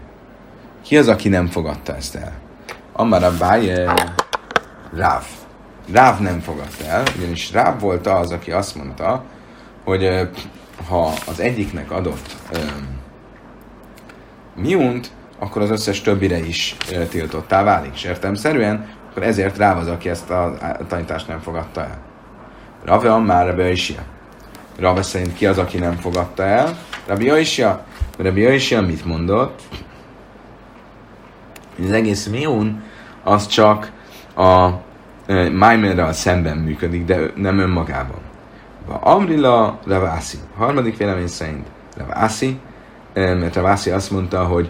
Ki 0.82 0.96
az, 0.96 1.08
aki 1.08 1.28
nem 1.28 1.46
fogadta 1.46 1.96
ezt 1.96 2.14
el? 2.14 2.32
Amar 2.92 3.22
a 3.22 3.36
Báje 3.38 3.94
Ráv. 4.94 5.24
Ráv 5.92 6.20
nem 6.20 6.40
fogadta 6.40 6.84
el, 6.84 7.02
ugyanis 7.18 7.52
Ráv 7.52 7.80
volt 7.80 8.06
az, 8.06 8.32
aki 8.32 8.50
azt 8.50 8.74
mondta, 8.74 9.24
hogy 9.84 10.28
ha 10.88 11.12
az 11.26 11.40
egyiknek 11.40 11.90
adott 11.90 12.36
um, 12.52 12.98
miunt, 14.56 15.10
akkor 15.38 15.62
az 15.62 15.70
összes 15.70 16.00
többire 16.00 16.38
is 16.38 16.76
tiltottá 17.08 17.62
válik. 17.62 17.94
És 17.94 18.04
értelmszerűen, 18.04 18.88
akkor 19.10 19.22
ezért 19.22 19.56
Ráv 19.56 19.78
az, 19.78 19.88
aki 19.88 20.08
ezt 20.08 20.30
a 20.30 20.56
tanítást 20.88 21.28
nem 21.28 21.40
fogadta 21.40 21.80
el. 21.80 22.06
Rave 22.84 23.12
Ammár 23.12 23.46
Rabbi 23.46 23.62
Aishia. 23.62 24.02
Rave 24.78 25.02
szerint 25.02 25.34
ki 25.34 25.46
az, 25.46 25.58
aki 25.58 25.78
nem 25.78 25.96
fogadta 25.96 26.42
el? 26.42 26.78
Rabbi 27.06 27.30
Aishia. 27.30 27.84
Rabbi 28.18 28.44
Aishia 28.44 28.80
mit 28.80 29.04
mondott? 29.04 29.62
Az 31.84 31.92
egész 31.92 32.26
miún 32.26 32.82
az 33.24 33.46
csak 33.46 33.92
a 34.36 34.68
e, 35.26 35.50
Maimerrel 35.50 36.12
szemben 36.12 36.56
működik, 36.56 37.04
de 37.04 37.18
nem 37.34 37.58
önmagában. 37.58 38.20
Amrila 39.00 39.78
Ravasi. 39.86 40.36
Harmadik 40.56 40.96
vélemény 40.96 41.26
szerint 41.26 41.66
Ravasi, 41.96 42.60
e, 43.12 43.34
mert 43.34 43.54
Ravasi 43.54 43.90
azt 43.90 44.10
mondta, 44.10 44.44
hogy 44.44 44.68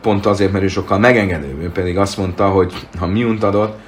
pont 0.00 0.26
azért, 0.26 0.52
mert 0.52 0.64
ő 0.64 0.68
sokkal 0.68 0.98
megengedőbb. 0.98 1.62
Ő 1.62 1.70
pedig 1.70 1.98
azt 1.98 2.16
mondta, 2.16 2.48
hogy 2.48 2.88
ha 2.98 3.06
miunt 3.06 3.42
adott, 3.42 3.78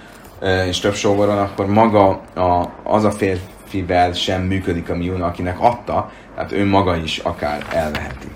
és 0.69 0.79
több 0.79 0.95
sógoron, 0.95 1.39
akkor 1.39 1.67
maga 1.67 2.09
a, 2.35 2.73
az 2.83 3.05
a 3.05 3.11
férfivel 3.11 4.13
sem 4.13 4.43
működik 4.43 4.91
a 4.91 4.97
miun, 4.97 5.23
akinek 5.23 5.61
adta, 5.61 6.11
tehát 6.35 6.53
ő 6.53 6.67
maga 6.67 6.97
is 6.97 7.19
akár 7.19 7.67
elveheti. 7.73 8.29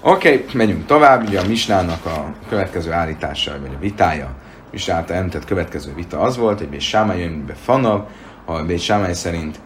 Oké, 0.00 0.32
okay, 0.32 0.44
megyünk 0.52 0.86
tovább. 0.86 1.26
Ugye 1.26 1.40
a 1.40 1.46
Misnának 1.46 2.06
a 2.06 2.34
következő 2.48 2.92
állítása, 2.92 3.52
vagy 3.60 3.74
a 3.76 3.80
vitája, 3.80 4.30
Misná 4.70 4.94
által 4.94 5.16
említett 5.16 5.44
következő 5.44 5.94
vita 5.94 6.20
az 6.20 6.36
volt, 6.36 6.58
hogy 6.58 6.68
Bét 6.68 6.80
Sámály 6.80 7.20
jön 7.20 7.46
be 7.46 7.54
Fanav, 7.54 8.00
a 8.44 8.62
Bét 8.62 8.92
szerint 9.12 9.58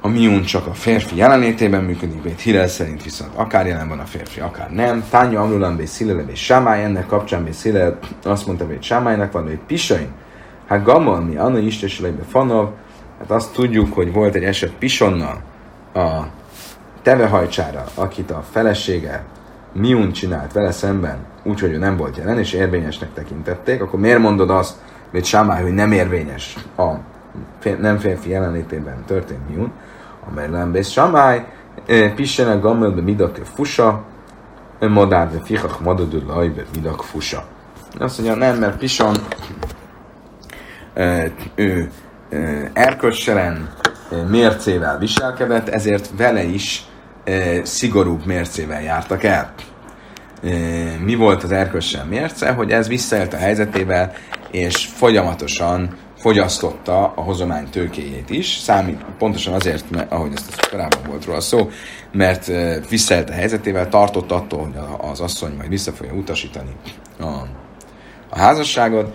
a 0.00 0.08
miun 0.08 0.42
csak 0.42 0.66
a 0.66 0.74
férfi 0.74 1.16
jelenlétében 1.16 1.84
működik, 1.84 2.22
Bét 2.22 2.40
Hillel 2.40 2.68
szerint 2.68 3.02
viszont 3.02 3.30
akár 3.34 3.66
jelen 3.66 3.88
van 3.88 3.98
a 3.98 4.04
férfi, 4.04 4.40
akár 4.40 4.70
nem. 4.70 5.04
Tánya 5.10 5.40
Amrulan 5.40 5.76
Bét 5.76 5.86
Szilele 5.86 6.22
Bét 6.22 6.36
Sámály, 6.36 6.84
ennek 6.84 7.06
kapcsán 7.06 7.44
Bét 7.44 7.52
Szilele 7.52 7.98
azt 8.22 8.46
mondta 8.46 8.66
Bét 8.66 8.82
Sámálynak, 8.82 9.32
van 9.32 9.44
Bét 9.44 9.60
Pisain, 9.66 10.08
Hát 10.68 10.84
Gamal, 10.84 11.20
mi 11.20 11.36
Anna 11.36 11.58
Istesülejbe 11.58 12.22
Fanav, 12.22 12.68
hát 13.18 13.30
azt 13.30 13.52
tudjuk, 13.52 13.94
hogy 13.94 14.12
volt 14.12 14.34
egy 14.34 14.44
eset 14.44 14.72
Pisonnal 14.72 15.42
a 15.94 16.22
tevehajcsára, 17.02 17.84
akit 17.94 18.30
a 18.30 18.44
felesége 18.50 19.24
Miun 19.72 20.12
csinált 20.12 20.52
vele 20.52 20.70
szemben, 20.70 21.16
úgyhogy 21.42 21.72
ő 21.72 21.78
nem 21.78 21.96
volt 21.96 22.16
jelen, 22.16 22.38
és 22.38 22.52
érvényesnek 22.52 23.12
tekintették, 23.12 23.82
akkor 23.82 24.00
miért 24.00 24.18
mondod 24.18 24.50
azt, 24.50 24.76
hogy 25.10 25.24
Sámály, 25.24 25.62
hogy 25.62 25.74
nem 25.74 25.92
érvényes 25.92 26.56
a 26.76 26.92
nem 27.80 27.98
férfi 27.98 28.30
jelenlétében 28.30 29.04
történt 29.06 29.48
Miun? 29.48 29.72
A 30.28 30.34
Merlembész 30.34 30.88
Sámály, 30.88 31.44
Pissenek 32.14 32.60
Gammelbe 32.60 33.00
Midak 33.00 33.36
Fusa, 33.54 34.02
Madád 34.80 35.40
Fichach 35.44 35.80
Madadul 35.82 36.22
Lajbe 36.26 36.62
Midak 36.74 37.02
Fusa. 37.02 37.44
Azt 37.98 38.18
mondja, 38.18 38.36
nem, 38.36 38.58
mert 38.58 38.78
Pison 38.78 39.14
ő 41.54 41.90
erkösselen 42.72 43.74
mércével 44.28 44.98
viselkedett, 44.98 45.68
ezért 45.68 46.10
vele 46.16 46.42
is 46.42 46.84
szigorúbb 47.62 48.26
mércével 48.26 48.82
jártak 48.82 49.22
el. 49.22 49.54
Mi 51.04 51.14
volt 51.14 51.42
az 51.42 51.52
erkössel 51.52 52.04
mérce? 52.04 52.52
Hogy 52.52 52.70
ez 52.70 52.88
visszaélt 52.88 53.32
a 53.32 53.36
helyzetével, 53.36 54.12
és 54.50 54.86
folyamatosan 54.86 55.96
fogyasztotta 56.18 57.12
a 57.16 57.20
hozomány 57.20 57.68
tőkéjét 57.70 58.30
is, 58.30 58.46
számít 58.46 59.04
pontosan 59.18 59.54
azért, 59.54 59.90
mert, 59.90 60.12
ahogy 60.12 60.32
ezt 60.34 60.68
korábban 60.70 61.02
volt 61.06 61.24
róla 61.24 61.40
szó, 61.40 61.70
mert 62.12 62.50
visszaélt 62.88 63.30
a 63.30 63.32
helyzetével, 63.32 63.88
tartott 63.88 64.30
attól, 64.30 64.62
hogy 64.62 64.74
az 65.10 65.20
asszony 65.20 65.54
majd 65.56 65.68
vissza 65.68 65.92
fogja 65.92 66.12
utasítani 66.12 66.70
a, 67.20 67.24
a 68.28 68.38
házasságot, 68.38 69.14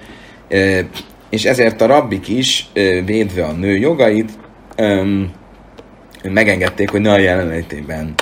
és 1.30 1.46
ezért 1.46 1.82
a 1.82 1.86
rabbik 1.86 2.28
is, 2.28 2.70
védve 3.06 3.46
a 3.46 3.52
nő 3.52 3.78
jogait, 3.78 4.32
megengedték, 6.24 6.90
hogy 6.90 7.02
ne 7.02 7.12
a 7.12 7.18
jelenlétében 7.18 8.14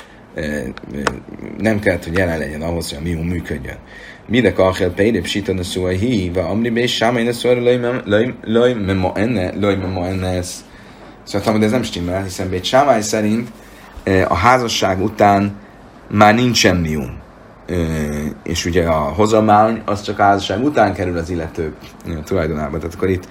nem 1.57 1.79
kellett, 1.79 2.03
hogy 2.03 2.17
jelen 2.17 2.37
legyen 2.37 2.61
ahhoz, 2.61 2.89
hogy 2.89 2.97
a 2.97 3.01
miú 3.01 3.21
működjön. 3.21 3.77
Mide 4.25 4.53
kachel 4.53 4.89
peide 4.89 5.21
psítana 5.21 5.63
szóa 5.63 5.89
hi, 5.89 6.31
va 6.33 6.41
amri 6.49 6.69
be 6.69 6.87
sámai 6.87 7.23
ne 7.23 7.31
szóra 7.31 7.61
loj 8.41 8.73
memo 8.73 9.11
enne, 9.15 9.53
loj 9.59 9.75
memo 9.75 10.03
enne 10.03 10.27
ez. 10.27 10.65
Szóval 11.23 11.63
ez 11.63 11.71
nem 11.71 11.83
stimmel, 11.83 12.23
hiszen 12.23 12.49
Bét 12.49 12.63
Sámály 12.63 13.01
szerint 13.01 13.47
a 14.27 14.35
házasság 14.35 15.03
után 15.03 15.55
már 16.09 16.35
nincsen 16.35 16.75
miú. 16.75 17.01
És 18.43 18.65
ugye 18.65 18.87
a 18.87 18.99
hozamány 18.99 19.81
az 19.85 20.01
csak 20.01 20.17
házasság 20.17 20.63
után 20.63 20.93
kerül 20.93 21.17
az 21.17 21.29
illető 21.29 21.73
tulajdonába. 22.25 22.77
Tehát 22.77 22.95
akkor 22.95 23.09
itt 23.09 23.27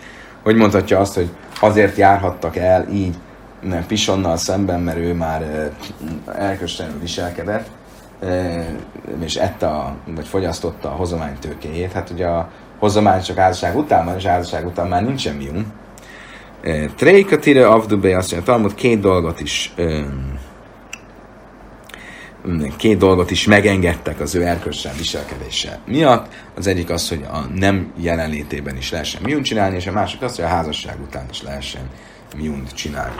hogy 0.46 0.56
mondhatja 0.56 0.98
azt, 0.98 1.14
hogy 1.14 1.28
azért 1.60 1.96
járhattak 1.96 2.56
el 2.56 2.86
így 2.92 3.14
Pisonnal 3.86 4.36
szemben, 4.36 4.80
mert 4.80 4.98
ő 4.98 5.14
már 5.14 5.70
elköstelenül 6.26 7.00
viselkedett, 7.00 7.66
és 9.20 9.36
ette, 9.36 9.66
a, 9.66 9.94
vagy 10.14 10.26
fogyasztotta 10.26 10.88
a 10.88 10.94
hozomány 10.94 11.38
tőkéjét. 11.40 11.92
Hát 11.92 12.10
ugye 12.10 12.26
a 12.26 12.50
hozomány 12.78 13.22
csak 13.22 13.36
házasság 13.36 13.76
után 13.76 14.04
van, 14.04 14.16
és 14.16 14.24
házasság 14.24 14.66
után 14.66 14.88
már 14.88 15.02
nincsen 15.02 15.34
mium. 15.34 15.72
Tréka 16.96 17.38
tire 17.38 17.68
avdube 17.68 18.16
azt 18.16 18.32
mondja, 18.32 18.52
Talmud 18.52 18.74
két 18.74 19.00
dolgot 19.00 19.40
is 19.40 19.74
két 22.76 22.98
dolgot 22.98 23.30
is 23.30 23.46
megengedtek 23.46 24.20
az 24.20 24.34
ő 24.34 24.42
erkölcsel 24.42 24.92
viselkedése 24.96 25.78
miatt. 25.86 26.32
Az 26.54 26.66
egyik 26.66 26.90
az, 26.90 27.08
hogy 27.08 27.24
a 27.32 27.38
nem 27.54 27.92
jelenlétében 27.96 28.76
is 28.76 28.90
lehessen 28.90 29.22
miun 29.24 29.42
csinálni, 29.42 29.76
és 29.76 29.86
a 29.86 29.92
másik 29.92 30.22
az, 30.22 30.36
hogy 30.36 30.44
a 30.44 30.48
házasság 30.48 30.96
után 31.02 31.26
is 31.30 31.42
lehessen 31.42 31.82
miunt 32.36 32.74
csinálni. 32.74 33.16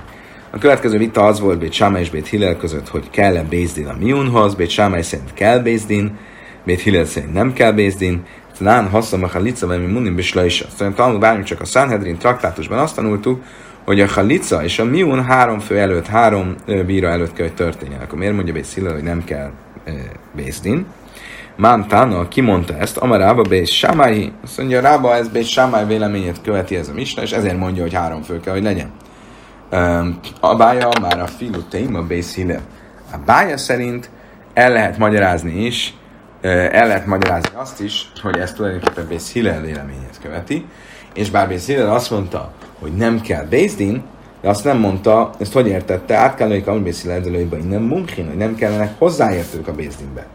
A 0.51 0.59
következő 0.59 0.99
vita 0.99 1.24
az 1.24 1.41
volt 1.41 1.59
Bét 1.59 1.72
Sámai 1.72 2.01
és 2.01 2.11
Bét 2.11 2.27
Hillel 2.27 2.57
között, 2.57 2.89
hogy 2.89 3.11
kell-e 3.11 3.43
Bézdin 3.43 3.87
a 3.87 3.97
miunhoz. 3.99 4.55
Bét 4.55 4.70
Sámai 4.70 5.03
szerint 5.03 5.35
kell 5.35 5.59
Bézdin, 5.59 6.18
Bét 6.64 6.81
Hillel 6.81 7.05
szerint 7.05 7.33
nem 7.33 7.53
kell 7.53 7.72
Bézdin. 7.72 8.24
Lán 8.59 8.89
haszom 8.89 9.22
a 9.22 9.31
mert 9.33 9.81
mi 9.81 9.93
munim 9.93 10.14
bislajsa. 10.14 10.66
Szerintem 10.77 10.95
tanul 11.05 11.20
várjunk 11.20 11.47
csak 11.47 11.61
a 11.61 11.64
Sanhedrin 11.64 12.18
traktátusban 12.18 12.79
azt 12.79 12.95
tanultuk, 12.95 13.43
hogy 13.87 14.01
a 14.01 14.07
halica 14.09 14.64
és 14.64 14.78
a 14.78 14.84
miun 14.84 15.24
három 15.24 15.59
fő 15.59 15.78
előtt, 15.78 16.07
három 16.07 16.55
bíra 16.87 17.09
előtt 17.09 17.32
kell, 17.32 17.47
hogy 17.47 17.55
történjen. 17.55 18.01
Akkor 18.01 18.18
miért 18.18 18.34
mondja 18.34 18.53
Bét 18.53 18.72
Hillel, 18.74 18.93
hogy 18.93 19.03
nem 19.03 19.24
kell 19.24 19.51
Bézdin? 20.34 20.87
Mám 21.57 21.87
Tána 21.87 22.28
kimondta 22.28 22.78
ezt, 22.78 22.97
Amarába 22.97 23.43
Bét 23.43 23.66
Sámai, 23.66 24.32
azt 24.45 24.59
mondja, 24.59 24.80
Rába 24.80 25.14
ez 25.14 25.28
Bét 25.28 25.47
Sámai 25.47 25.84
véleményét 25.84 26.43
követi 26.43 26.76
ez 26.76 26.89
a 26.89 26.93
misna, 26.93 27.22
és 27.22 27.32
ezért 27.32 27.59
mondja, 27.59 27.82
hogy 27.82 27.95
három 27.95 28.22
fő 28.22 28.41
kell, 28.41 28.53
hogy 28.53 28.62
legyen. 28.62 28.91
A 30.41 30.57
bája 30.57 30.89
már 31.01 31.20
a 31.20 31.26
filu 31.26 31.62
téma 31.62 32.03
bész. 32.03 32.39
A 33.12 33.16
bája 33.26 33.57
szerint 33.57 34.11
el 34.55 34.72
lehet 34.72 34.99
magyarázni 34.99 35.64
is 35.64 35.95
el 36.47 36.87
lehet 36.87 37.07
magyarázni 37.07 37.51
azt 37.55 37.80
is, 37.80 38.12
hogy 38.22 38.39
ez 38.39 38.53
tulajdonképpen 38.53 39.07
Bész 39.09 39.32
Hillel 39.32 39.61
véleményét 39.61 40.18
követi, 40.22 40.66
és 41.14 41.30
bár 41.30 41.49
Bész 41.49 41.66
Hillel 41.66 41.95
azt 41.95 42.11
mondta, 42.11 42.53
hogy 42.81 42.93
nem 42.93 43.20
kell 43.20 43.45
Bézdin, 43.45 44.03
de 44.41 44.49
azt 44.49 44.64
nem 44.64 44.79
mondta, 44.79 45.31
ezt 45.39 45.53
hogy 45.53 45.66
értette, 45.66 46.16
át 46.16 46.35
kell 46.35 46.49
lőjük 46.49 46.66
a 46.66 46.72
Hillel 46.72 47.24
innen 47.59 47.83
mumkin, 47.83 48.27
hogy 48.27 48.37
nem 48.37 48.55
kellenek 48.55 48.99
hozzáértők 48.99 49.68
a 49.68 49.72
Bézdinbe. 49.72 50.27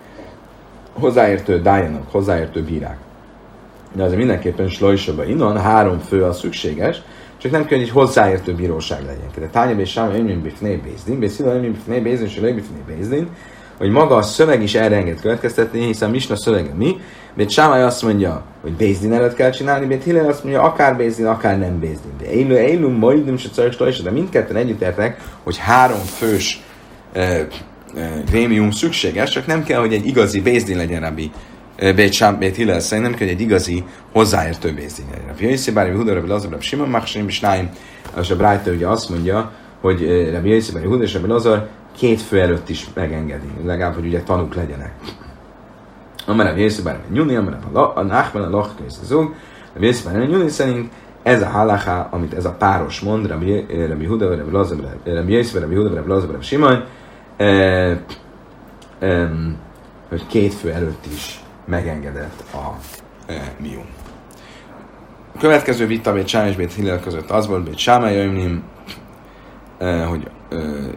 Hozzáértő 0.94 1.62
dájanak, 1.62 2.12
hozzáértő 2.12 2.64
bírák. 2.64 2.98
De 3.94 4.04
azért 4.04 4.18
mindenképpen 4.18 4.70
slojsoba 4.70 5.26
innen 5.26 5.58
három 5.58 6.00
fő 6.00 6.24
az 6.24 6.40
szükséges, 6.40 7.02
csak 7.38 7.52
nem 7.52 7.66
kell, 7.66 7.78
hogy 7.78 7.88
egy 7.88 7.94
hozzáértő 7.94 8.56
bíróság 8.56 9.00
legyen. 9.00 9.30
De 9.40 9.48
tányab 9.48 9.80
és 9.80 9.90
sáma 9.90 10.16
ömjön 10.16 10.42
bifné 10.42 10.76
bézdin, 10.76 11.20
bészila 11.20 11.54
ömjön 11.54 11.72
bifné 11.72 12.00
bézdin, 12.00 12.28
és 12.28 12.40
bifné 12.40 12.96
bézdin, 12.96 13.30
hogy 13.82 13.90
maga 13.90 14.16
a 14.16 14.22
szöveg 14.22 14.64
is 14.64 14.76
erre 14.76 14.96
enged 14.96 15.22
következtetni, 15.22 15.86
hiszen 15.86 16.10
Misna 16.10 16.36
szövege 16.36 16.74
mi, 16.78 17.00
Bét 17.34 17.50
Sámály 17.50 17.84
azt 17.84 18.02
mondja, 18.02 18.44
hogy 18.62 18.72
Bézdin 18.72 19.14
előtt 19.14 19.34
kell 19.34 19.50
csinálni, 19.50 19.86
Bét 19.86 20.04
Hillel 20.04 20.30
azt 20.30 20.44
mondja, 20.44 20.62
akár 20.62 20.98
Bézdin, 20.98 21.26
akár 21.26 21.60
nem 21.60 21.80
Bézdin. 21.80 22.12
De 22.20 22.26
Eilu, 22.26 22.56
Eilu, 22.56 22.90
Majdum, 22.90 23.38
se 23.38 23.50
Carik, 23.50 24.02
de 24.04 24.12
mindketten 24.12 24.56
együtt 24.56 24.82
értek, 24.82 25.22
hogy 25.44 25.58
három 25.58 25.98
fős 25.98 26.62
e, 27.14 27.48
grémium 28.30 28.72
szükséges, 28.72 29.30
csak 29.30 29.46
nem 29.46 29.64
kell, 29.64 29.80
hogy 29.80 29.94
egy 29.94 30.06
igazi 30.06 30.42
Bézdin 30.42 30.78
legyen, 30.78 31.02
Rabbi 31.02 31.32
Bét 31.96 32.14
Sám, 32.14 32.38
Bét 32.38 32.56
Hillel 32.56 32.80
szerint, 32.80 33.08
nem 33.08 33.18
kell, 33.18 33.28
hogy 33.28 33.36
egy 33.36 33.42
igazi 33.42 33.84
hozzáértő 34.12 34.74
Bézdin 34.74 35.06
legyen. 35.12 35.28
Rabbi 35.28 35.46
Jöjszi, 35.46 35.72
bár 35.72 35.96
Huda, 35.96 36.14
Rabbi 36.14 36.28
Lazar, 36.28 36.50
Rabbi 36.50 36.66
Simon, 36.66 36.90
Machsim, 36.90 37.28
és 37.28 37.40
Náim, 37.40 37.70
és 38.22 38.30
a 38.30 38.36
Brájta 38.36 38.72
ugye 38.72 38.88
azt 38.88 39.10
mondja, 39.10 39.52
hogy 39.82 40.30
Rabbi 40.32 40.50
Jöjszi, 40.50 40.72
bár 40.72 40.84
Huda 40.84 41.04
és 41.04 41.14
Rabbi 41.14 41.28
Lazar 41.28 41.68
két 41.96 42.22
fő 42.22 42.40
előtt 42.42 42.70
is 42.70 42.88
megengedi, 42.94 43.48
legalább, 43.64 43.94
hogy 43.94 44.06
ugye 44.06 44.22
tanúk 44.22 44.56
legyenek. 44.56 44.94
Amarabb 46.26 46.58
Jézsebár 46.58 47.00
Nyuni, 47.12 47.36
amarabb 47.36 47.76
a 47.76 48.02
Nachman 48.02 48.44
a 48.44 48.50
Lochka 48.50 48.84
és 48.88 48.94
a 49.02 49.06
Zug, 49.06 49.36
a 49.76 49.78
Jézsebár 49.80 50.28
Nyuni 50.28 50.50
szerint 50.50 50.92
ez 51.24 51.42
a 51.42 51.48
halaká, 51.48 52.08
amit 52.12 52.34
ez 52.34 52.46
a 52.46 52.52
páros 52.52 53.00
mond, 53.00 53.28
Rabbi 53.28 54.06
Huda, 54.06 54.36
Rabbi 54.36 54.52
Lazar, 54.52 54.78
Rabbi 55.04 55.32
Jézsebár, 55.32 55.62
Rabbi 55.62 55.76
Huda, 55.76 55.94
Rabbi 55.96 56.10
Lazar, 56.10 56.30
Rabbi 56.30 56.44
Simon, 56.44 56.84
hogy 60.10 60.28
két 60.28 60.54
fő 60.54 60.72
előtt 60.72 61.06
is 61.06 61.44
megengedett 61.66 62.44
a 62.54 62.76
mium. 63.58 63.86
A 65.36 65.38
következő 65.40 65.86
vita 65.88 66.14
Bét 66.14 66.28
Sámály 66.28 66.50
és 66.50 66.56
Bét 66.56 66.74
Hillel 66.74 67.00
között 67.00 67.30
az 67.30 67.48
volt, 67.48 67.64
Bét 67.64 67.78
Sámály 67.78 68.28
hogy 70.08 70.30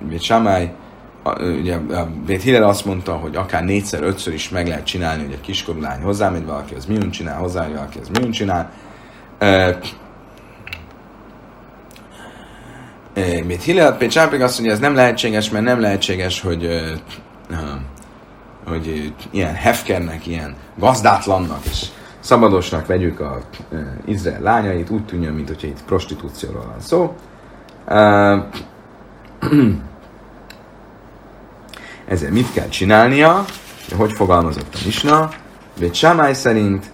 Bét 0.08 0.20
Sámály 0.20 0.72
ugye 1.40 1.78
Bét 2.26 2.42
Hillel 2.42 2.68
azt 2.68 2.84
mondta, 2.84 3.12
hogy 3.12 3.36
akár 3.36 3.64
négyszer, 3.64 4.02
ötször 4.02 4.34
is 4.34 4.48
meg 4.48 4.68
lehet 4.68 4.84
csinálni, 4.84 5.22
hogy 5.22 5.32
egy 5.32 5.40
kiskorú 5.40 5.80
lány 5.80 6.00
hozzámegy, 6.02 6.44
valaki 6.44 6.74
az 6.74 6.84
miun 6.84 7.10
csinál, 7.10 7.38
hozzá, 7.38 7.68
valaki 7.68 7.98
az 7.98 8.08
miun 8.08 8.30
csinál. 8.30 8.70
Bét 13.46 13.62
Hillel, 13.62 13.96
Bét 13.98 14.10
Sápig 14.10 14.40
azt 14.40 14.54
mondja, 14.54 14.74
ez 14.74 14.80
nem 14.80 14.94
lehetséges, 14.94 15.50
mert 15.50 15.64
nem 15.64 15.80
lehetséges, 15.80 16.40
hogy 16.40 16.68
hogy 18.66 19.14
ilyen 19.30 19.54
hefkernek, 19.54 20.26
ilyen 20.26 20.54
gazdátlannak 20.78 21.64
és 21.64 21.86
szabadosnak 22.20 22.86
vegyük 22.86 23.20
a 23.20 23.40
Izrael 24.04 24.40
lányait, 24.40 24.90
úgy 24.90 25.04
tűnjön, 25.04 25.32
mint 25.32 25.62
itt 25.62 25.84
prostitúcióról 25.84 26.64
van 26.66 26.80
szó. 26.80 27.16
Ezért 32.08 32.32
mit 32.32 32.52
kell 32.52 32.68
csinálnia? 32.68 33.44
Hogy 33.96 34.12
fogalmazott 34.12 34.74
a 34.74 34.78
Misna? 34.84 35.30
Bét 35.78 35.94
Sámály 35.94 36.32
szerint 36.32 36.92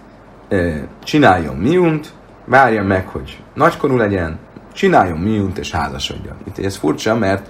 csináljon 1.03 1.55
miunt, 1.55 2.13
várja 2.45 2.83
meg, 2.83 3.07
hogy 3.07 3.37
nagykorú 3.53 3.97
legyen, 3.97 4.39
csináljon 4.73 5.17
miunt 5.17 5.57
és 5.57 5.71
házasodjon. 5.71 6.35
Itt 6.47 6.65
ez 6.65 6.75
furcsa, 6.75 7.15
mert 7.15 7.47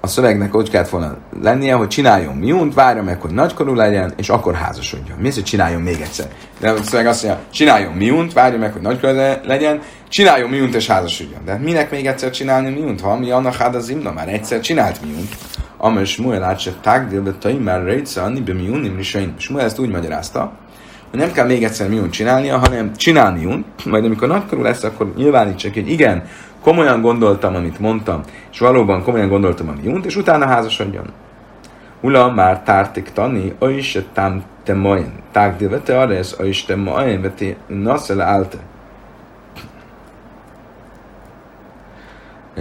a 0.00 0.06
szövegnek 0.06 0.54
úgy 0.54 0.70
kellett 0.70 0.88
volna 0.88 1.16
lennie, 1.42 1.74
hogy 1.74 1.88
csináljon 1.88 2.36
miunt, 2.36 2.74
várja 2.74 3.02
meg, 3.02 3.20
hogy 3.20 3.30
nagykorú 3.30 3.74
legyen, 3.74 4.12
és 4.16 4.28
akkor 4.28 4.54
házasodjon. 4.54 5.18
Mi 5.18 5.28
az, 5.28 5.34
hogy 5.34 5.44
csináljon 5.44 5.82
még 5.82 6.00
egyszer? 6.00 6.28
De 6.60 6.70
a 6.70 6.82
szöveg 6.82 7.06
azt 7.06 7.24
mondja, 7.24 7.42
csináljon 7.50 7.92
miunt, 7.92 8.32
várja 8.32 8.58
meg, 8.58 8.72
hogy 8.72 8.82
nagykorú 8.82 9.14
legyen, 9.44 9.80
csináljon 10.08 10.50
miunt 10.50 10.74
és 10.74 10.86
házasodjon. 10.86 11.44
De 11.44 11.56
minek 11.56 11.90
még 11.90 12.06
egyszer 12.06 12.30
csinálni 12.30 12.70
miunt? 12.70 13.00
Ha 13.00 13.16
mi 13.16 13.30
annak 13.30 13.54
hát 13.54 13.74
az 13.74 13.88
imna 13.88 14.12
már 14.12 14.28
egyszer 14.28 14.60
csinált 14.60 15.04
miunt. 15.04 15.36
Amely 15.82 16.04
Smuel 16.04 16.42
át 16.42 16.58
se 16.58 16.72
tágdél, 16.80 17.22
de 17.22 17.32
tai 17.32 17.56
már 17.56 17.82
rejtsze, 17.82 18.22
anni 18.22 18.40
be 18.40 18.52
miunim 18.52 18.96
risain. 18.96 19.34
Smuel 19.36 19.64
ezt 19.64 19.78
úgy 19.78 19.90
magyarázta, 19.90 20.52
hogy 21.10 21.18
nem 21.18 21.32
kell 21.32 21.46
még 21.46 21.64
egyszer 21.64 21.88
miunt 21.88 22.12
csinálnia, 22.12 22.58
hanem 22.58 22.96
csinál 22.96 23.32
miunt, 23.32 23.66
majd 23.90 24.04
amikor 24.04 24.28
nagykorú 24.28 24.62
lesz, 24.62 24.82
akkor 24.82 25.12
nyilvánítsak, 25.16 25.74
hogy 25.74 25.90
igen, 25.90 26.24
komolyan 26.62 27.00
gondoltam, 27.00 27.54
amit 27.54 27.78
mondtam, 27.78 28.20
és 28.52 28.58
valóban 28.58 29.02
komolyan 29.02 29.28
gondoltam 29.28 29.68
a 29.68 29.74
miunt, 29.82 30.06
és 30.06 30.16
utána 30.16 30.46
házasodjon. 30.46 31.12
Ula 32.00 32.30
már 32.30 32.62
tártik 32.62 33.10
tani, 33.12 33.54
a 33.58 33.68
is 33.68 33.98
tám 34.12 34.42
te 34.64 34.74
majen. 34.74 35.12
Tágdél 35.32 35.68
vete 35.68 36.00
arra, 36.00 36.14
ez 36.14 36.34
a 36.38 36.44
is 36.44 36.64
te 36.64 36.76
majen, 36.76 37.20
vete 37.20 37.56
naszele 37.66 38.24
állte. 38.24 38.56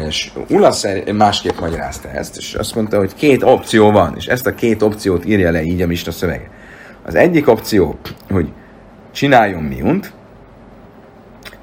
És 0.08 0.32
Ula 0.50 0.74
másképp 1.14 1.60
magyarázta 1.60 2.10
ezt, 2.10 2.38
és 2.38 2.54
azt 2.54 2.76
mondta, 2.76 2.98
hogy 2.98 3.16
két 3.16 3.44
opció 3.44 3.92
van, 3.92 4.14
és 4.18 4.26
ezt 4.26 4.46
a 4.46 4.56
két 4.56 4.82
opciót 4.82 5.26
írja 5.26 5.52
le 5.52 5.64
így 5.64 5.82
a 5.82 5.88
Mista 5.88 6.12
szövege. 6.12 6.50
Az 7.04 7.16
egyik 7.16 7.48
opció, 7.48 8.00
hogy 8.30 8.52
csináljon 9.12 9.64
miunt, 9.64 10.14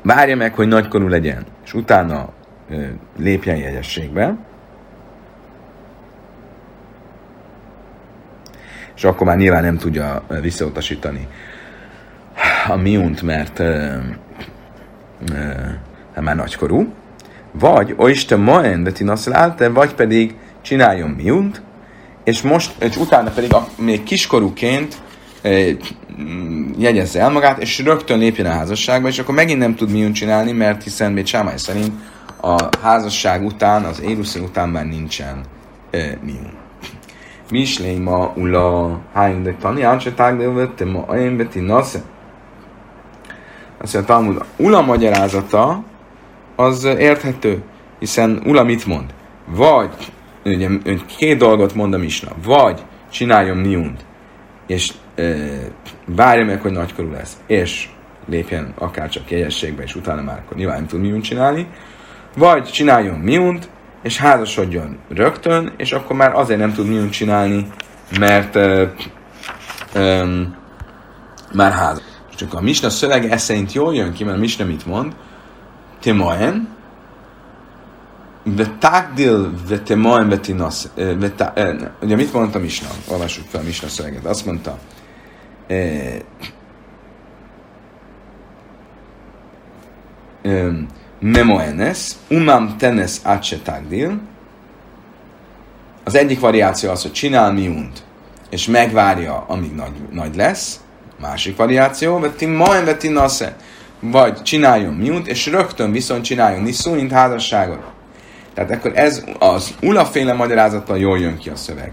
várja 0.02 0.36
meg, 0.36 0.54
hogy 0.54 0.68
nagykorú 0.68 1.08
legyen, 1.08 1.46
és 1.64 1.74
utána 1.74 2.28
ö, 2.70 2.84
lépjen 3.18 3.56
jegyességbe, 3.56 4.36
és 8.96 9.04
akkor 9.04 9.26
már 9.26 9.36
nyilván 9.36 9.62
nem 9.62 9.76
tudja 9.76 10.22
visszautasítani 10.40 11.28
a 12.68 12.76
miunt, 12.76 13.22
mert 13.22 13.58
ö, 13.58 13.96
ö, 15.32 16.20
már 16.20 16.36
nagykorú, 16.36 16.92
vagy 17.58 17.94
oiste 17.96 18.36
maen 18.36 18.82
de 18.82 18.92
tinaszlálte, 18.92 19.68
vagy 19.68 19.94
pedig 19.94 20.34
csináljon 20.62 21.10
miunt, 21.10 21.62
és 22.24 22.42
most, 22.42 22.82
és 22.82 22.96
utána 22.96 23.30
pedig 23.30 23.54
a, 23.54 23.68
még 23.76 24.02
kiskorúként 24.02 24.96
e, 25.42 25.50
jegyezze 26.78 27.20
el 27.20 27.30
magát, 27.30 27.58
és 27.58 27.78
rögtön 27.78 28.18
lépjen 28.18 28.46
a 28.46 28.54
házasságba, 28.54 29.08
és 29.08 29.18
akkor 29.18 29.34
megint 29.34 29.58
nem 29.58 29.74
tud 29.74 29.90
miunt 29.90 30.14
csinálni, 30.14 30.52
mert 30.52 30.82
hiszen 30.82 31.12
még 31.12 31.26
Sámály 31.26 31.56
szerint 31.56 31.92
a 32.40 32.68
házasság 32.82 33.44
után, 33.44 33.84
az 33.84 34.02
éruszi 34.02 34.38
után 34.38 34.68
már 34.68 34.86
nincsen 34.86 35.40
e, 35.90 36.18
miun. 36.22 36.52
Misléma 37.50 38.32
ula 38.36 39.00
hájn 39.12 39.42
de 39.42 39.54
tani, 39.60 39.82
ánse 39.82 40.12
tágdélvette 40.12 40.84
ma 40.84 41.04
ajén 41.06 41.36
beti 41.36 41.60
nasze. 41.60 42.02
Azt 43.78 44.08
mondja, 44.08 44.44
ula 44.56 44.82
magyarázata, 44.82 45.84
az 46.56 46.84
érthető, 46.84 47.62
hiszen 47.98 48.42
Ula 48.46 48.62
mit 48.62 48.86
mond? 48.86 49.14
Vagy, 49.46 50.12
ugye, 50.44 50.68
két 51.18 51.38
dolgot 51.38 51.74
mond 51.74 51.94
a 51.94 51.98
Misna, 51.98 52.30
vagy 52.44 52.82
csináljon 53.10 53.56
miunt, 53.56 54.04
és 54.66 54.92
e, 55.14 55.34
várja 56.06 56.44
meg, 56.44 56.60
hogy 56.60 56.72
nagykorú 56.72 57.10
lesz, 57.10 57.36
és 57.46 57.88
lépjen 58.28 58.74
akár 58.78 59.08
csak 59.08 59.30
jegyességbe, 59.30 59.82
és 59.82 59.94
utána 59.94 60.22
már 60.22 60.38
akkor 60.38 60.56
nyilván 60.56 60.76
nem 60.76 60.86
tud 60.86 61.00
miunt 61.00 61.24
csinálni, 61.24 61.66
vagy 62.36 62.64
csináljon 62.64 63.18
miunt, 63.18 63.68
és 64.02 64.18
házasodjon 64.18 64.98
rögtön, 65.08 65.72
és 65.76 65.92
akkor 65.92 66.16
már 66.16 66.34
azért 66.34 66.60
nem 66.60 66.72
tud 66.72 66.88
miunt 66.88 67.12
csinálni, 67.12 67.66
mert 68.18 68.56
e, 68.56 68.92
e, 69.92 70.24
már 71.52 71.72
házas. 71.72 72.04
Csak 72.36 72.54
a 72.54 72.60
Misna 72.60 72.90
szövege 72.90 73.30
ez 73.30 73.42
szerint 73.42 73.72
jól 73.72 73.94
jön 73.94 74.12
ki, 74.12 74.24
mert 74.24 74.36
a 74.36 74.40
Misna 74.40 74.64
mit 74.64 74.86
mond, 74.86 75.14
Timoen, 76.00 76.74
Vetagdil 78.48 79.52
vetimoen 79.68 80.28
vetinasz. 80.28 80.88
Ugye 82.00 82.16
mit 82.16 82.32
mondta 82.32 82.58
Misna? 82.58 82.88
Olvassuk 83.08 83.46
fel 83.48 83.62
Misna 83.62 83.88
szöveget. 83.88 84.24
Azt 84.24 84.46
mondta, 84.46 84.78
Memoenes, 91.18 92.12
umam 92.28 92.76
tenes 92.76 93.16
atse 93.22 93.58
tagdil. 93.58 94.20
Az 96.04 96.14
egyik 96.14 96.40
variáció 96.40 96.90
az, 96.90 97.02
hogy 97.02 97.12
csinál 97.12 97.52
miunt, 97.52 98.02
és 98.50 98.66
megvárja, 98.66 99.44
amíg 99.48 99.74
nagy, 99.74 99.94
nagy 100.10 100.36
lesz. 100.36 100.80
Másik 101.20 101.56
variáció, 101.56 102.18
vetim 102.18 102.50
maen 102.50 102.84
vetinasze 102.84 103.56
vagy 104.00 104.42
csináljon 104.42 104.94
miunt, 104.94 105.26
és 105.26 105.46
rögtön 105.46 105.92
viszont 105.92 106.24
csináljon 106.24 106.62
niszúint 106.62 107.12
házasságot. 107.12 107.82
Tehát 108.54 108.70
akkor 108.70 108.92
ez 108.94 109.24
az 109.38 109.74
ulaféle 109.82 110.32
magyarázattal 110.32 110.98
jól 110.98 111.18
jön 111.18 111.38
ki 111.38 111.48
a 111.48 111.56
szöveg. 111.56 111.92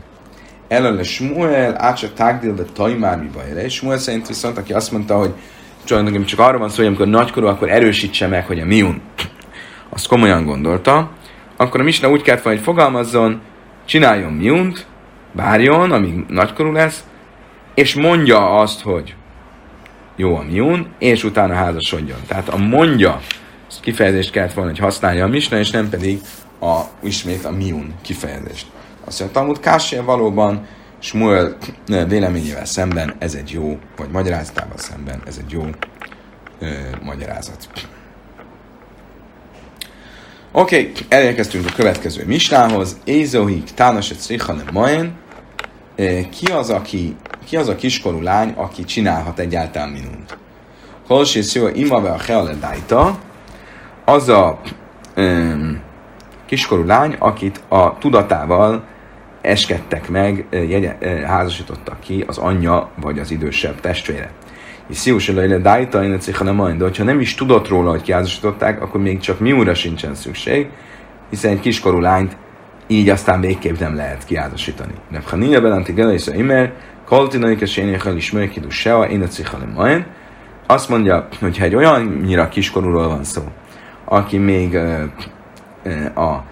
Elől 0.68 1.04
Smuel, 1.04 1.76
átsa 1.78 2.14
tágdil, 2.14 2.54
de 2.54 2.64
tajmár 2.64 3.18
mi 3.18 3.30
baj. 3.34 3.70
Smuel 3.70 3.98
szerint 3.98 4.28
viszont, 4.28 4.58
aki 4.58 4.74
azt 4.74 4.92
mondta, 4.92 5.18
hogy 5.18 5.34
csak, 5.84 6.26
csak 6.26 6.40
arra 6.40 6.58
van 6.58 6.70
szó, 6.70 6.76
hogy 6.76 6.86
amikor 6.86 7.08
nagykorú, 7.08 7.48
akkor 7.48 7.70
erősítse 7.70 8.28
meg, 8.28 8.46
hogy 8.46 8.60
a 8.60 8.66
miun. 8.66 9.02
Azt 9.90 10.08
komolyan 10.08 10.46
gondolta. 10.46 11.10
Akkor 11.58 11.80
a 11.80 11.84
Misna 11.84 12.10
úgy 12.10 12.22
kellett 12.22 12.42
volna, 12.42 12.58
hogy 12.58 12.68
fogalmazzon, 12.68 13.42
csináljon 13.86 14.34
miunt, 14.34 14.86
várjon, 15.32 15.92
amíg 15.92 16.26
nagykorú 16.28 16.72
lesz, 16.72 17.04
és 17.74 17.96
mondja 17.96 18.60
azt, 18.60 18.82
hogy 18.82 19.16
jó 20.16 20.36
a 20.36 20.42
miun, 20.42 20.94
és 21.00 21.24
utána 21.24 21.54
házasodjon. 21.54 22.20
Tehát 22.28 22.50
a 22.50 22.58
mondja 22.58 23.22
kifejezést 23.82 24.32
kellett 24.32 24.54
volna, 24.54 24.70
hogy 24.70 24.80
használja 24.80 25.26
a 25.26 25.28
Misna, 25.28 25.58
és 25.58 25.70
nem 25.70 25.90
pedig 25.90 26.20
a, 26.60 26.82
ismét 27.04 27.46
a 27.46 27.52
miun 27.52 27.94
kifejezést. 28.02 28.68
Azt 29.06 29.20
mondja, 29.20 29.40
Talmud 29.40 29.60
Kássia 29.60 30.04
valóban 30.04 30.68
Smuel 31.00 31.58
véleményével 32.08 32.66
szemben 32.66 33.16
ez 33.20 33.34
egy 33.34 33.52
jó, 33.52 33.80
vagy 33.98 34.10
magyarázatával 34.10 34.78
szemben 34.78 35.22
ez 35.28 35.42
egy 35.46 35.52
jó 35.52 35.66
ö, 36.60 36.68
magyarázat. 37.04 37.68
Oké, 40.52 40.80
okay, 40.80 40.92
elérkeztünk 41.10 41.66
a 41.68 41.74
következő 41.76 42.26
misnához. 42.26 42.98
Ézohik 43.04 43.64
tánaset 43.64 44.20
szrichanem 44.20 44.68
majen. 44.72 45.18
Ki 46.30 46.52
az, 46.52 46.70
aki, 46.70 47.16
ki 47.46 47.58
az 47.58 47.68
a 47.68 47.76
kiskorú 47.76 48.22
lány, 48.22 48.54
aki 48.56 48.84
csinálhat 48.84 49.40
egyáltalán 49.40 49.90
minunt? 49.90 50.38
Holsis 51.08 51.56
jó 51.56 51.68
imave 51.68 52.10
a 52.10 52.18
healedájta, 52.18 53.18
az 54.06 54.30
a 54.30 54.60
um, 55.18 55.82
kiskorú 56.46 56.86
lány, 56.86 57.16
akit 57.20 57.62
a 57.68 57.98
tudatával 57.98 58.84
eskedtek 59.42 60.10
meg, 60.10 60.48
jegye, 60.52 60.98
házasítottak 61.26 62.00
ki 62.00 62.24
az 62.28 62.38
anyja 62.38 62.90
vagy 63.02 63.20
az 63.20 63.32
idősebb 63.32 63.80
testvére. 63.80 64.32
És 64.90 64.98
Szius 64.98 65.30
Elejle 65.30 65.58
Dájta, 65.58 66.04
én 66.04 66.18
nem 66.40 66.56
majd, 66.56 66.78
de 66.78 66.84
hogyha 66.84 67.04
nem 67.04 67.20
is 67.20 67.36
tudott 67.36 67.68
róla, 67.68 67.90
hogy 67.90 68.02
kiházasították, 68.02 68.82
akkor 68.82 69.02
még 69.02 69.20
csak 69.20 69.40
miúra 69.40 69.74
sincsen 69.74 70.16
szükség, 70.16 70.68
hiszen 71.30 71.52
egy 71.52 71.60
kiskorú 71.60 72.00
lányt 72.00 72.38
így 72.88 73.10
aztán 73.10 73.42
végképp 73.42 73.80
nem 73.80 73.96
lehet 73.96 74.26
kiházasítani. 74.26 74.94
De 75.12 75.22
ha 75.30 75.36
nincs 75.36 75.60
Belanti 75.60 75.92
Geleisa 75.92 76.36
Imer, 76.36 76.74
Kaltinai 77.06 77.56
Kesénéhel 77.56 78.16
is 78.16 78.32
Mörkidu 78.32 78.70
Sea, 78.70 79.08
én 79.08 79.28
majd, 79.74 80.06
azt 80.68 80.90
mondja, 80.90 81.28
hogy 81.40 81.58
ha 81.58 81.64
egy 81.64 81.76
olyannyira 81.76 82.50
kiskorúról 82.50 83.08
van 83.08 83.24
szó, 83.24 83.42
aki 84.06 84.38
még 84.38 84.76
a 86.16 86.44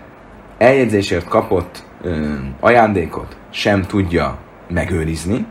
eljegyzésért 0.58 1.28
kapott 1.28 1.84
ajándékot 2.60 3.38
sem 3.50 3.82
tudja 3.82 4.38
megőrizni, 4.70 5.46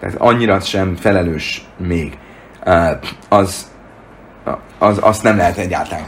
tehát 0.00 0.16
annyira 0.18 0.60
sem 0.60 0.96
felelős 0.96 1.68
még, 1.76 2.18
az, 3.28 3.70
az, 4.78 4.98
azt 5.00 5.22
nem 5.22 5.36
lehet 5.36 5.56
egyáltalán 5.56 6.04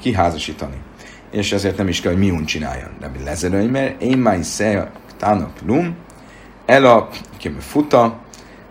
kiházasítani. 0.00 0.76
És 1.32 1.52
ezért 1.52 1.76
nem 1.76 1.88
is 1.88 2.00
kell, 2.00 2.12
hogy 2.12 2.20
miun 2.20 2.44
csináljon. 2.44 2.90
De 3.00 3.08
mi 3.08 3.24
lezerőny, 3.24 3.68
mert 3.68 4.02
én 4.02 4.18
már 4.18 4.38
is 4.38 4.56
tának 5.18 5.50
lum, 5.66 5.96
el 6.66 6.84
a 6.84 7.08
futa, 7.58 8.18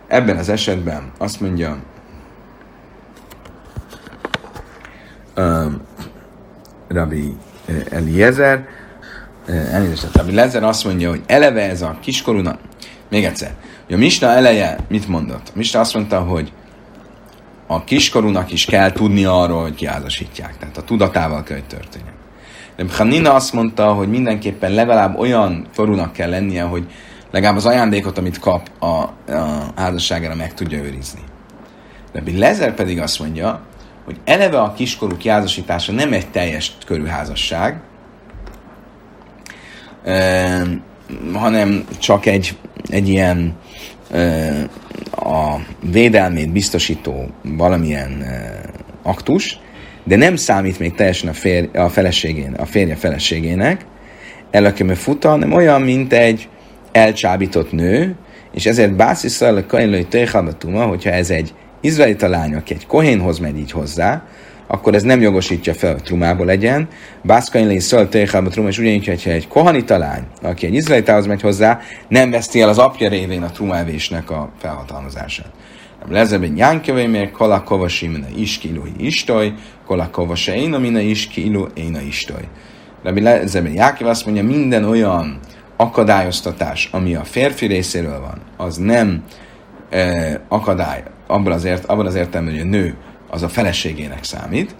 ebben 0.06 0.36
az 0.36 0.48
esetben 0.48 1.12
azt 1.18 1.40
mondja, 1.40 1.76
um, 5.36 5.80
Rabbi 6.88 7.36
Eliezer, 7.90 8.68
elnézést, 9.46 10.16
Rabbi 10.16 10.34
Lezer 10.34 10.62
azt 10.62 10.84
mondja, 10.84 11.08
hogy 11.08 11.22
eleve 11.26 11.68
ez 11.68 11.82
a 11.82 11.96
kiskorúnak, 12.00 12.58
még 13.08 13.24
egyszer, 13.24 13.54
hogy 13.86 13.94
a 13.94 13.98
Misna 13.98 14.28
eleje 14.28 14.78
mit 14.88 15.08
mondott? 15.08 15.48
A 15.48 15.52
Misna 15.54 15.80
azt 15.80 15.94
mondta, 15.94 16.20
hogy 16.20 16.52
a 17.66 17.84
kiskorúnak 17.84 18.52
is 18.52 18.64
kell 18.64 18.92
tudni 18.92 19.24
arról, 19.24 19.62
hogy 19.62 19.74
kiházasítják. 19.74 20.58
Tehát 20.58 20.76
a 20.76 20.82
tudatával 20.82 21.42
kell, 21.42 21.56
hogy 21.56 21.66
történjen. 21.66 22.11
De 22.76 22.84
Hanina 22.90 23.34
azt 23.34 23.52
mondta, 23.52 23.92
hogy 23.92 24.08
mindenképpen 24.08 24.72
legalább 24.72 25.18
olyan 25.18 25.66
korúnak 25.76 26.12
kell 26.12 26.30
lennie, 26.30 26.62
hogy 26.62 26.86
legalább 27.30 27.56
az 27.56 27.66
ajándékot, 27.66 28.18
amit 28.18 28.38
kap 28.38 28.70
a, 28.78 28.86
a 28.86 29.12
házasságára 29.76 30.34
meg 30.34 30.54
tudja 30.54 30.78
őrizni. 30.78 31.20
De 32.12 32.22
Lezer 32.36 32.74
pedig 32.74 33.00
azt 33.00 33.18
mondja, 33.18 33.60
hogy 34.04 34.16
eleve 34.24 34.60
a 34.60 34.72
kiskorú 34.72 35.16
kiházasítása 35.16 35.92
nem 35.92 36.12
egy 36.12 36.30
teljes 36.30 36.72
körű 36.86 37.04
házasság, 37.04 37.80
hanem 41.34 41.84
csak 41.98 42.26
egy, 42.26 42.56
egy 42.88 43.08
ilyen 43.08 43.56
a 45.10 45.56
védelmét 45.80 46.52
biztosító 46.52 47.28
valamilyen 47.42 48.24
aktus, 49.02 49.60
de 50.04 50.16
nem 50.16 50.36
számít 50.36 50.78
még 50.78 50.94
teljesen 50.94 51.28
a, 51.28 51.32
fér, 51.32 51.68
a, 51.74 51.88
feleségén, 51.88 52.52
a 52.52 52.66
férje 52.66 52.94
feleségének, 52.94 53.84
elakeme 54.50 54.94
futa, 54.94 55.28
hanem 55.28 55.52
olyan, 55.52 55.82
mint 55.82 56.12
egy 56.12 56.48
elcsábított 56.92 57.72
nő, 57.72 58.14
és 58.54 58.66
ezért 58.66 58.96
básziszal 58.96 59.56
a 59.56 59.66
kainlői 59.66 60.04
tejhalbatuma, 60.04 60.84
hogyha 60.84 61.10
ez 61.10 61.30
egy 61.30 61.54
izraelita 61.80 62.28
lány, 62.28 62.54
aki 62.54 62.74
egy 62.74 62.86
kohénhoz 62.86 63.38
megy 63.38 63.58
így 63.58 63.70
hozzá, 63.70 64.22
akkor 64.66 64.94
ez 64.94 65.02
nem 65.02 65.20
jogosítja 65.20 65.74
fel, 65.74 65.92
hogy 65.92 66.02
trumából 66.02 66.46
legyen. 66.46 66.88
Bászkain 67.22 67.66
lé 67.66 67.78
szöl 67.78 68.08
téhába 68.08 68.48
truma, 68.48 68.68
és 68.68 68.78
ugyanígy, 68.78 69.06
hogyha 69.06 69.30
egy 69.30 69.48
kohanita 69.48 69.98
lány, 69.98 70.22
aki 70.42 70.66
egy 70.66 70.74
izraelitához 70.74 71.26
megy 71.26 71.40
hozzá, 71.40 71.80
nem 72.08 72.30
veszti 72.30 72.60
el 72.60 72.68
az 72.68 72.78
apja 72.78 73.08
révén 73.08 73.42
a 73.42 73.50
trumávésnek 73.50 74.30
a 74.30 74.52
felhatalmazását. 74.58 75.50
Lezebe 76.08 76.46
nyánkövé 76.46 77.06
mér, 77.06 77.30
kolakova 77.30 77.88
simene 77.88 78.26
iskilu 78.36 78.82
istoj, 78.96 79.52
kolakova 79.92 80.34
se 80.34 80.54
éna 80.54 80.78
mine 80.78 81.00
iskilu 81.00 81.66
éna 81.74 82.00
istoj. 82.00 82.48
Rabbi 83.02 83.20
Lezebe 83.20 83.68
Jákiv 83.68 84.06
azt 84.06 84.24
mondja, 84.24 84.44
minden 84.44 84.84
olyan 84.84 85.38
akadályoztatás, 85.76 86.88
ami 86.92 87.14
a 87.14 87.24
férfi 87.24 87.66
részéről 87.66 88.20
van, 88.20 88.40
az 88.56 88.76
nem 88.76 89.24
eh, 89.90 90.34
akadály 90.48 91.02
abban 91.26 91.52
az, 91.52 91.64
ért, 91.64 91.84
abban 91.84 92.06
az 92.06 92.14
értelemben, 92.14 92.54
hogy 92.54 92.62
a 92.62 92.70
nő 92.70 92.94
az 93.30 93.42
a 93.42 93.48
feleségének 93.48 94.24
számít, 94.24 94.74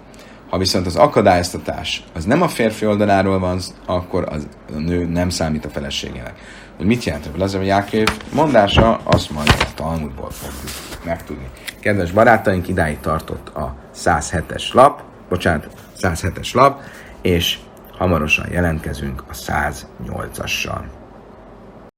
ha 0.49 0.57
viszont 0.57 0.85
az 0.85 0.95
akadályoztatás 0.95 2.03
az 2.13 2.25
nem 2.25 2.41
a 2.41 2.47
férfi 2.47 2.85
oldaláról 2.85 3.39
van, 3.39 3.59
akkor 3.85 4.27
az, 4.29 4.47
a 4.75 4.79
nő 4.79 5.05
nem 5.05 5.29
számít 5.29 5.65
a 5.65 5.69
feleségének. 5.69 6.33
Hogy 6.77 6.85
mit 6.85 7.03
jelent 7.03 7.29
ez 7.39 7.53
a 7.53 7.61
Jákév 7.61 8.07
mondása, 8.33 8.99
azt 9.03 9.29
majd 9.29 9.49
a 9.59 9.73
Talmudból 9.75 10.29
fogjuk 10.29 11.05
megtudni. 11.05 11.47
Kedves 11.79 12.11
barátaink, 12.11 12.67
idáig 12.67 12.99
tartott 12.99 13.47
a 13.47 13.82
107-es 13.95 14.73
lap, 14.73 15.01
bocsánat, 15.29 15.67
107-es 15.97 16.53
lap, 16.53 16.81
és 17.21 17.59
hamarosan 17.97 18.51
jelentkezünk 18.51 19.23
a 19.29 19.33
108-assal. 19.33 20.81